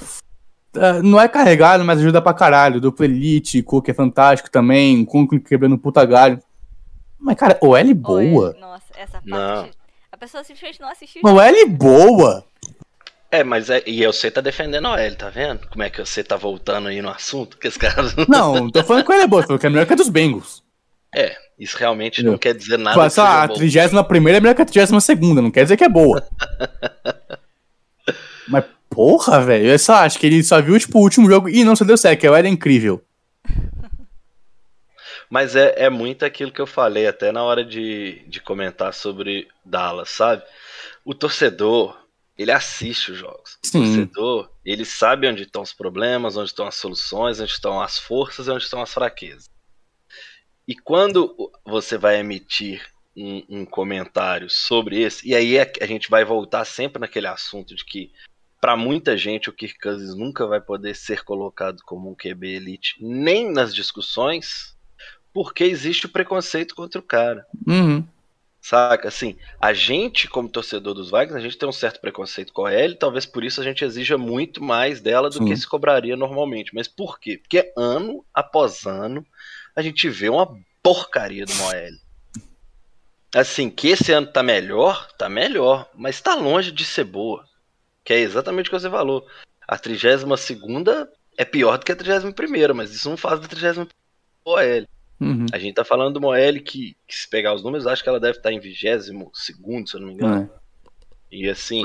é, 0.75 1.01
não 1.01 1.21
é 1.21 1.29
carregado, 1.29 1.85
mas 1.85 1.99
ajuda 2.01 2.21
pra 2.21 2.35
caralho. 2.35 2.81
Duplo 2.81 3.05
Elite, 3.05 3.63
Cook 3.63 3.89
é 3.89 3.95
fantástico 3.95 4.51
também, 4.51 5.03
Cook 5.05 5.39
quebrando 5.41 5.79
puta 5.79 6.05
galho. 6.05 6.43
Mas, 7.19 7.37
cara, 7.37 7.59
OL 7.61 7.95
boa. 7.95 8.51
Oi, 8.55 8.61
nossa, 8.61 8.87
essa 8.97 9.12
parte. 9.14 9.27
Não. 9.27 9.71
A 10.11 10.16
pessoa 10.16 10.43
simplesmente 10.45 10.81
não 10.81 10.89
assistiu. 10.89 11.23
Uma 11.25 11.33
OL 11.33 11.69
boa. 11.69 12.45
É, 13.31 13.45
mas 13.45 13.69
é, 13.69 13.83
e 13.87 14.07
você 14.07 14.31
tá 14.31 14.41
defendendo 14.41 14.87
a 14.87 14.93
OL, 14.93 15.14
tá 15.16 15.29
vendo? 15.29 15.69
Como 15.69 15.83
é 15.83 15.91
que 15.91 16.01
você 16.01 16.25
tá 16.25 16.37
voltando 16.37 16.89
aí 16.89 17.03
no 17.03 17.11
assunto? 17.11 17.59
Que 17.59 17.69
esse 17.69 17.79
cara. 17.79 18.03
Não, 18.27 18.71
tô 18.71 18.83
falando 18.83 19.05
que 19.05 19.12
ela 19.12 19.25
é 19.25 19.27
boa, 19.27 19.43
tô 19.43 19.49
falando 19.49 19.61
que 19.61 19.66
é 19.66 19.71
melhor 19.71 19.87
que 19.87 19.93
a 19.93 19.97
dos 19.97 20.09
Bengals. 20.09 20.62
É, 21.14 21.37
isso 21.59 21.77
realmente 21.77 22.16
Entendeu? 22.16 22.33
não 22.33 22.39
quer 22.39 22.55
dizer 22.55 22.79
nada. 22.79 22.91
Tipo, 22.91 23.05
essa, 23.05 23.23
seja 23.23 23.39
a 23.45 23.47
bom. 23.47 23.55
31 23.55 24.29
é 24.29 24.41
melhor 24.41 24.55
que 24.55 24.62
a 24.62 24.66
32, 24.66 25.35
não 25.43 25.51
quer 25.51 25.62
dizer 25.62 25.77
que 25.77 25.85
é 25.85 25.89
boa. 25.89 26.27
Mas, 28.49 28.64
porra, 28.89 29.41
velho, 29.41 29.66
eu 29.66 29.79
só 29.79 29.95
acho 29.97 30.19
que 30.19 30.27
ele 30.27 30.43
só 30.43 30.61
viu, 30.62 30.79
tipo, 30.79 30.99
o 30.99 31.03
último 31.03 31.29
jogo 31.29 31.49
e 31.49 31.64
não 31.64 31.77
se 31.77 31.85
deu 31.85 31.97
certo, 31.97 32.21
que 32.21 32.27
a 32.27 32.31
OL 32.31 32.37
é 32.37 32.49
incrível. 32.49 33.03
Mas 35.31 35.55
é, 35.55 35.74
é 35.76 35.91
muito 35.91 36.24
aquilo 36.24 36.53
que 36.53 36.61
eu 36.61 36.66
falei 36.66 37.07
até 37.07 37.31
na 37.31 37.43
hora 37.43 37.64
de, 37.64 38.24
de 38.26 38.41
comentar 38.41 38.95
sobre 38.95 39.49
Dallas, 39.64 40.09
sabe? 40.09 40.43
O 41.05 41.14
torcedor, 41.14 41.99
ele 42.37 42.51
assiste 42.51 43.12
os 43.12 43.18
jogos. 43.18 43.59
Sim. 43.62 43.79
O 43.79 43.83
torcedor, 43.85 44.51
ele 44.64 44.85
sabe 44.85 45.29
onde 45.29 45.43
estão 45.43 45.62
os 45.62 45.72
problemas, 45.72 46.37
onde 46.37 46.51
estão 46.51 46.66
as 46.66 46.76
soluções, 46.76 47.41
onde 47.41 47.53
estão 47.53 47.81
as 47.81 47.99
forças 47.99 48.47
e 48.47 48.51
onde 48.51 48.64
estão 48.64 48.81
as 48.81 48.93
fraquezas. 48.93 49.51
E 50.66 50.74
quando 50.74 51.35
você 51.64 51.97
vai 51.97 52.18
emitir 52.18 52.87
um, 53.16 53.43
um 53.49 53.64
comentário 53.66 54.49
sobre 54.49 55.01
esse, 55.01 55.26
e 55.29 55.35
aí 55.35 55.59
a, 55.59 55.66
a 55.81 55.87
gente 55.87 56.09
vai 56.09 56.24
voltar 56.24 56.64
sempre 56.64 57.01
naquele 57.01 57.26
assunto 57.26 57.74
de 57.74 57.85
que 57.85 58.12
para 58.61 58.76
muita 58.76 59.16
gente 59.16 59.49
o 59.49 59.53
Kirk 59.53 59.79
Cousins 59.79 60.14
nunca 60.16 60.47
vai 60.47 60.61
poder 60.61 60.95
ser 60.95 61.22
colocado 61.24 61.81
como 61.85 62.11
um 62.11 62.14
QB 62.14 62.57
elite, 62.57 62.97
nem 63.01 63.51
nas 63.51 63.74
discussões, 63.74 64.76
porque 65.39 65.62
existe 65.62 66.07
o 66.07 66.09
preconceito 66.09 66.74
contra 66.74 66.99
o 66.99 67.03
cara. 67.03 67.47
Uhum. 67.64 68.05
Saca? 68.61 69.07
Assim, 69.07 69.36
a 69.61 69.72
gente, 69.72 70.26
como 70.26 70.49
torcedor 70.49 70.95
dos 70.95 71.12
Vikings, 71.12 71.36
a 71.36 71.41
gente 71.41 71.57
tem 71.57 71.68
um 71.68 71.70
certo 71.70 72.01
preconceito 72.01 72.53
com 72.53 72.66
a 72.66 72.72
L, 72.72 72.97
talvez 72.97 73.24
por 73.24 73.45
isso 73.45 73.61
a 73.61 73.64
gente 73.64 73.84
exija 73.84 74.18
muito 74.18 74.61
mais 74.61 75.01
dela 75.01 75.30
do 75.30 75.36
Sim. 75.36 75.45
que 75.45 75.57
se 75.57 75.64
cobraria 75.64 76.16
normalmente. 76.16 76.74
Mas 76.74 76.89
por 76.89 77.20
quê? 77.20 77.39
Porque 77.39 77.72
ano 77.76 78.24
após 78.34 78.84
ano 78.84 79.24
a 79.76 79.80
gente 79.80 80.09
vê 80.09 80.28
uma 80.28 80.59
porcaria 80.82 81.47
do 81.47 81.53
OL. 81.53 82.43
Assim, 83.32 83.70
que 83.70 83.91
esse 83.91 84.11
ano 84.11 84.26
tá 84.26 84.43
melhor, 84.43 85.07
tá 85.12 85.28
melhor, 85.28 85.89
mas 85.95 86.20
tá 86.20 86.34
longe 86.34 86.72
de 86.72 86.84
ser 86.84 87.05
boa. 87.05 87.45
Que 88.03 88.12
é 88.12 88.18
exatamente 88.18 88.66
o 88.66 88.70
que 88.70 88.80
você 88.80 88.91
falou. 88.91 89.24
A 89.68 89.78
32 89.78 90.41
segunda 90.41 91.09
é 91.36 91.45
pior 91.45 91.78
do 91.78 91.84
que 91.84 91.93
a 91.93 91.97
31 91.97 92.74
mas 92.74 92.93
isso 92.93 93.09
não 93.09 93.16
faz 93.16 93.39
da 93.39 93.47
31 93.47 93.86
OL. 94.45 94.98
Uhum. 95.21 95.47
A 95.53 95.59
gente 95.59 95.75
tá 95.75 95.85
falando 95.85 96.12
de 96.12 96.19
uma 96.19 96.29
OL 96.29 96.61
que, 96.64 96.97
que, 97.07 97.14
se 97.16 97.29
pegar 97.29 97.55
os 97.55 97.62
números, 97.62 97.87
acho 97.87 98.03
que 98.03 98.09
ela 98.09 98.21
deve 98.21 98.39
estar 98.39 98.53
em 98.53 98.61
22 98.61 99.11
segundo, 99.35 99.89
se 99.89 99.97
eu 99.97 100.01
não 100.01 100.09
me 100.09 100.14
engano. 100.14 100.51
É, 101.33 101.37
E 101.37 101.49
assim, 101.49 101.85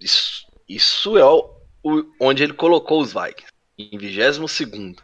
isso, 0.00 0.46
isso 0.68 1.16
é 1.16 1.24
o, 1.24 1.50
o- 1.82 2.04
onde 2.20 2.42
ele 2.42 2.52
colocou 2.52 3.00
os 3.00 3.12
Vikings. 3.12 3.52
Em 3.78 3.96
22 3.96 4.50
segundo. 4.50 5.02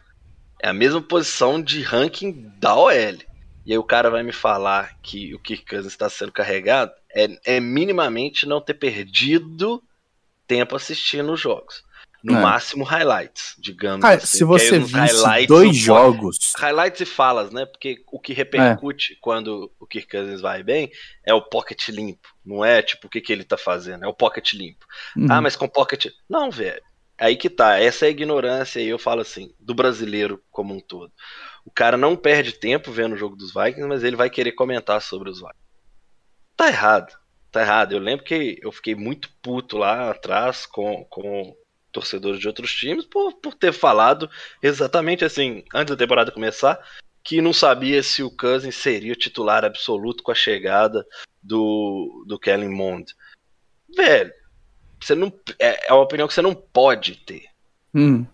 É 0.61 0.69
a 0.69 0.73
mesma 0.73 1.01
posição 1.01 1.61
de 1.61 1.81
ranking 1.81 2.51
da 2.59 2.75
OL. 2.75 3.17
E 3.65 3.71
aí 3.71 3.77
o 3.77 3.83
cara 3.83 4.09
vai 4.09 4.23
me 4.23 4.31
falar 4.31 4.95
que 5.01 5.33
o 5.35 5.39
Kirk 5.39 5.65
Cousins 5.65 5.91
está 5.93 6.09
sendo 6.09 6.31
carregado. 6.31 6.91
É, 7.13 7.55
é 7.55 7.59
minimamente 7.59 8.45
não 8.45 8.61
ter 8.61 8.75
perdido 8.75 9.83
tempo 10.47 10.75
assistindo 10.75 11.31
os 11.31 11.39
jogos. 11.39 11.83
No 12.23 12.37
É. 12.37 12.41
máximo 12.41 12.83
highlights, 12.83 13.55
digamos 13.57 14.01
Cara, 14.01 14.15
assim. 14.17 14.37
se 14.37 14.43
você 14.43 14.77
os 14.77 14.91
visse 14.91 15.47
dois 15.47 15.67
pode- 15.67 15.73
jogos. 15.73 16.37
Highlights 16.55 17.01
e 17.01 17.05
falas, 17.05 17.51
né? 17.51 17.65
Porque 17.65 18.03
o 18.11 18.19
que 18.19 18.31
repercute 18.33 19.17
quando 19.19 19.71
o 19.79 19.87
Kirk 19.87 20.07
Cousins 20.07 20.39
vai 20.39 20.61
bem 20.61 20.91
é 21.25 21.33
o 21.33 21.41
pocket 21.41 21.89
limpo. 21.89 22.29
Não 22.45 22.63
é 22.63 22.81
tipo 22.81 23.07
o 23.07 23.09
que, 23.09 23.21
que 23.21 23.33
ele 23.33 23.43
tá 23.43 23.57
fazendo, 23.57 24.05
é 24.05 24.07
o 24.07 24.13
pocket 24.13 24.53
limpo. 24.53 24.85
Uhum. 25.17 25.27
Ah, 25.31 25.41
mas 25.41 25.55
com 25.55 25.67
pocket. 25.67 26.07
Não, 26.29 26.51
velho. 26.51 26.81
Aí 27.17 27.35
que 27.35 27.49
tá. 27.49 27.79
Essa 27.79 28.05
é 28.05 28.07
a 28.07 28.11
ignorância, 28.11 28.79
e 28.79 28.87
eu 28.87 28.97
falo 28.99 29.21
assim, 29.21 29.53
do 29.59 29.73
brasileiro 29.75 30.41
como 30.51 30.73
um 30.75 30.79
todo. 30.79 31.11
O 31.65 31.69
cara 31.71 31.95
não 31.97 32.15
perde 32.15 32.53
tempo 32.53 32.91
vendo 32.91 33.13
o 33.13 33.17
jogo 33.17 33.35
dos 33.35 33.53
Vikings, 33.53 33.87
mas 33.87 34.03
ele 34.03 34.15
vai 34.15 34.29
querer 34.29 34.51
comentar 34.53 35.01
sobre 35.01 35.29
os 35.29 35.37
Vikings. 35.39 35.59
Tá 36.57 36.67
errado. 36.67 37.13
Tá 37.51 37.61
errado. 37.61 37.91
Eu 37.93 37.99
lembro 37.99 38.25
que 38.25 38.59
eu 38.61 38.71
fiquei 38.71 38.95
muito 38.95 39.29
puto 39.41 39.77
lá 39.77 40.09
atrás 40.09 40.65
com, 40.65 41.03
com 41.09 41.55
torcedores 41.91 42.39
de 42.39 42.47
outros 42.47 42.73
times 42.73 43.05
por, 43.05 43.33
por 43.33 43.53
ter 43.53 43.73
falado 43.73 44.29
exatamente 44.61 45.25
assim, 45.25 45.63
antes 45.73 45.91
da 45.91 45.97
temporada 45.97 46.31
começar, 46.31 46.79
que 47.23 47.41
não 47.41 47.53
sabia 47.53 48.01
se 48.01 48.23
o 48.23 48.31
Cousins 48.31 48.75
seria 48.75 49.13
o 49.13 49.17
titular 49.17 49.63
absoluto 49.63 50.23
com 50.23 50.31
a 50.31 50.35
chegada 50.35 51.05
do, 51.41 52.25
do 52.27 52.39
Kellen 52.39 52.69
Mond. 52.69 53.13
Velho, 53.95 54.33
você 54.99 55.15
não, 55.15 55.31
é, 55.59 55.89
é 55.89 55.93
uma 55.93 56.03
opinião 56.03 56.27
que 56.27 56.33
você 56.33 56.41
não 56.41 56.55
pode 56.55 57.15
ter. 57.17 57.45
Uhum. 57.93 58.25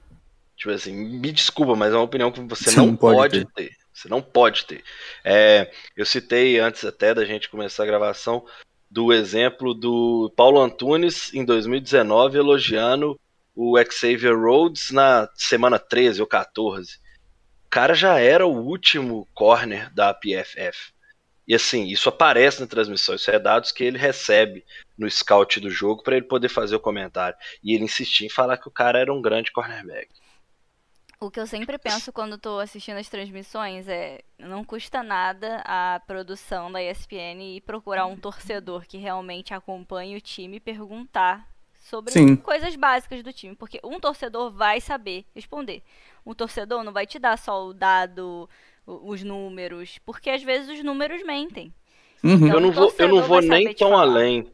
Tipo 0.56 0.72
assim, 0.72 0.94
me 0.94 1.32
desculpa, 1.32 1.76
mas 1.76 1.94
é 1.94 1.96
uma 1.96 2.04
opinião 2.04 2.32
que 2.32 2.42
você 2.42 2.66
Você 2.72 2.78
não, 2.78 2.88
não 2.88 2.96
pode 2.96 3.18
pode, 3.18 3.54
ter. 3.54 3.72
Você 3.94 4.10
não 4.10 4.22
pode 4.22 4.66
ter. 4.66 4.84
É, 5.24 5.72
eu 5.96 6.06
citei 6.06 6.60
antes 6.60 6.86
até 6.86 7.14
da 7.14 7.26
gente 7.26 7.50
começar 7.50 7.84
a 7.84 7.88
gravação 7.88 8.46
do 8.90 9.12
exemplo 9.12 9.74
do 9.74 10.32
Paulo 10.36 10.62
Antunes 10.62 11.34
em 11.34 11.44
2019 11.44 12.38
elogiando 12.38 13.20
o 13.60 13.76
Xavier 13.92 14.38
Rhodes 14.38 14.92
na 14.92 15.28
semana 15.34 15.80
13 15.80 16.22
ou 16.22 16.28
14. 16.28 17.00
O 17.66 17.70
cara 17.72 17.96
já 17.96 18.20
era 18.20 18.46
o 18.46 18.56
último 18.56 19.28
corner 19.34 19.92
da 19.96 20.14
PFF. 20.14 20.94
E 21.48 21.56
assim, 21.56 21.88
isso 21.88 22.08
aparece 22.08 22.62
na 22.62 22.68
transmissão, 22.68 23.16
isso 23.16 23.32
é 23.32 23.40
dados 23.40 23.72
que 23.72 23.84
ele 23.84 23.98
recebe 23.98 24.64
no 24.96 25.10
scout 25.10 25.60
do 25.60 25.72
jogo 25.72 26.04
para 26.04 26.18
ele 26.18 26.28
poder 26.28 26.50
fazer 26.50 26.76
o 26.76 26.80
comentário. 26.80 27.36
E 27.64 27.74
ele 27.74 27.86
insistia 27.86 28.28
em 28.28 28.30
falar 28.30 28.58
que 28.58 28.68
o 28.68 28.72
cara 28.72 29.00
era 29.00 29.12
um 29.12 29.22
grande 29.22 29.52
cornerback. 29.52 30.10
O 31.20 31.32
que 31.32 31.40
eu 31.40 31.48
sempre 31.48 31.80
penso 31.80 32.14
quando 32.14 32.38
tô 32.38 32.60
assistindo 32.60 32.98
as 32.98 33.10
transmissões 33.10 33.88
é 33.88 34.22
não 34.38 34.64
custa 34.64 35.02
nada 35.02 35.64
a 35.66 36.00
produção 36.06 36.72
da 36.72 36.84
ESPN 36.84 37.56
ir 37.56 37.62
procurar 37.62 38.06
um 38.06 38.16
torcedor 38.16 38.86
que 38.86 39.00
realmente 39.00 39.52
acompanhe 39.52 40.16
o 40.16 40.22
time 40.22 40.58
e 40.58 40.60
perguntar 40.60 41.57
sobre 41.90 42.12
Sim. 42.12 42.36
coisas 42.36 42.76
básicas 42.76 43.24
do 43.24 43.32
time, 43.32 43.56
porque 43.56 43.80
um 43.84 44.00
torcedor 44.00 44.52
vai 44.52 44.82
saber 44.82 45.26
responder. 45.34 45.82
Um 46.26 46.34
torcedor 46.34 46.84
não 46.84 46.92
vai 46.92 47.08
te 47.08 47.18
dar 47.18 47.38
só 47.38 47.66
o 47.68 47.74
dado, 47.74 48.50
os 48.86 49.24
números, 49.24 49.98
porque 50.06 50.30
às 50.30 50.44
vezes 50.44 50.70
os 50.70 50.84
números 50.84 51.24
mentem. 51.24 51.74
Uhum. 52.24 52.36
Então, 52.36 52.50
eu 52.50 52.60
não 52.60 52.72
vou, 52.72 52.94
eu 52.98 53.08
não 53.08 53.24
vou 53.24 53.42
nem 53.42 53.74
tão 53.74 53.92
falar. 53.92 54.02
além. 54.02 54.52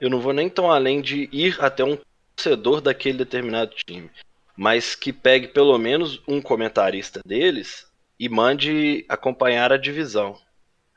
Eu 0.00 0.10
não 0.10 0.20
vou 0.20 0.32
nem 0.32 0.48
tão 0.48 0.70
além 0.70 1.00
de 1.00 1.28
ir 1.30 1.56
até 1.60 1.84
um 1.84 1.96
torcedor 2.34 2.80
daquele 2.80 3.18
determinado 3.18 3.74
time. 3.86 4.10
Mas 4.56 4.96
que 4.96 5.12
pegue 5.12 5.48
pelo 5.48 5.78
menos 5.78 6.20
um 6.26 6.42
comentarista 6.42 7.20
deles 7.24 7.86
e 8.18 8.28
mande 8.28 9.04
acompanhar 9.08 9.72
a 9.72 9.76
divisão. 9.76 10.36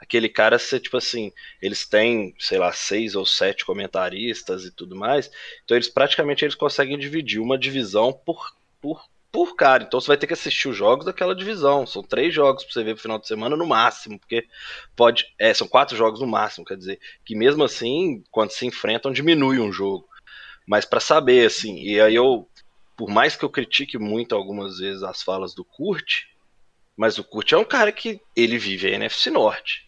Aquele 0.05 0.29
cara 0.29 0.59
ser 0.59 0.79
tipo 0.79 0.97
assim, 0.97 1.31
eles 1.59 1.87
têm, 1.87 2.35
sei 2.39 2.59
lá, 2.59 2.71
seis 2.71 3.15
ou 3.15 3.25
sete 3.25 3.65
comentaristas 3.65 4.63
e 4.63 4.71
tudo 4.71 4.95
mais. 4.95 5.31
Então 5.63 5.75
eles 5.75 5.89
praticamente 5.89 6.45
eles 6.45 6.53
conseguem 6.53 6.97
dividir 6.97 7.41
uma 7.41 7.57
divisão 7.57 8.13
por, 8.13 8.55
por, 8.79 9.03
por 9.31 9.55
cara. 9.55 9.83
Então 9.83 9.99
você 9.99 10.07
vai 10.07 10.17
ter 10.17 10.27
que 10.27 10.33
assistir 10.33 10.69
os 10.69 10.77
jogos 10.77 11.05
daquela 11.05 11.35
divisão. 11.35 11.87
São 11.87 12.03
três 12.03 12.31
jogos 12.31 12.63
pra 12.63 12.71
você 12.71 12.83
ver 12.83 12.93
pro 12.93 13.01
final 13.01 13.17
de 13.17 13.27
semana 13.27 13.57
no 13.57 13.65
máximo, 13.65 14.19
porque 14.19 14.47
pode. 14.95 15.25
É, 15.39 15.51
são 15.55 15.67
quatro 15.67 15.97
jogos 15.97 16.21
no 16.21 16.27
máximo, 16.27 16.65
quer 16.65 16.77
dizer, 16.77 16.99
que 17.25 17.35
mesmo 17.35 17.63
assim, 17.63 18.23
quando 18.29 18.51
se 18.51 18.67
enfrentam, 18.67 19.11
diminui 19.11 19.59
um 19.59 19.71
jogo. 19.71 20.07
Mas 20.67 20.85
pra 20.85 20.99
saber, 20.99 21.47
assim, 21.47 21.79
e 21.81 21.99
aí 21.99 22.13
eu, 22.13 22.47
por 22.95 23.09
mais 23.09 23.35
que 23.35 23.43
eu 23.43 23.49
critique 23.49 23.97
muito 23.97 24.35
algumas 24.35 24.77
vezes 24.77 25.01
as 25.01 25.23
falas 25.23 25.55
do 25.55 25.65
Kurt, 25.65 26.25
mas 26.95 27.17
o 27.17 27.23
Kurt 27.23 27.51
é 27.51 27.57
um 27.57 27.65
cara 27.65 27.91
que 27.91 28.21
ele 28.35 28.57
vive 28.57 28.87
a 28.87 28.91
NFC 28.91 29.29
Norte. 29.29 29.84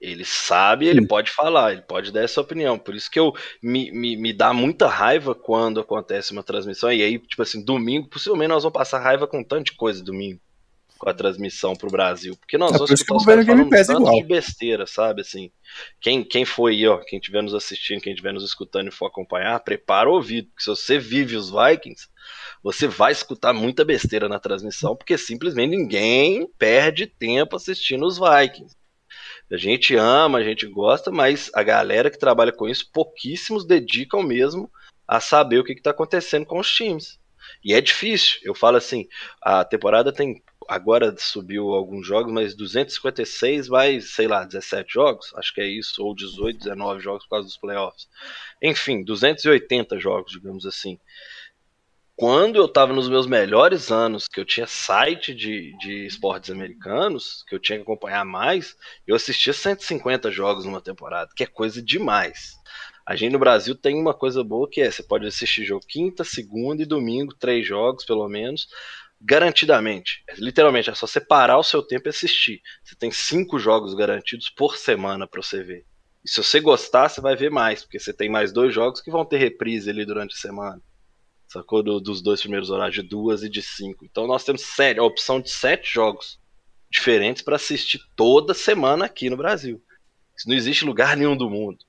Ele 0.00 0.24
sabe, 0.24 0.86
ele 0.86 1.00
Sim. 1.00 1.06
pode 1.06 1.30
falar, 1.30 1.72
ele 1.72 1.82
pode 1.82 2.12
dar 2.12 2.22
essa 2.22 2.40
opinião. 2.40 2.78
Por 2.78 2.94
isso 2.94 3.10
que 3.10 3.18
eu 3.18 3.32
me, 3.62 3.90
me, 3.92 4.16
me 4.16 4.32
dá 4.32 4.52
muita 4.52 4.86
raiva 4.88 5.34
quando 5.34 5.80
acontece 5.80 6.32
uma 6.32 6.42
transmissão. 6.42 6.92
E 6.92 7.02
aí, 7.02 7.18
tipo 7.18 7.42
assim, 7.42 7.64
domingo, 7.64 8.08
possivelmente 8.08 8.48
nós 8.50 8.62
vamos 8.62 8.78
passar 8.78 8.98
raiva 9.00 9.26
com 9.26 9.42
tanto 9.42 9.66
de 9.72 9.76
coisa 9.76 10.04
domingo 10.04 10.40
com 10.98 11.08
a 11.10 11.14
transmissão 11.14 11.74
pro 11.76 11.90
Brasil. 11.90 12.36
Porque 12.36 12.56
nós 12.58 12.72
É, 12.72 12.76
vamos 12.76 12.90
escutar 12.92 13.16
os 13.16 13.26
caras 13.26 13.46
falando 13.46 13.68
Pass 13.68 13.86
tanto 13.86 14.10
igual. 14.10 14.14
de 14.14 14.22
besteira, 14.24 14.86
sabe? 14.86 15.20
Assim, 15.22 15.50
quem, 16.00 16.24
quem 16.24 16.44
foi 16.44 16.72
aí, 16.74 16.86
ó, 16.86 16.98
quem 17.04 17.18
estiver 17.18 17.42
nos 17.42 17.54
assistindo, 17.54 18.00
quem 18.00 18.12
estiver 18.12 18.32
nos 18.32 18.44
escutando 18.44 18.88
e 18.88 18.92
for 18.92 19.06
acompanhar, 19.06 19.60
prepara 19.60 20.08
o 20.08 20.14
ouvido. 20.14 20.48
Porque 20.48 20.62
se 20.64 20.70
você 20.70 20.98
vive 20.98 21.36
os 21.36 21.50
Vikings, 21.50 22.08
você 22.62 22.86
vai 22.88 23.12
escutar 23.12 23.52
muita 23.52 23.84
besteira 23.84 24.28
na 24.28 24.38
transmissão, 24.38 24.96
porque 24.96 25.18
simplesmente 25.18 25.76
ninguém 25.76 26.46
perde 26.58 27.06
tempo 27.06 27.56
assistindo 27.56 28.06
os 28.06 28.18
Vikings. 28.18 28.74
A 29.50 29.56
gente 29.56 29.94
ama, 29.94 30.38
a 30.38 30.44
gente 30.44 30.66
gosta, 30.66 31.10
mas 31.10 31.50
a 31.54 31.62
galera 31.62 32.10
que 32.10 32.18
trabalha 32.18 32.52
com 32.52 32.68
isso, 32.68 32.90
pouquíssimos 32.92 33.64
dedicam 33.64 34.22
mesmo 34.22 34.70
a 35.06 35.20
saber 35.20 35.58
o 35.58 35.64
que 35.64 35.72
está 35.72 35.90
acontecendo 35.90 36.44
com 36.44 36.58
os 36.58 36.68
times. 36.68 37.18
E 37.64 37.72
é 37.72 37.80
difícil. 37.80 38.40
Eu 38.42 38.54
falo 38.54 38.76
assim, 38.76 39.06
a 39.40 39.64
temporada 39.64 40.12
tem 40.12 40.42
agora 40.68 41.14
subiu 41.16 41.72
alguns 41.72 42.06
jogos, 42.06 42.32
mas 42.32 42.54
256 42.54 43.68
vai, 43.68 44.00
sei 44.00 44.26
lá, 44.26 44.44
17 44.44 44.92
jogos, 44.92 45.32
acho 45.36 45.54
que 45.54 45.60
é 45.60 45.66
isso, 45.66 46.02
ou 46.02 46.14
18, 46.14 46.58
19 46.58 47.00
jogos 47.00 47.24
por 47.24 47.30
causa 47.30 47.46
dos 47.46 47.56
playoffs. 47.56 48.08
Enfim, 48.60 49.04
280 49.04 49.98
jogos, 49.98 50.32
digamos 50.32 50.66
assim. 50.66 50.98
Quando 52.18 52.56
eu 52.56 52.64
estava 52.64 52.94
nos 52.94 53.10
meus 53.10 53.26
melhores 53.26 53.92
anos, 53.92 54.26
que 54.26 54.40
eu 54.40 54.44
tinha 54.46 54.66
site 54.66 55.34
de, 55.34 55.76
de 55.76 56.06
esportes 56.06 56.48
americanos, 56.50 57.44
que 57.46 57.54
eu 57.54 57.58
tinha 57.60 57.76
que 57.76 57.82
acompanhar 57.82 58.24
mais, 58.24 58.74
eu 59.06 59.14
assistia 59.14 59.52
150 59.52 60.30
jogos 60.30 60.64
numa 60.64 60.80
temporada, 60.80 61.30
que 61.36 61.42
é 61.42 61.46
coisa 61.46 61.82
demais. 61.82 62.54
A 63.06 63.14
gente 63.14 63.32
no 63.32 63.38
Brasil 63.38 63.74
tem 63.74 64.00
uma 64.00 64.14
coisa 64.14 64.42
boa 64.42 64.66
que 64.66 64.80
é, 64.80 64.90
você 64.90 65.02
pode 65.02 65.26
assistir 65.26 65.66
jogo 65.66 65.84
quinta, 65.86 66.24
segunda 66.24 66.82
e 66.82 66.86
domingo, 66.86 67.34
três 67.34 67.66
jogos 67.66 68.06
pelo 68.06 68.26
menos, 68.30 68.66
garantidamente. 69.20 70.24
Literalmente, 70.38 70.88
é 70.88 70.94
só 70.94 71.06
separar 71.06 71.58
o 71.58 71.62
seu 71.62 71.82
tempo 71.82 72.08
e 72.08 72.10
assistir. 72.10 72.62
Você 72.82 72.96
tem 72.96 73.10
cinco 73.10 73.58
jogos 73.58 73.92
garantidos 73.92 74.48
por 74.48 74.78
semana 74.78 75.28
para 75.28 75.42
você 75.42 75.62
ver. 75.62 75.84
E 76.24 76.30
se 76.30 76.42
você 76.42 76.60
gostar, 76.60 77.10
você 77.10 77.20
vai 77.20 77.36
ver 77.36 77.50
mais, 77.50 77.82
porque 77.82 77.98
você 77.98 78.12
tem 78.14 78.30
mais 78.30 78.52
dois 78.52 78.72
jogos 78.72 79.02
que 79.02 79.10
vão 79.10 79.24
ter 79.24 79.36
reprise 79.36 79.90
ali 79.90 80.06
durante 80.06 80.34
a 80.34 80.38
semana. 80.38 80.80
Sacou? 81.56 81.82
Do, 81.82 82.00
dos 82.00 82.22
dois 82.22 82.40
primeiros 82.40 82.70
horários, 82.70 82.94
de 82.94 83.02
duas 83.02 83.42
e 83.42 83.48
de 83.48 83.62
cinco. 83.62 84.04
Então 84.04 84.26
nós 84.26 84.44
temos 84.44 84.62
sete, 84.62 85.00
a 85.00 85.02
opção 85.02 85.40
de 85.40 85.50
sete 85.50 85.92
jogos 85.92 86.38
diferentes 86.90 87.42
para 87.42 87.56
assistir 87.56 88.00
toda 88.14 88.54
semana 88.54 89.06
aqui 89.06 89.28
no 89.30 89.36
Brasil. 89.36 89.82
Isso 90.36 90.48
não 90.48 90.56
existe 90.56 90.84
lugar 90.84 91.16
nenhum 91.16 91.36
do 91.36 91.48
mundo. 91.48 91.84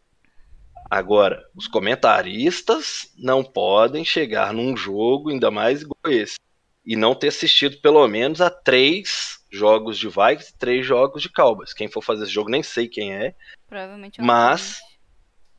Agora, 0.89 1.45
os 1.53 1.67
comentaristas 1.67 3.11
não 3.17 3.43
podem 3.43 4.05
chegar 4.05 4.53
num 4.53 4.75
jogo, 4.75 5.29
ainda 5.29 5.51
mais 5.51 5.81
igual 5.81 5.99
esse, 6.07 6.37
e 6.85 6.95
não 6.95 7.13
ter 7.13 7.27
assistido 7.27 7.77
pelo 7.81 8.07
menos 8.07 8.39
a 8.39 8.49
três 8.49 9.39
jogos 9.51 9.97
de 9.97 10.07
Vikings 10.07 10.51
e 10.53 10.57
três 10.57 10.85
jogos 10.85 11.21
de 11.21 11.29
Cowboys. 11.29 11.73
Quem 11.73 11.89
for 11.89 12.01
fazer 12.01 12.23
esse 12.23 12.31
jogo 12.31 12.49
nem 12.49 12.63
sei 12.63 12.87
quem 12.87 13.13
é, 13.13 13.35
Provavelmente 13.67 14.21
é 14.21 14.23
Mas- 14.23 14.79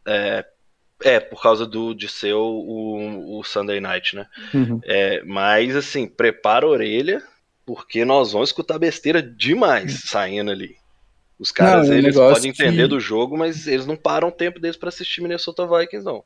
é, 0.06 0.46
é 1.02 1.20
por 1.20 1.40
causa 1.42 1.66
do, 1.66 1.94
de 1.94 2.08
ser 2.08 2.34
o, 2.34 2.40
o, 2.42 3.38
o 3.38 3.44
Sunday 3.44 3.80
Night, 3.80 4.16
né? 4.16 4.26
Uhum. 4.52 4.80
É, 4.84 5.22
mas 5.24 5.76
assim, 5.76 6.06
prepara 6.06 6.66
a 6.66 6.68
orelha, 6.68 7.22
porque 7.64 8.04
nós 8.04 8.32
vamos 8.32 8.48
escutar 8.48 8.78
besteira 8.78 9.22
demais 9.22 10.02
saindo 10.06 10.50
ali. 10.50 10.76
Os 11.38 11.52
caras, 11.52 11.88
Não, 11.88 11.94
é 11.94 11.98
eles 11.98 12.16
podem 12.16 12.50
entender 12.50 12.82
que- 12.82 12.88
do 12.88 12.98
jogo, 12.98 13.36
mas 13.38 13.66
eles 13.68 13.86
não 13.86 13.96
param 13.96 14.28
o 14.28 14.32
tempo 14.32 14.58
deles 14.58 14.76
pra 14.76 14.88
assistir 14.88 15.20
Minnesota 15.20 15.66
Vikings, 15.66 16.04
não. 16.04 16.24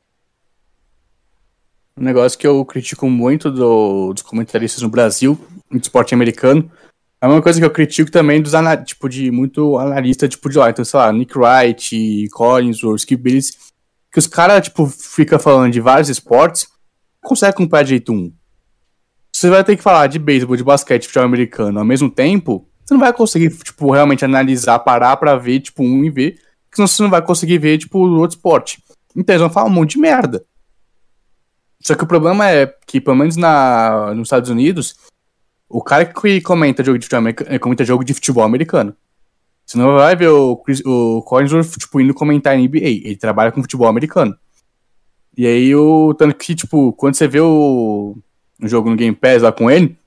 Um 1.95 2.03
negócio 2.03 2.39
que 2.39 2.47
eu 2.47 2.65
critico 2.65 3.07
muito 3.07 3.51
do- 3.51 4.11
dos 4.13 4.23
comentaristas 4.23 4.81
no 4.81 4.89
Brasil, 4.89 5.37
no 5.69 5.79
esporte 5.79 6.15
americano, 6.15 6.71
é 7.21 7.27
uma 7.27 7.41
coisa 7.41 7.59
que 7.59 7.65
eu 7.65 7.69
critico 7.69 8.09
também 8.09 8.41
dos 8.41 8.53
tipo, 8.85 9.07
de 9.07 9.29
muito 9.29 9.77
analista, 9.77 10.27
tipo, 10.27 10.49
de 10.49 10.57
lá, 10.57 10.71
então, 10.71 10.83
sei 10.83 10.99
lá, 10.99 11.13
Nick 11.13 11.37
Wright, 11.37 12.27
Collinsworth, 12.31 12.99
Skip 13.01 13.21
Bayless, 13.21 13.72
que 14.13 14.19
os 14.19 14.27
caras, 14.27 14.65
tipo, 14.65 14.85
fica 14.85 15.39
falando 15.39 15.73
de 15.73 15.81
vários 15.81 16.07
esportes, 16.07 16.67
consegue 17.19 17.49
acompanhar 17.49 17.83
de 17.83 17.89
jeito 17.89 18.13
um. 18.13 18.31
Você 19.31 19.49
vai 19.49 19.63
ter 19.63 19.75
que 19.75 19.81
falar 19.81 20.05
de 20.05 20.19
beisebol, 20.19 20.55
de 20.55 20.63
basquete, 20.63 21.07
futebol 21.07 21.25
americano 21.25 21.79
ao 21.79 21.85
mesmo 21.85 22.11
tempo, 22.11 22.69
você 22.85 22.93
não 22.93 23.01
vai 23.01 23.11
conseguir, 23.11 23.49
tipo, 23.49 23.91
realmente 23.91 24.23
analisar, 24.23 24.77
parar 24.79 25.17
pra 25.17 25.35
ver, 25.35 25.61
tipo, 25.61 25.81
um 25.81 26.03
e 26.03 26.11
ver, 26.11 26.33
porque 26.33 26.75
senão 26.75 26.87
você 26.87 27.01
não 27.01 27.09
vai 27.09 27.23
conseguir 27.23 27.57
ver, 27.57 27.79
tipo, 27.79 27.97
o 27.97 28.19
outro 28.19 28.37
esporte. 28.37 28.83
Então 29.15 29.33
eles 29.33 29.41
vão 29.41 29.49
falar 29.49 29.67
um 29.67 29.73
monte 29.73 29.93
de 29.93 29.99
merda. 29.99 30.45
Só 31.81 31.95
que 31.95 32.03
o 32.03 32.07
problema 32.07 32.49
é 32.51 32.67
que, 32.85 33.01
pelo 33.01 33.17
menos 33.17 33.35
na, 33.35 34.13
nos 34.13 34.27
Estados 34.27 34.49
Unidos, 34.49 34.95
o 35.67 35.81
cara 35.81 36.05
que 36.05 36.39
comenta 36.41 36.83
jogo 36.83 36.99
de 36.99 37.05
futebol 37.05 37.19
americano, 37.19 37.59
comenta 37.59 37.83
jogo 37.83 38.03
de 38.03 38.13
futebol 38.13 38.43
americano. 38.43 38.95
Você 39.65 39.77
não 39.77 39.95
vai 39.95 40.15
ver 40.15 40.29
o, 40.29 40.57
Chris, 40.57 40.81
o 40.85 41.21
Collinsworth, 41.23 41.77
tipo, 41.77 42.01
indo 42.01 42.13
comentar 42.13 42.57
NBA. 42.57 42.79
Ele 42.79 43.15
trabalha 43.15 43.51
com 43.51 43.61
futebol 43.61 43.87
americano. 43.87 44.35
E 45.35 45.47
aí, 45.47 45.75
o 45.75 46.13
tanto 46.13 46.35
que, 46.35 46.53
tipo, 46.53 46.93
quando 46.93 47.15
você 47.15 47.27
vê 47.27 47.39
o, 47.39 48.15
o 48.61 48.67
jogo 48.67 48.89
no 48.89 48.95
Game 48.95 49.15
Pass 49.15 49.41
lá 49.41 49.51
com 49.51 49.69
ele, 49.71 49.97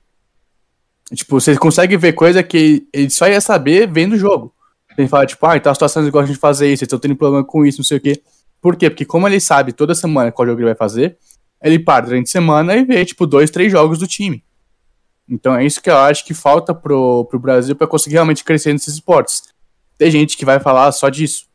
tipo, 1.13 1.39
você 1.39 1.57
consegue 1.57 1.97
ver 1.97 2.13
coisa 2.13 2.41
que 2.41 2.87
ele 2.93 3.09
só 3.09 3.27
ia 3.27 3.41
saber 3.41 3.91
vendo 3.91 4.13
o 4.13 4.17
jogo. 4.17 4.53
Ele 4.97 5.07
fala, 5.07 5.25
tipo, 5.25 5.45
ah, 5.45 5.55
então 5.57 5.71
as 5.71 5.77
situações 5.77 6.09
gostam 6.09 6.33
de 6.33 6.39
fazer 6.39 6.65
isso, 6.65 6.83
eles 6.83 6.87
estão 6.87 6.99
tendo 6.99 7.15
problema 7.15 7.43
com 7.43 7.65
isso, 7.65 7.79
não 7.79 7.85
sei 7.85 7.97
o 7.97 8.01
quê. 8.01 8.21
Por 8.61 8.75
quê? 8.75 8.89
Porque 8.89 9.05
como 9.05 9.27
ele 9.27 9.39
sabe 9.39 9.71
toda 9.71 9.93
semana 9.93 10.31
qual 10.31 10.47
jogo 10.47 10.59
ele 10.59 10.65
vai 10.65 10.75
fazer, 10.75 11.17
ele 11.61 11.77
para 11.77 12.05
durante 12.05 12.27
a 12.27 12.31
semana 12.31 12.75
e 12.75 12.83
vê, 12.83 13.05
tipo, 13.05 13.27
dois, 13.27 13.51
três 13.51 13.71
jogos 13.71 13.99
do 13.99 14.07
time. 14.07 14.43
Então 15.29 15.55
é 15.55 15.65
isso 15.65 15.81
que 15.81 15.89
eu 15.89 15.97
acho 15.97 16.25
que 16.25 16.33
falta 16.33 16.73
pro, 16.73 17.25
pro 17.25 17.39
Brasil 17.39 17.75
para 17.75 17.87
conseguir 17.87 18.15
realmente 18.15 18.43
crescer 18.43 18.71
nesses 18.71 18.95
esportes. 18.95 19.43
Tem 19.97 20.09
gente 20.09 20.37
que 20.37 20.45
vai 20.45 20.59
falar 20.59 20.91
só 20.91 21.09
disso. 21.09 21.47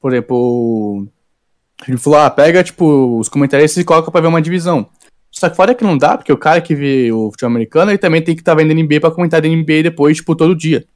Por 0.00 0.12
exemplo, 0.12 1.06
ele 1.86 1.96
falou, 1.96 2.18
ah, 2.18 2.30
pega, 2.30 2.64
tipo, 2.64 3.18
os 3.18 3.28
comentaristas 3.28 3.80
e 3.80 3.84
coloca 3.84 4.10
pra 4.10 4.20
ver 4.20 4.26
uma 4.26 4.42
divisão. 4.42 4.88
Só 5.30 5.48
que 5.48 5.56
fora 5.56 5.74
que 5.74 5.84
não 5.84 5.98
dá, 5.98 6.16
porque 6.16 6.32
o 6.32 6.38
cara 6.38 6.60
que 6.60 6.74
vê 6.74 7.10
o 7.12 7.30
futebol 7.30 7.50
americano, 7.50 7.90
ele 7.90 7.98
também 7.98 8.22
tem 8.22 8.34
que 8.34 8.40
estar 8.40 8.52
tá 8.54 8.62
vendo 8.62 8.74
NBA 8.74 9.00
pra 9.00 9.10
comentar 9.10 9.40
da 9.40 9.48
NBA 9.48 9.82
depois, 9.82 10.16
tipo, 10.16 10.34
todo 10.36 10.54
dia. 10.54 10.86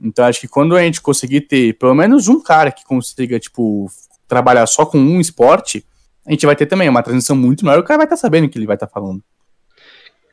Então 0.00 0.24
acho 0.24 0.40
que 0.40 0.48
quando 0.48 0.76
a 0.76 0.82
gente 0.82 1.00
conseguir 1.00 1.42
ter 1.42 1.74
pelo 1.78 1.94
menos 1.94 2.28
um 2.28 2.40
cara 2.40 2.72
que 2.72 2.84
consiga, 2.84 3.38
tipo, 3.38 3.90
trabalhar 4.26 4.66
só 4.66 4.86
com 4.86 4.98
um 4.98 5.20
esporte, 5.20 5.84
a 6.26 6.30
gente 6.30 6.46
vai 6.46 6.56
ter 6.56 6.66
também 6.66 6.88
uma 6.88 7.02
transição 7.02 7.36
muito 7.36 7.64
maior, 7.64 7.80
o 7.80 7.84
cara 7.84 7.98
vai 7.98 8.06
estar 8.06 8.16
sabendo 8.16 8.46
o 8.46 8.48
que 8.48 8.58
ele 8.58 8.66
vai 8.66 8.76
estar 8.76 8.86
falando. 8.88 9.22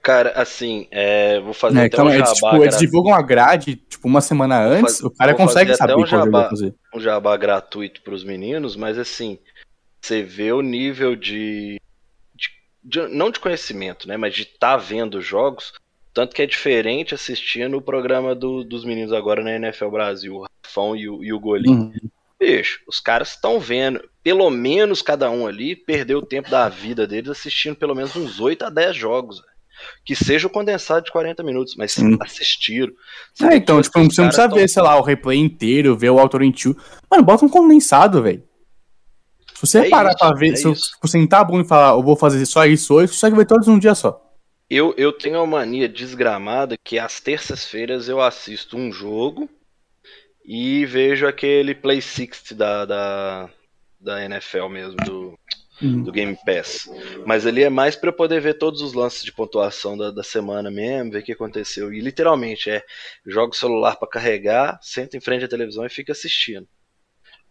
Cara, 0.10 0.32
assim, 0.32 0.88
é, 0.89 1.39
vou 1.39 1.53
fazer 1.53 1.78
É, 1.78 1.86
até 1.86 1.95
então, 1.95 2.05
um 2.07 2.10
é, 2.10 2.18
jabá, 2.18 2.34
tipo, 2.34 2.64
eles 2.64 2.80
divulgam 2.80 3.14
a 3.14 3.22
grade, 3.22 3.76
tipo, 3.76 4.07
uma 4.07 4.22
semana 4.22 4.60
antes, 4.60 5.01
o 5.01 5.12
cara 5.12 5.36
consegue 5.36 5.76
saber 5.76 5.95
um 5.95 6.05
jabá. 6.05 6.41
vai 6.41 6.49
fazer. 6.49 6.74
um 6.95 6.99
jabá 6.99 7.38
gratuito 7.38 8.01
pros 8.01 8.24
meninos, 8.24 8.76
mas 8.76 8.97
assim, 8.97 9.38
você 10.01 10.24
vê 10.24 10.51
o 10.51 10.62
nível 10.64 11.16
de, 11.16 11.80
de- 12.36 12.49
de- 12.84 13.07
não 13.16 13.30
de 13.30 13.39
conhecimento, 13.39 14.07
né, 14.07 14.18
mas 14.18 14.34
de 14.34 14.41
estar 14.41 14.78
vendo 14.78 15.22
jogos, 15.22 15.74
tanto 16.12 16.36
que 16.36 16.41
é 16.41 16.47
diferente 16.47 17.14
assistindo 17.14 17.78
o 17.78 17.82
programa 17.82 18.34
do- 18.34 18.64
dos 18.64 18.84
meninos 18.84 19.14
agora 19.14 19.43
na 19.43 19.51
NFL 19.57 19.89
Brasil, 19.91 20.38
o 20.38 20.45
Rafão 20.66 20.95
e 20.95 21.07
o, 21.07 21.24
e 21.24 21.32
o 21.32 21.39
Golim. 21.39 21.70
Uhum. 21.70 21.93
Bicho, 22.39 22.80
os 22.88 22.99
caras 22.99 23.32
estão 23.32 23.60
vendo, 23.60 24.01
pelo 24.24 24.49
menos 24.49 25.01
cada 25.03 25.30
um 25.30 25.45
ali 25.45 25.76
perdeu 25.76 26.18
o 26.20 26.26
tempo 26.26 26.49
da 26.49 26.68
vida 26.68 27.05
deles 27.05 27.30
assistindo 27.30 27.76
pelo 27.76 27.93
menos 27.93 28.16
uns 28.16 28.39
8 28.39 28.64
a 28.66 28.70
10 28.72 28.95
jogos. 28.95 29.43
Que 30.06 30.16
seja 30.16 30.48
o 30.48 30.50
condensado 30.50 31.06
de 31.06 31.12
40 31.12 31.44
minutos, 31.44 31.76
mas 31.76 31.92
Sim. 31.94 32.18
assistiram. 32.22 32.92
Você 33.34 33.46
É, 33.46 33.56
então, 33.56 33.82
tipo, 33.82 33.94
você 34.00 34.22
não 34.22 34.28
precisa 34.30 34.50
tão- 34.50 34.58
ver, 34.58 34.68
sei 34.70 34.82
lá, 34.84 34.98
o 34.98 35.02
replay 35.04 35.38
inteiro, 35.38 35.98
ver 35.98 36.10
o 36.10 36.20
autor 36.20 36.42
em 36.42 36.52
tio. 36.52 36.76
Mano, 37.10 37.24
bota 37.24 37.46
um 37.46 37.50
condensado, 37.50 38.22
velho. 38.24 38.44
Se 39.56 39.68
você 39.68 39.80
É 39.80 39.90
parar 39.90 40.10
isso, 40.10 40.18
pra 40.20 40.34
ver, 40.34 40.54
é 40.54 40.56
se 40.56 40.66
eu 40.66 40.74
tipo, 40.74 41.08
sentar 41.08 41.42
a 41.42 41.44
bunda 41.44 41.64
e 41.66 41.68
falar, 41.68 41.90
eu 41.98 42.02
vou 42.04 42.16
fazer 42.16 42.46
só 42.46 42.66
isso 42.66 42.94
hoje, 42.94 43.08
você 43.08 43.16
consegue 43.16 43.36
ver 43.36 43.46
todos 43.46 43.68
num 43.68 43.78
dia 43.78 43.94
só. 43.94 44.26
Eu, 44.70 44.94
eu 44.98 45.12
tenho 45.12 45.38
uma 45.40 45.48
mania 45.48 45.90
desgramada 45.90 46.76
que 46.82 46.98
às 47.00 47.20
terças-feiras 47.20 48.08
eu 48.08 48.22
assisto 48.22 48.78
um 48.78 48.92
jogo 48.92 49.50
e 50.46 50.86
vejo 50.86 51.28
aquele 51.28 51.76
Play 51.76 52.02
60 52.02 52.56
da, 52.56 52.86
da, 52.86 53.50
da 54.00 54.24
NFL 54.26 54.68
mesmo, 54.70 54.96
do, 54.98 55.38
Uhum. 55.82 56.04
do 56.04 56.12
Game 56.12 56.38
Pass. 56.46 56.90
Mas 57.26 57.46
ali 57.46 57.64
é 57.64 57.70
mais 57.70 57.96
pra 57.96 58.10
eu 58.10 58.14
poder 58.14 58.42
ver 58.42 58.56
todos 58.56 58.82
os 58.82 58.94
lances 58.94 59.24
de 59.24 59.32
pontuação 59.32 59.98
da, 59.98 60.12
da 60.12 60.24
semana 60.24 60.70
mesmo, 60.70 61.12
ver 61.12 61.20
o 61.20 61.24
que 61.24 61.32
aconteceu. 61.32 61.94
E 61.94 62.02
literalmente 62.02 62.70
é, 62.70 62.84
jogo 63.26 63.54
o 63.54 63.56
celular 63.56 63.96
pra 63.96 64.08
carregar, 64.08 64.78
senta 64.82 65.16
em 65.16 65.22
frente 65.22 65.46
à 65.46 65.48
televisão 65.48 65.86
e 65.86 65.90
fica 65.90 66.12
assistindo. 66.12 66.68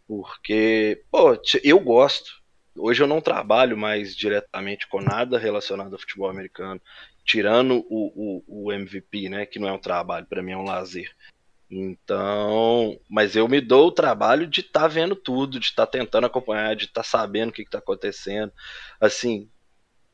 Porque, 0.07 1.03
pô, 1.11 1.41
eu 1.63 1.79
gosto. 1.81 2.31
Hoje 2.77 3.03
eu 3.03 3.07
não 3.07 3.21
trabalho 3.21 3.77
mais 3.77 4.15
diretamente 4.15 4.89
com 4.89 5.01
nada 5.01 5.39
relacionado 5.39 5.93
ao 5.93 5.99
futebol 5.99 6.31
americano, 6.31 6.81
tirando 7.25 7.85
o, 7.91 8.43
o, 8.49 8.65
o 8.67 8.73
MVP, 8.73 9.29
né, 9.29 9.45
que 9.45 9.59
não 9.59 9.69
é 9.69 9.73
um 9.73 9.81
trabalho, 9.81 10.27
pra 10.27 10.43
mim 10.43 10.53
é 10.53 10.57
um 10.57 10.65
lazer. 10.65 11.11
Então, 11.71 12.99
mas 13.11 13.37
eu 13.37 13.47
me 13.47 13.61
dou 13.61 13.89
o 13.89 13.93
trabalho 13.93 14.47
de 14.47 14.61
estar 14.61 14.81
tá 14.81 14.89
vendo 14.89 15.15
tudo, 15.15 15.61
de 15.61 15.67
estar 15.67 15.87
tá 15.87 15.93
tentando 15.93 16.27
acompanhar, 16.27 16.75
de 16.75 16.85
estar 16.85 17.03
tá 17.03 17.09
sabendo 17.09 17.51
o 17.51 17.53
que 17.53 17.63
está 17.63 17.79
acontecendo. 17.79 18.53
Assim, 19.01 19.49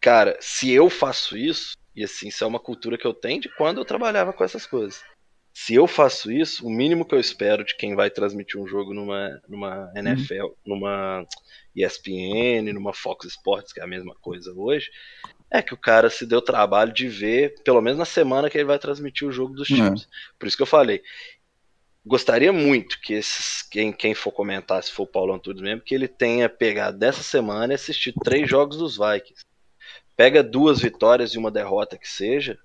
cara, 0.00 0.36
se 0.40 0.70
eu 0.72 0.90
faço 0.90 1.36
isso, 1.36 1.76
e 1.94 2.02
assim, 2.02 2.28
isso 2.28 2.42
é 2.42 2.46
uma 2.46 2.58
cultura 2.58 2.98
que 2.98 3.06
eu 3.06 3.14
tenho 3.14 3.40
de 3.40 3.48
quando 3.48 3.78
eu 3.78 3.84
trabalhava 3.84 4.32
com 4.32 4.42
essas 4.42 4.66
coisas. 4.66 5.00
Se 5.52 5.72
eu 5.76 5.86
faço 5.86 6.32
isso, 6.32 6.66
o 6.66 6.70
mínimo 6.70 7.04
que 7.04 7.14
eu 7.14 7.20
espero 7.20 7.64
de 7.64 7.76
quem 7.76 7.94
vai 7.94 8.10
transmitir 8.10 8.60
um 8.60 8.66
jogo 8.66 8.92
numa, 8.92 9.40
numa 9.48 9.92
NFL, 9.94 10.46
uhum. 10.46 10.54
numa 10.66 11.24
ESPN, 11.76 12.72
numa 12.72 12.92
Fox 12.92 13.26
Sports, 13.26 13.72
que 13.72 13.78
é 13.78 13.84
a 13.84 13.86
mesma 13.86 14.16
coisa 14.16 14.52
hoje, 14.52 14.90
é 15.48 15.62
que 15.62 15.72
o 15.72 15.76
cara 15.76 16.10
se 16.10 16.26
deu 16.26 16.38
o 16.38 16.42
trabalho 16.42 16.92
de 16.92 17.06
ver, 17.06 17.54
pelo 17.62 17.80
menos 17.80 18.00
na 18.00 18.04
semana 18.04 18.50
que 18.50 18.58
ele 18.58 18.64
vai 18.64 18.80
transmitir 18.80 19.28
o 19.28 19.32
jogo 19.32 19.54
dos 19.54 19.68
times. 19.68 20.02
Uhum. 20.02 20.08
Por 20.36 20.48
isso 20.48 20.56
que 20.56 20.62
eu 20.64 20.66
falei, 20.66 21.00
gostaria 22.04 22.52
muito 22.52 23.00
que 23.00 23.14
esses, 23.14 23.62
quem, 23.62 23.92
quem 23.92 24.14
for 24.14 24.30
comentar, 24.30 24.82
se 24.82 24.92
for 24.92 25.04
o 25.04 25.06
Paulo 25.06 25.32
Antunes 25.32 25.62
mesmo, 25.62 25.80
que 25.80 25.94
ele 25.94 26.06
tenha 26.06 26.48
pegado 26.48 26.98
dessa 26.98 27.22
semana 27.22 27.72
e 27.72 27.76
assistido 27.76 28.20
três 28.22 28.48
jogos 28.48 28.76
dos 28.76 28.96
Vikings. 28.96 29.44
Pega 30.16 30.42
duas 30.42 30.80
vitórias 30.80 31.32
e 31.32 31.38
uma 31.38 31.50
derrota 31.50 31.98
que 31.98 32.08
seja, 32.08 32.58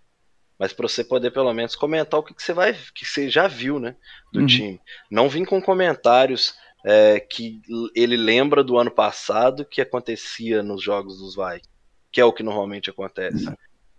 mas 0.58 0.74
para 0.74 0.88
você 0.88 1.04
poder 1.04 1.32
pelo 1.32 1.54
menos 1.54 1.76
comentar 1.76 2.20
o 2.20 2.24
que, 2.24 2.34
que, 2.34 2.44
você 2.44 2.54
vai, 2.54 2.74
que 2.94 3.06
você 3.06 3.30
já 3.30 3.48
viu, 3.48 3.80
né, 3.80 3.96
do 4.32 4.42
uhum. 4.42 4.46
time. 4.46 4.82
Não 5.10 5.30
vim 5.30 5.46
com 5.46 5.62
comentários 5.62 6.54
é, 6.86 7.20
que 7.20 7.62
ele 7.96 8.18
lembra 8.18 8.64
do 8.64 8.78
ano 8.78 8.92
passado 8.92 9.66
que 9.66 9.82
acontecia 9.82 10.62
nos 10.62 10.84
jogos 10.84 11.18
dos 11.18 11.36
Vikings, 11.36 11.70
que 12.12 12.20
é 12.20 12.26
o 12.26 12.34
que 12.34 12.44
normalmente 12.44 12.90
acontece. 12.90 13.48
Uhum. 13.48 13.56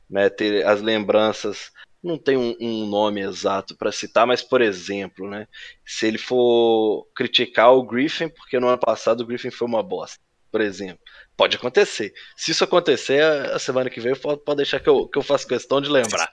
Né, 0.09 0.28
ter 0.28 0.66
as 0.66 0.82
lembranças 0.82 1.70
não 2.03 2.16
tem 2.16 2.36
um, 2.36 2.57
um 2.61 2.86
nome 2.86 3.20
exato 3.20 3.76
para 3.76 3.92
citar, 3.92 4.26
mas 4.26 4.42
por 4.42 4.61
exemplo, 4.61 5.28
né, 5.28 5.46
se 5.84 6.07
ele 6.07 6.18
for 6.18 7.07
criticar 7.14 7.72
o 7.72 7.82
Griffin, 7.82 8.28
porque 8.28 8.59
no 8.59 8.68
ano 8.68 8.78
passado 8.78 9.20
o 9.20 9.26
Griffin 9.26 9.51
foi 9.51 9.68
uma 9.68 9.82
bosta, 9.82 10.18
por 10.51 10.61
exemplo, 10.61 11.01
pode 11.36 11.57
acontecer. 11.57 12.12
Se 12.36 12.51
isso 12.51 12.64
acontecer, 12.64 13.22
a 13.22 13.59
semana 13.59 13.90
que 13.90 14.01
vem 14.01 14.14
pode, 14.14 14.42
pode 14.42 14.57
deixar 14.59 14.80
que 14.80 14.88
eu, 14.88 15.07
que 15.07 15.18
eu 15.18 15.22
faça 15.22 15.46
questão 15.46 15.80
de 15.80 15.90
lembrar. 15.90 16.30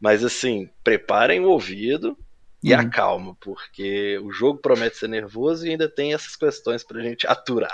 Mas 0.00 0.24
assim, 0.24 0.68
preparem 0.84 1.40
o 1.40 1.48
ouvido 1.48 2.16
e 2.62 2.72
uhum. 2.72 2.80
a 2.80 2.84
calma, 2.88 3.36
porque 3.40 4.18
o 4.18 4.30
jogo 4.30 4.60
promete 4.60 4.98
ser 4.98 5.08
nervoso 5.08 5.66
e 5.66 5.70
ainda 5.70 5.88
tem 5.88 6.12
essas 6.12 6.36
questões 6.36 6.84
pra 6.84 7.02
gente 7.02 7.26
aturar. 7.26 7.72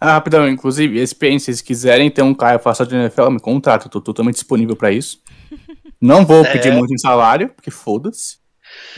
Ah, 0.00 0.14
rapidão, 0.14 0.48
inclusive, 0.48 1.06
se 1.06 1.64
quiserem 1.64 2.10
ter 2.10 2.22
um 2.22 2.34
cara 2.34 2.56
afastado 2.56 2.88
de 2.88 2.96
NFL, 2.96 3.30
me 3.30 3.40
contrata, 3.40 3.86
eu 3.86 3.90
tô 3.90 4.00
totalmente 4.00 4.34
disponível 4.34 4.74
para 4.74 4.90
isso. 4.90 5.22
Não 6.02 6.26
vou 6.26 6.44
é. 6.44 6.50
pedir 6.50 6.72
muito 6.72 6.92
em 6.92 6.98
salário, 6.98 7.50
porque 7.50 7.70
foda-se. 7.70 8.38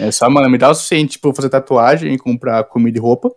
É 0.01 0.11
só, 0.11 0.31
mano, 0.31 0.49
me 0.49 0.57
dá 0.57 0.71
o 0.71 0.75
suficiente 0.75 1.19
pra 1.19 1.35
fazer 1.35 1.51
tatuagem 1.51 2.15
e 2.15 2.19
comprar 2.19 2.65
comida 2.65 2.97
e 2.97 3.01
roupa. 3.01 3.31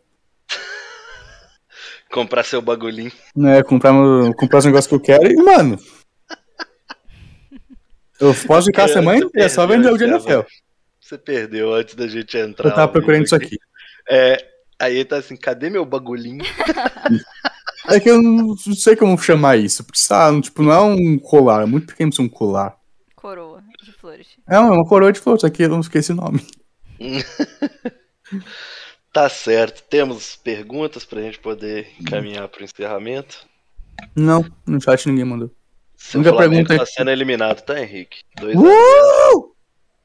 comprar 2.10 2.46
seu 2.46 2.62
bagulhinho. 2.62 3.12
É, 3.46 3.62
comprar, 3.62 3.92
comprar 4.36 4.60
os 4.60 4.66
negócios 4.66 4.88
que 4.88 4.96
eu 4.96 5.02
quero 5.02 5.30
e, 5.30 5.36
mano. 5.36 5.78
Eu 8.22 8.34
posso 8.48 8.68
ficar 8.68 8.86
a 8.86 8.88
semana 8.88 9.18
inteira 9.18 9.50
só 9.50 9.68
jogo 9.68 9.98
de 9.98 10.06
NFL. 10.06 10.40
Você 11.02 11.18
perdeu 11.18 11.74
antes 11.74 11.94
da 11.96 12.08
gente 12.08 12.38
entrar. 12.38 12.70
Eu 12.70 12.74
tava 12.74 12.92
procurando 12.92 13.26
isso 13.26 13.36
aqui. 13.36 13.58
É, 14.10 14.44
aí 14.80 14.96
ele 14.96 15.06
tá 15.06 15.18
assim, 15.18 15.36
cadê 15.36 15.70
meu 15.70 15.86
bagulhinho? 15.86 16.44
é 17.90 18.00
que 18.00 18.10
eu 18.10 18.22
não 18.22 18.56
sei 18.58 18.96
como 18.96 19.18
chamar 19.18 19.58
isso. 19.58 19.84
Porque, 19.84 20.00
sabe, 20.00 20.42
tipo, 20.42 20.64
não 20.64 20.72
é 20.72 20.80
um 20.80 21.20
colar, 21.20 21.64
é 21.64 21.66
muito 21.66 21.88
pequeno 21.88 22.14
ser 22.14 22.22
um 22.22 22.30
colar. 22.30 22.78
Flores. 24.18 24.28
É 24.48 24.60
uma 24.60 24.86
coroa 24.86 25.12
de 25.12 25.20
flores, 25.20 25.44
aqui 25.44 25.64
eu 25.64 25.70
não 25.70 25.80
esqueci 25.80 26.12
o 26.12 26.16
nome. 26.16 26.46
tá 29.14 29.30
certo. 29.30 29.84
Temos 29.90 30.36
perguntas 30.36 31.06
pra 31.06 31.22
gente 31.22 31.40
poder 31.40 31.88
encaminhar 32.00 32.48
pro 32.48 32.64
encerramento? 32.64 33.46
Não, 34.16 34.46
no 34.66 34.82
chat 34.82 35.08
ninguém 35.08 35.26
mandou. 35.26 35.52
Seu 35.96 36.20
única 36.20 36.36
pergunta 36.36 36.78
tá 36.78 36.86
sendo 36.86 37.10
eliminado, 37.10 37.62
tá, 37.62 37.80
Henrique? 37.80 38.20
Dois 38.40 38.56
uh! 38.56 39.56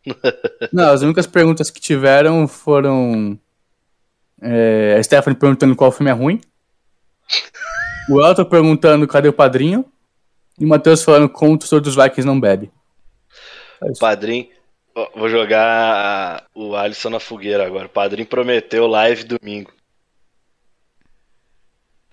Não, 0.72 0.90
as 0.90 1.02
únicas 1.02 1.26
perguntas 1.26 1.70
que 1.70 1.80
tiveram 1.80 2.48
foram 2.48 3.38
é, 4.40 4.96
a 4.98 5.02
Stephanie 5.02 5.38
perguntando 5.38 5.76
qual 5.76 5.92
filme 5.92 6.10
é 6.10 6.14
ruim. 6.14 6.40
O 8.10 8.20
Elton 8.20 8.44
perguntando 8.44 9.06
cadê 9.06 9.28
o 9.28 9.32
padrinho. 9.32 9.84
E 10.58 10.64
o 10.64 10.68
Matheus 10.68 11.04
falando 11.04 11.28
como 11.28 11.54
o 11.54 11.56
torcedor 11.56 11.80
dos 11.80 11.94
Vikings 11.94 12.26
não 12.26 12.38
bebe. 12.38 12.68
É 13.82 13.92
padrinho. 13.98 14.48
Vou 15.14 15.28
jogar 15.28 16.46
o 16.54 16.76
Alisson 16.76 17.10
na 17.10 17.20
fogueira 17.20 17.66
agora. 17.66 17.86
O 17.86 17.90
padrinho 17.90 18.26
prometeu 18.26 18.86
live 18.86 19.24
domingo. 19.24 19.72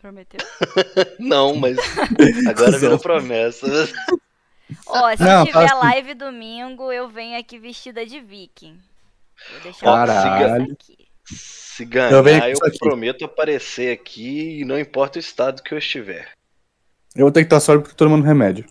Prometeu? 0.01 0.39
não, 1.19 1.55
mas 1.55 1.77
agora 2.47 2.77
virou 2.77 2.97
promessa. 2.97 3.67
Ó, 4.87 5.15
se 5.15 5.23
não, 5.23 5.45
tiver 5.45 5.65
assim. 5.65 5.75
live 5.75 6.13
domingo, 6.13 6.91
eu 6.91 7.09
venho 7.09 7.37
aqui 7.37 7.59
vestida 7.59 8.05
de 8.05 8.21
viking. 8.21 8.79
Vou 9.51 9.61
deixar 9.61 9.85
Caralho. 9.85 10.71
aqui. 10.71 10.97
Se 11.25 11.85
ganhar, 11.85 12.11
eu, 12.11 12.57
eu 12.63 12.79
prometo 12.79 13.25
aparecer 13.25 13.91
aqui, 13.91 14.63
não 14.65 14.79
importa 14.79 15.17
o 15.17 15.21
estado 15.21 15.61
que 15.61 15.73
eu 15.73 15.77
estiver. 15.77 16.31
Eu 17.15 17.25
vou 17.25 17.31
ter 17.31 17.41
que 17.41 17.47
estar 17.47 17.59
sóbrio 17.59 17.83
porque 17.83 17.95
tô 17.95 18.05
tomando 18.05 18.25
remédio. 18.25 18.65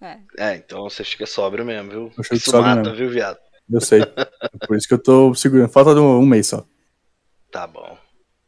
É. 0.00 0.18
é, 0.38 0.56
então 0.56 0.82
você 0.82 1.02
fica 1.02 1.26
sóbrio 1.26 1.64
mesmo, 1.64 1.90
viu? 1.90 2.12
Eu 2.16 2.36
isso 2.36 2.52
mata, 2.60 2.82
mesmo. 2.82 2.96
viu, 2.96 3.10
viado? 3.10 3.38
Eu 3.70 3.80
sei. 3.80 4.00
É 4.02 4.66
por 4.66 4.76
isso 4.76 4.86
que 4.86 4.94
eu 4.94 5.02
tô 5.02 5.34
segurando. 5.34 5.70
Falta 5.70 5.94
de 5.94 6.00
um 6.00 6.24
mês 6.24 6.46
só. 6.48 6.64
Tá 7.50 7.66
bom. 7.66 7.98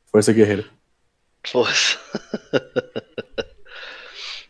Força 0.07 0.33
guerreira. 0.33 0.65
Força. 1.47 1.99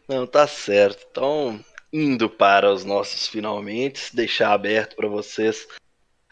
Não, 0.09 0.27
tá 0.27 0.47
certo. 0.47 1.07
Então, 1.11 1.61
indo 1.93 2.29
para 2.31 2.73
os 2.73 2.85
nossos 2.85 3.27
finalmente, 3.27 4.15
deixar 4.15 4.53
aberto 4.53 4.97
para 4.97 5.09
vocês 5.09 5.67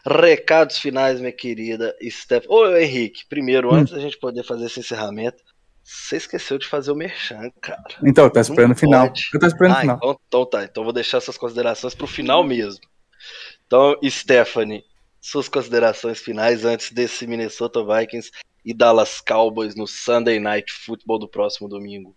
recados 0.05 0.77
finais, 0.77 1.19
minha 1.19 1.31
querida 1.31 1.95
Steph. 2.09 2.45
Ô, 2.47 2.65
Henrique, 2.75 3.25
primeiro, 3.27 3.69
hum. 3.69 3.75
antes 3.75 3.93
da 3.93 3.99
gente 3.99 4.17
poder 4.17 4.43
fazer 4.43 4.65
esse 4.65 4.79
encerramento, 4.79 5.43
você 5.87 6.17
esqueceu 6.17 6.57
de 6.57 6.67
fazer 6.67 6.91
o 6.91 6.95
merchan, 6.95 7.49
cara. 7.61 7.81
Então, 8.03 8.29
tá 8.29 8.41
esperando 8.41 8.73
o 8.73 8.75
final. 8.75 9.07
Eu 9.33 9.39
tô 9.39 9.47
esperando 9.47 9.71
o 9.71 9.77
ah, 9.77 9.81
final. 9.81 9.97
Então, 9.97 10.19
então 10.27 10.45
tá, 10.45 10.63
então 10.65 10.83
vou 10.83 10.91
deixar 10.91 11.17
essas 11.17 11.37
considerações 11.37 11.95
pro 11.95 12.05
final 12.05 12.43
mesmo. 12.43 12.81
Então, 13.65 13.97
Stephanie, 14.03 14.83
suas 15.21 15.47
considerações 15.47 16.19
finais 16.19 16.65
antes 16.65 16.91
desse 16.91 17.25
Minnesota 17.25 17.81
Vikings 17.85 18.31
e 18.65 18.73
Dallas 18.73 19.21
Cowboys 19.21 19.75
no 19.75 19.87
Sunday 19.87 20.41
Night 20.41 20.73
Football 20.73 21.19
do 21.19 21.27
próximo 21.27 21.69
domingo. 21.69 22.13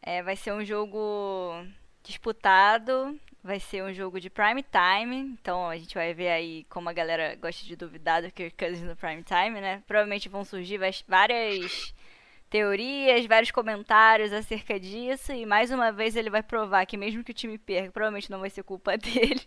É, 0.00 0.22
vai 0.22 0.36
ser 0.36 0.52
um 0.52 0.64
jogo 0.64 1.64
disputado, 2.04 3.18
vai 3.42 3.58
ser 3.58 3.82
um 3.82 3.92
jogo 3.92 4.20
de 4.20 4.30
prime 4.30 4.62
time, 4.62 5.36
então 5.40 5.68
a 5.68 5.76
gente 5.76 5.94
vai 5.96 6.14
ver 6.14 6.28
aí 6.28 6.64
como 6.70 6.88
a 6.88 6.92
galera 6.92 7.34
gosta 7.34 7.64
de 7.66 7.74
duvidar 7.74 8.22
do 8.22 8.30
Kirk 8.30 8.56
Cousins 8.56 8.86
no 8.86 8.94
prime 8.94 9.24
time, 9.24 9.60
né? 9.60 9.82
Provavelmente 9.84 10.28
vão 10.28 10.44
surgir 10.44 10.78
várias 11.08 11.92
teorias, 12.52 13.24
vários 13.24 13.50
comentários 13.50 14.30
acerca 14.30 14.78
disso. 14.78 15.32
E 15.32 15.46
mais 15.46 15.70
uma 15.70 15.90
vez 15.90 16.14
ele 16.14 16.28
vai 16.28 16.42
provar 16.42 16.84
que 16.84 16.98
mesmo 16.98 17.24
que 17.24 17.30
o 17.30 17.34
time 17.34 17.56
perca, 17.56 17.90
provavelmente 17.90 18.30
não 18.30 18.40
vai 18.40 18.50
ser 18.50 18.62
culpa 18.62 18.94
dele. 18.98 19.40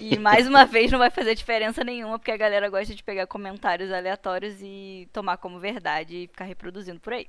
E 0.00 0.18
mais 0.18 0.48
uma 0.48 0.66
vez 0.66 0.90
não 0.90 0.98
vai 0.98 1.10
fazer 1.10 1.36
diferença 1.36 1.84
nenhuma, 1.84 2.18
porque 2.18 2.32
a 2.32 2.36
galera 2.36 2.68
gosta 2.68 2.92
de 2.92 3.04
pegar 3.04 3.28
comentários 3.28 3.92
aleatórios 3.92 4.56
e 4.60 5.08
tomar 5.12 5.36
como 5.36 5.60
verdade 5.60 6.24
e 6.24 6.26
ficar 6.26 6.44
reproduzindo 6.44 6.98
por 6.98 7.12
aí. 7.12 7.28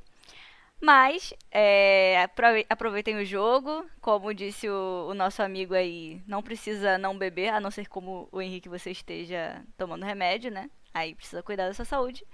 Mas 0.81 1.33
é, 1.51 2.27
aproveitem 2.67 3.17
o 3.17 3.25
jogo. 3.25 3.85
Como 4.01 4.33
disse 4.33 4.67
o, 4.67 5.09
o, 5.09 5.13
nosso 5.13 5.43
amigo 5.43 5.75
aí, 5.75 6.21
não 6.25 6.41
precisa 6.41 6.97
não 6.97 7.15
beber, 7.15 7.49
a 7.49 7.59
não 7.59 7.69
ser 7.69 7.87
como 7.87 8.27
o 8.31 8.41
Henrique 8.41 8.67
você 8.67 8.89
esteja 8.89 9.63
tomando 9.77 10.05
remédio, 10.05 10.49
né? 10.49 10.69
Aí 10.93 11.13
precisa 11.13 11.43
cuidar 11.43 11.67
da 11.67 11.73
sua 11.73 11.85
saúde. 11.85 12.25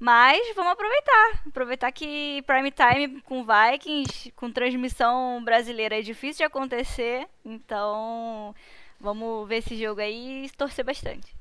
Mas 0.00 0.40
vamos 0.56 0.72
aproveitar. 0.72 1.42
Aproveitar 1.46 1.92
que 1.92 2.42
Prime 2.46 2.70
Time 2.70 3.20
com 3.20 3.44
Vikings, 3.44 4.32
com 4.32 4.50
transmissão 4.50 5.44
brasileira 5.44 5.98
é 5.98 6.02
difícil 6.02 6.38
de 6.38 6.44
acontecer. 6.44 7.28
Então 7.44 8.54
vamos 8.98 9.46
ver 9.46 9.56
esse 9.56 9.76
jogo 9.76 10.00
aí 10.00 10.46
e 10.46 10.50
torcer 10.50 10.86
bastante. 10.86 11.34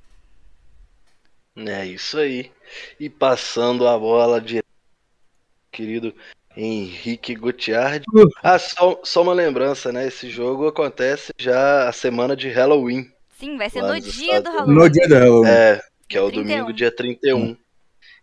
É 1.56 1.86
isso 1.86 2.20
aí. 2.20 2.52
E 3.00 3.10
passando 3.10 3.88
a 3.88 3.98
bola 3.98 4.42
de 4.42 4.62
querido 5.72 6.14
Henrique 6.56 7.36
Gutiardi. 7.36 8.06
Ah, 8.44 8.60
só, 8.60 9.00
só 9.06 9.22
uma 9.22 9.34
lembrança, 9.34 9.90
né? 9.94 10.06
Esse 10.08 10.30
jogo 10.30 10.68
acontece 10.68 11.32
já 11.40 11.88
a 11.88 11.94
semana 11.94 12.36
de 12.36 12.50
Halloween. 12.50 13.10
Sim, 13.38 13.58
vai 13.58 13.70
ser 13.70 13.82
no 13.82 13.98
dia 14.02 14.42
do 14.42 14.50
Halloween. 14.52 14.76
No 14.76 14.90
dia 14.90 15.08
do 15.08 15.16
Halloween. 15.16 15.50
É, 15.50 15.82
que 16.10 16.18
é 16.18 16.22
o 16.22 16.30
31. 16.30 16.44
domingo, 16.44 16.74
dia 16.74 16.92
31. 16.94 17.56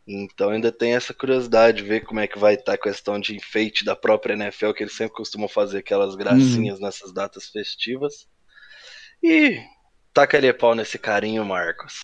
Então 0.07 0.51
ainda 0.51 0.71
tem 0.71 0.95
essa 0.95 1.13
curiosidade 1.13 1.79
de 1.79 1.89
ver 1.89 2.05
como 2.05 2.21
é 2.21 2.27
que 2.27 2.39
vai 2.39 2.55
estar 2.55 2.65
tá 2.65 2.75
a 2.75 2.79
questão 2.79 3.19
de 3.19 3.35
enfeite 3.35 3.85
da 3.85 3.97
própria 3.97 4.35
NFL, 4.35 4.73
que 4.73 4.85
eles 4.85 4.97
sempre 4.97 5.17
costumam 5.17 5.49
fazer 5.49 5.79
aquelas 5.79 6.15
gracinhas 6.15 6.79
uhum. 6.79 6.85
nessas 6.85 7.13
datas 7.13 7.49
festivas. 7.49 8.27
E 9.23 9.59
Taca 10.17 10.39
ali 10.39 10.51
pau 10.51 10.75
nesse 10.75 10.99
carinho, 10.99 11.45
Marcos. 11.45 12.01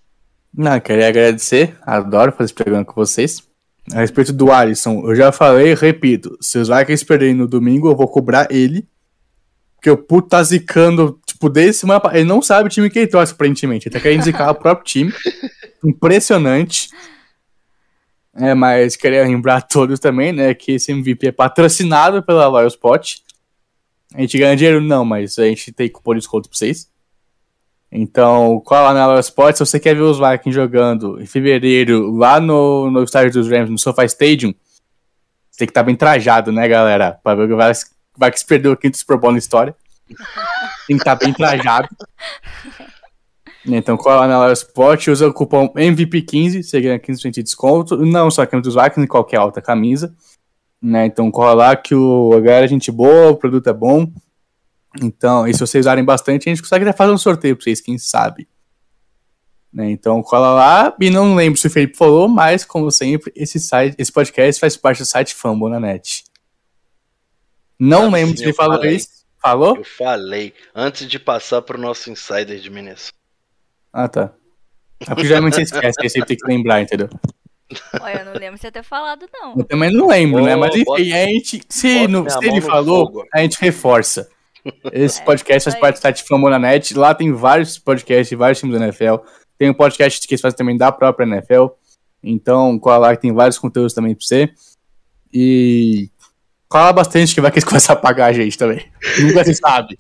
Não, 0.54 0.78
queria 0.78 1.08
agradecer. 1.08 1.78
Adoro 1.80 2.30
fazer 2.30 2.44
esse 2.44 2.54
programa 2.54 2.84
com 2.84 2.92
vocês. 2.92 3.42
A 3.90 4.00
respeito 4.00 4.34
do 4.34 4.52
Alisson, 4.52 5.02
eu 5.06 5.14
já 5.14 5.32
falei, 5.32 5.72
repito. 5.72 6.36
Se 6.38 6.58
os 6.58 6.68
Vikings 6.68 7.06
perderem 7.06 7.34
no 7.34 7.48
domingo, 7.48 7.88
eu 7.88 7.96
vou 7.96 8.06
cobrar 8.06 8.48
ele. 8.50 8.86
Porque 9.76 9.88
o 9.88 9.96
puto 9.96 10.28
tá 10.28 10.42
zicando, 10.42 11.18
tipo, 11.26 11.48
desde 11.48 11.80
semana 11.80 12.02
Ele 12.12 12.24
não 12.24 12.42
sabe 12.42 12.66
o 12.66 12.70
time 12.70 12.90
que 12.90 12.98
ele 12.98 13.10
torce, 13.10 13.32
aparentemente. 13.32 13.88
Ele 13.88 13.94
tá 13.94 14.00
querendo 14.00 14.24
zicar 14.24 14.50
o 14.50 14.56
próprio 14.56 14.84
time. 14.84 15.12
Impressionante. 15.82 16.90
É, 18.34 18.54
mas 18.54 18.96
queria 18.96 19.24
lembrar 19.24 19.56
a 19.56 19.60
todos 19.60 20.00
também, 20.00 20.32
né, 20.32 20.54
que 20.54 20.72
esse 20.72 20.90
MVP 20.90 21.28
é 21.28 21.32
patrocinado 21.32 22.22
pela 22.22 22.46
Loyal 22.46 22.68
Spot. 22.68 23.16
A 24.14 24.20
gente 24.20 24.38
ganha 24.38 24.56
dinheiro? 24.56 24.80
Não, 24.80 25.04
mas 25.04 25.38
a 25.38 25.44
gente 25.44 25.72
tem 25.72 25.88
cupom 25.88 26.14
de 26.14 26.20
desconto 26.20 26.48
pra 26.48 26.56
vocês. 26.56 26.90
Então, 27.90 28.58
cola 28.64 28.94
na 28.94 29.06
Loyal 29.06 29.20
Spot. 29.20 29.54
Se 29.54 29.60
você 29.60 29.78
quer 29.78 29.94
ver 29.94 30.02
os 30.02 30.18
Vikings 30.18 30.52
jogando 30.52 31.20
em 31.20 31.26
fevereiro, 31.26 32.10
lá 32.16 32.40
no, 32.40 32.90
no 32.90 33.02
estádio 33.02 33.32
dos 33.32 33.50
Rams, 33.50 33.70
no 33.70 33.78
SoFi 33.78 34.06
Stadium, 34.06 34.54
você 35.50 35.58
tem 35.58 35.66
que 35.66 35.70
estar 35.72 35.82
bem 35.82 35.94
trajado, 35.94 36.50
né, 36.50 36.66
galera? 36.66 37.18
Pra 37.22 37.34
ver 37.34 37.52
o 37.52 37.56
Vikings 37.56 38.46
perdeu 38.46 38.72
o 38.72 38.76
quinto 38.76 38.96
Super 38.96 39.18
Bowl 39.18 39.32
na 39.32 39.38
história. 39.38 39.76
Tem 40.86 40.96
que 40.96 41.02
estar 41.02 41.16
bem 41.16 41.34
trajado. 41.34 41.88
Então, 43.64 43.96
cola 43.96 44.26
na 44.26 44.38
Loyal 44.38 44.52
Spot, 44.52 45.06
usa 45.08 45.28
o 45.28 45.32
cupom 45.32 45.68
MVP15, 45.74 46.62
você 46.62 46.80
ganha 46.80 46.98
15% 46.98 47.30
de 47.30 47.42
desconto. 47.42 47.96
Não 47.96 48.30
só 48.30 48.42
a 48.42 48.46
camisa 48.46 48.68
dos 48.70 48.74
Vikings, 48.74 49.00
em 49.02 49.06
qualquer 49.06 49.36
alta 49.36 49.62
camisa. 49.62 50.14
Né? 50.80 51.06
Então, 51.06 51.30
cola 51.30 51.54
lá 51.54 51.76
que 51.76 51.94
o, 51.94 52.32
a 52.34 52.40
galera 52.40 52.64
é 52.64 52.68
gente 52.68 52.90
boa, 52.90 53.30
o 53.30 53.36
produto 53.36 53.68
é 53.68 53.72
bom. 53.72 54.10
Então, 55.00 55.46
e 55.46 55.54
se 55.54 55.60
vocês 55.60 55.84
usarem 55.86 56.04
bastante, 56.04 56.48
a 56.48 56.52
gente 56.52 56.60
consegue 56.62 56.84
até 56.86 56.96
fazer 56.96 57.12
um 57.12 57.18
sorteio 57.18 57.54
pra 57.56 57.62
vocês, 57.62 57.80
quem 57.80 57.96
sabe. 57.98 58.48
Né? 59.72 59.90
Então, 59.92 60.20
cola 60.22 60.52
lá. 60.52 60.96
E 61.00 61.08
não 61.08 61.34
lembro 61.36 61.58
se 61.58 61.66
o 61.68 61.70
Felipe 61.70 61.96
falou, 61.96 62.28
mas, 62.28 62.64
como 62.64 62.90
sempre, 62.90 63.32
esse, 63.36 63.60
site, 63.60 63.94
esse 63.96 64.10
podcast 64.10 64.60
faz 64.60 64.76
parte 64.76 64.98
do 64.98 65.06
site 65.06 65.34
Fambonanet. 65.34 66.24
Não 67.78 68.06
Ah, 68.06 68.10
lembro 68.10 68.36
se 68.36 68.42
ele 68.42 68.52
falou 68.52 68.76
falei. 68.78 68.96
isso. 68.96 69.08
Falou? 69.40 69.76
Eu 69.76 69.84
falei, 69.84 70.52
antes 70.74 71.08
de 71.08 71.18
passar 71.18 71.62
pro 71.62 71.76
nosso 71.78 72.10
insider 72.10 72.60
de 72.60 72.70
Minnesota. 72.70 73.12
Ah, 73.92 74.08
tá. 74.08 74.32
É 75.00 75.06
porque 75.06 75.26
geralmente 75.26 75.54
você 75.56 75.62
esquece, 75.62 76.00
aí 76.00 76.08
você 76.08 76.24
tem 76.24 76.36
que 76.36 76.46
lembrar, 76.46 76.80
entendeu? 76.80 77.08
Olha, 78.00 78.18
eu 78.20 78.24
não 78.26 78.32
lembro 78.34 78.54
de 78.56 78.60
você 78.60 78.70
ter 78.70 78.82
falado, 78.84 79.26
não. 79.32 79.54
Eu 79.56 79.64
também 79.64 79.90
não 79.92 80.06
lembro, 80.06 80.44
né? 80.44 80.54
Ô, 80.54 80.60
Mas 80.60 80.74
enfim, 80.74 80.84
bota- 80.84 81.00
a 81.00 81.04
gente, 81.04 81.62
se, 81.68 82.06
se 82.06 82.46
ele 82.46 82.60
falou, 82.60 83.06
fogo. 83.06 83.26
a 83.34 83.40
gente 83.40 83.58
reforça. 83.60 84.28
Esse 84.92 85.20
É, 85.20 85.24
podcast 85.24 85.64
faz 85.64 85.74
isso 85.74 85.80
parte 85.80 85.96
do 85.98 86.02
site 86.02 86.22
Famonanet. 86.24 86.94
Lá 86.94 87.14
tem 87.14 87.32
vários 87.32 87.78
podcasts 87.78 88.28
de 88.28 88.36
vários 88.36 88.60
times 88.60 88.78
da 88.78 88.84
NFL. 88.84 89.16
Tem 89.58 89.70
um 89.70 89.74
podcast 89.74 90.20
que 90.26 90.34
eles 90.34 90.40
fazem 90.40 90.56
também 90.56 90.76
da 90.76 90.92
própria 90.92 91.24
NFL. 91.26 91.66
Então, 92.22 92.78
cola 92.78 92.98
lá 92.98 93.16
que 93.16 93.22
tem 93.22 93.32
vários 93.32 93.58
conteúdos 93.58 93.92
também 93.94 94.14
pra 94.14 94.24
você. 94.24 94.50
E 95.32 96.10
cola 96.68 96.92
bastante 96.92 97.34
que 97.34 97.40
vai 97.40 97.50
que 97.52 97.58
eles 97.58 97.64
começam 97.64 97.94
a 97.94 97.98
pagar 97.98 98.26
a 98.26 98.32
gente 98.32 98.56
também. 98.56 98.86
Nunca 99.20 99.44
se 99.44 99.54
sabe. 99.54 99.98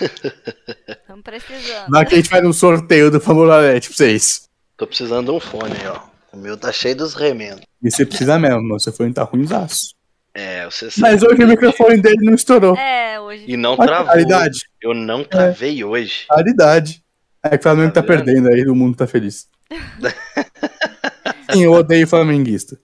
Estamos 0.88 1.22
precisando. 1.22 1.90
Lá 1.90 2.04
que 2.04 2.14
a 2.14 2.16
gente 2.16 2.28
faz 2.28 2.44
um 2.44 2.52
sorteio 2.52 3.10
do 3.10 3.20
Famonanet 3.20 3.88
pra 3.88 3.96
vocês. 3.96 4.48
Tô 4.76 4.86
precisando 4.86 5.26
de 5.26 5.32
um 5.32 5.40
fone 5.40 5.72
aí, 5.72 5.86
ó. 5.86 6.00
O 6.32 6.36
meu 6.36 6.56
tá 6.56 6.72
cheio 6.72 6.96
dos 6.96 7.14
remendos. 7.14 7.62
E 7.82 7.90
você 7.90 8.04
precisa 8.04 8.38
mesmo, 8.38 8.62
mano. 8.62 8.80
Seu 8.80 8.92
fone 8.92 9.12
tá 9.12 9.22
ruimzaço. 9.22 9.94
É, 10.34 10.64
você 10.64 10.90
sabe. 10.90 11.00
Mas 11.00 11.22
hoje 11.22 11.44
o 11.44 11.46
microfone 11.46 12.00
dele 12.02 12.18
não 12.22 12.34
estourou. 12.34 12.76
É, 12.76 13.20
hoje. 13.20 13.44
E 13.46 13.56
não 13.56 13.72
Olha 13.72 13.86
travou. 13.86 14.06
raridade. 14.06 14.58
Eu 14.82 14.92
não 14.92 15.22
travei 15.22 15.84
hoje. 15.84 16.26
Raridade. 16.28 17.04
É 17.42 17.50
que 17.50 17.56
o 17.58 17.62
Flamengo 17.62 17.92
tá, 17.92 18.00
Tá 18.02 18.06
perdendo 18.06 18.48
aí, 18.48 18.64
o 18.66 18.74
mundo 18.74 18.96
tá 18.96 19.06
feliz. 19.06 19.48
Sim, 21.52 21.64
eu 21.64 21.72
odeio 21.72 22.06
flamenguista. 22.08 22.76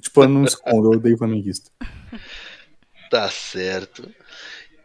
Tipo, 0.00 0.22
eu 0.22 0.28
não 0.28 0.44
escondo, 0.44 0.92
eu 0.92 0.98
odeio 0.98 1.18
flamenguista. 1.18 1.70
Tá 3.10 3.28
certo. 3.28 4.08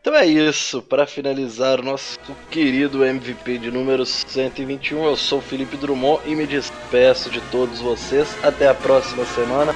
Então 0.10 0.20
é 0.20 0.26
isso, 0.26 0.82
para 0.82 1.06
finalizar 1.06 1.80
o 1.80 1.84
nosso 1.84 2.18
querido 2.50 3.06
MVP 3.06 3.60
de 3.60 3.70
número 3.70 4.04
121, 4.08 5.06
eu 5.06 5.16
sou 5.16 5.40
Felipe 5.40 5.78
Drummond 5.78 6.24
e 6.26 6.34
me 6.34 6.48
despeço 6.48 7.30
de 7.30 7.40
todos 7.52 7.80
vocês. 7.80 8.28
Até 8.42 8.68
a 8.68 8.74
próxima 8.74 9.24
semana. 9.24 9.72